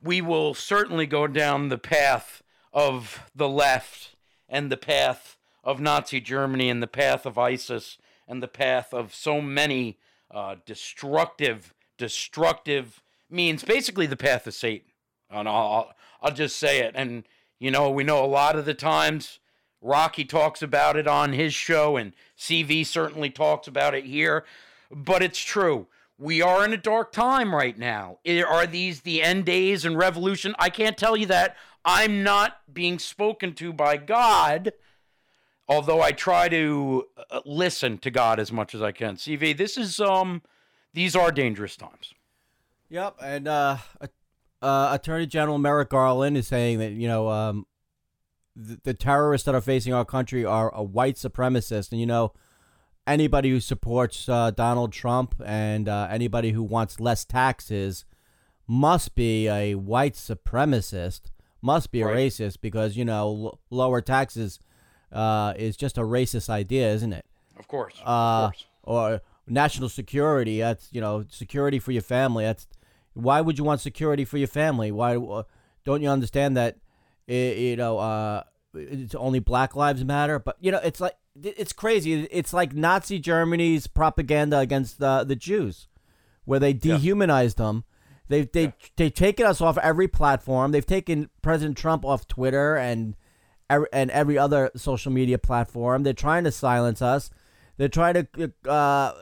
[0.02, 2.42] we will certainly go down the path
[2.74, 4.16] of the left
[4.48, 9.14] and the path of Nazi Germany and the path of ISIS and the path of
[9.14, 9.98] so many
[10.30, 13.64] uh, destructive, destructive means.
[13.64, 14.88] Basically, the path of Satan.
[15.30, 16.94] And I'll, I'll, just say it.
[16.96, 17.24] And,
[17.60, 19.40] you know, we know a lot of the times
[19.82, 24.46] Rocky talks about it on his show, and CV certainly talks about it here.
[24.92, 25.88] But it's true.
[26.18, 28.20] We are in a dark time right now.
[28.48, 30.54] Are these the end days and revolution?
[30.60, 31.56] I can't tell you that.
[31.84, 34.74] I'm not being spoken to by God,
[35.68, 39.16] although I try to uh, listen to God as much as I can.
[39.16, 40.42] CV, this is um,
[40.94, 42.14] these are dangerous times.
[42.90, 43.78] Yep, and uh,
[44.62, 47.66] uh, Attorney General Merrick Garland is saying that you know um,
[48.56, 52.34] the, the terrorists that are facing our country are a white supremacist, and you know
[53.08, 58.06] anybody who supports uh, Donald Trump and uh, anybody who wants less taxes
[58.68, 61.31] must be a white supremacist,
[61.62, 62.18] must be a Right.
[62.18, 64.60] racist because you know l- lower taxes
[65.12, 67.26] uh, is just a racist idea, isn't it?
[67.60, 67.96] Of course.
[68.06, 68.66] uh, of course.
[68.84, 70.60] or national security.
[70.60, 72.46] That's you know security for your family.
[72.46, 72.68] That's
[73.14, 74.92] why would you want security for your family?
[74.92, 75.44] Why uh,
[75.86, 76.78] don't you understand that?
[77.30, 78.44] i you know, uh,
[78.74, 80.40] it's only Black Lives Matter.
[80.40, 82.24] But you know, it's like it's crazy.
[82.32, 85.88] It's like Nazi Germany's propaganda against uh, the Jews,
[86.46, 87.84] where they dehumanized them.
[88.32, 90.72] They've they they've taken us off every platform.
[90.72, 93.18] They've taken President Trump off Twitter and
[93.70, 96.04] ev- and every other social media platform.
[96.04, 97.30] They're trying to silence us.
[97.76, 99.14] They're trying to uh,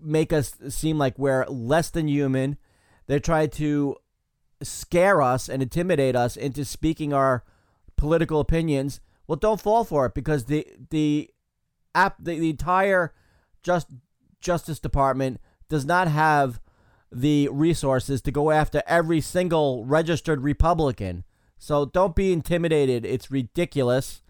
[0.00, 2.56] make us seem like we're less than human.
[3.08, 3.96] They try to
[4.62, 7.42] scare us and intimidate us into speaking our
[7.96, 9.00] political opinions.
[9.26, 11.30] Well, don't fall for it because the the
[11.96, 13.12] app the, the entire
[13.64, 13.88] just
[14.40, 16.60] Justice Department does not have
[17.12, 21.24] the resources to go after every single registered Republican.
[21.58, 23.04] So don't be intimidated.
[23.04, 24.22] It's ridiculous.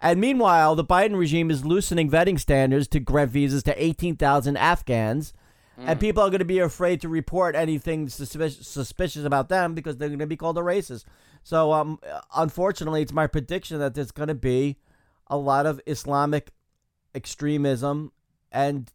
[0.00, 5.32] And meanwhile, the Biden regime is loosening vetting standards to grant visas to 18,000 Afghans.
[5.80, 9.96] And people are going to be afraid to report anything suspicious, suspicious about them because
[9.96, 11.04] they're going to be called a racist.
[11.44, 12.00] So, um,
[12.34, 14.78] unfortunately, it's my prediction that there's going to be
[15.28, 16.50] a lot of Islamic
[17.14, 18.10] extremism
[18.50, 18.90] and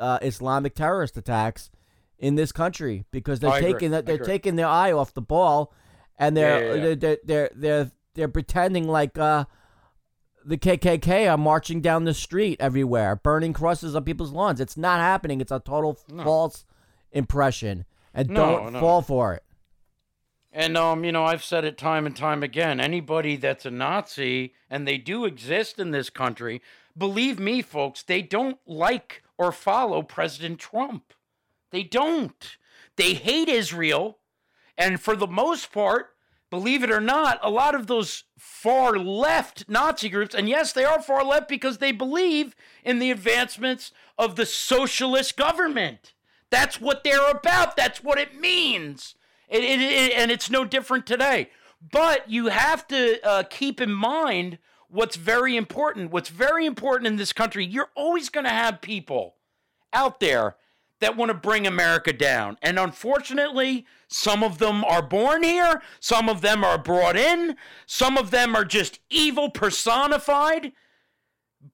[0.00, 1.70] uh, Islamic terrorist attacks
[2.18, 5.72] in this country because they're I taking they're taking their eye off the ball,
[6.18, 6.82] and they're Yeah, yeah, yeah.
[6.82, 9.44] They're, they're they're they're they're pretending like uh,
[10.44, 14.60] the KKK are marching down the street everywhere, burning crosses on people's lawns.
[14.60, 15.40] It's not happening.
[15.40, 16.64] It's a total false
[17.12, 17.84] impression,
[18.14, 18.80] and No, don't no.
[18.80, 19.42] fall for it.
[20.52, 22.80] And um, you know, I've said it time and time again.
[22.80, 26.62] Anybody that's a Nazi, and they do exist in this country,
[26.96, 31.12] believe me, folks, they don't like or follow President Trump.
[31.70, 32.56] They don't.
[32.96, 34.18] They hate Israel,
[34.78, 36.10] and for the most part,
[36.50, 40.84] believe it or not, a lot of those far left Nazi groups, and yes, they
[40.84, 46.14] are far left because they believe in the advancements of the socialist government.
[46.50, 47.76] That's what they're about.
[47.76, 49.14] That's what it means.
[49.48, 51.50] It, it, it- and it's no different today.
[51.92, 56.10] But you have to uh, keep in mind what's very important.
[56.10, 59.34] What's very important in this country, you're always going to have people
[59.92, 60.56] out there
[61.00, 62.56] that want to bring America down.
[62.62, 67.56] And unfortunately, some of them are born here, some of them are brought in,
[67.86, 70.72] some of them are just evil personified.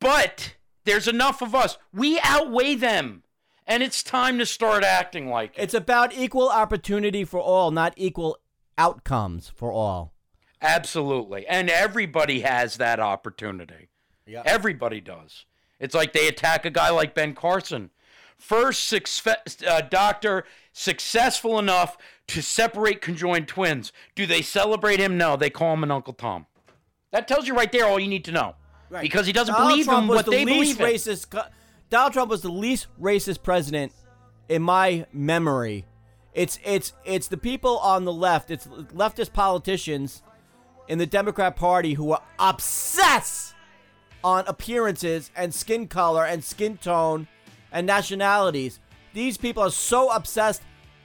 [0.01, 1.79] But there's enough of us.
[1.93, 3.23] We outweigh them.
[3.67, 5.63] And it's time to start acting like it.
[5.63, 8.39] It's about equal opportunity for all, not equal
[8.77, 10.13] outcomes for all.
[10.61, 11.47] Absolutely.
[11.47, 13.89] And everybody has that opportunity.
[14.27, 14.43] Yeah.
[14.45, 15.47] Everybody does.
[15.79, 17.91] It's like they attack a guy like Ben Carson.
[18.43, 21.97] First success, uh, doctor successful enough
[22.27, 23.93] to separate conjoined twins.
[24.17, 25.17] Do they celebrate him?
[25.17, 26.47] No, they call him an Uncle Tom.
[27.13, 28.57] That tells you right there all you need to know.
[29.01, 31.31] Because he doesn't Donald believe Trump in was what the they least believe racist.
[31.31, 31.45] co-
[31.89, 33.93] Donald Trump was the least racist president
[34.49, 35.85] in my memory.
[36.35, 38.51] It's it's it's the people on the left.
[38.51, 40.23] It's leftist politicians
[40.89, 43.55] in the Democrat Party who are obsessed
[44.25, 47.29] on appearances and skin color and skin tone
[47.73, 48.79] and nationalities.
[49.15, 50.63] These people are so obsessed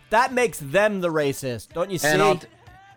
[0.09, 1.69] that makes them the racist.
[1.73, 2.07] Don't you see?
[2.07, 2.39] And I'll,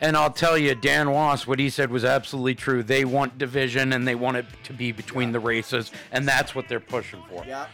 [0.01, 2.83] and I'll tell you, Dan Wos, what he said was absolutely true.
[2.83, 6.69] They want division and they want it to be between the races, and that's what
[6.69, 7.45] they're pushing for.
[7.47, 7.67] yeah.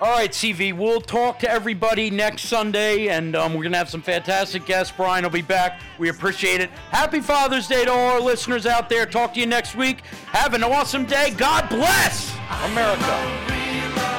[0.00, 3.90] All right, CV, we'll talk to everybody next Sunday, and um, we're going to have
[3.90, 4.94] some fantastic guests.
[4.96, 5.78] Brian will be back.
[5.98, 6.70] We appreciate it.
[6.90, 9.04] Happy Father's Day to all our listeners out there.
[9.04, 10.00] Talk to you next week.
[10.28, 11.34] Have an awesome day.
[11.36, 12.34] God bless
[12.64, 14.09] America.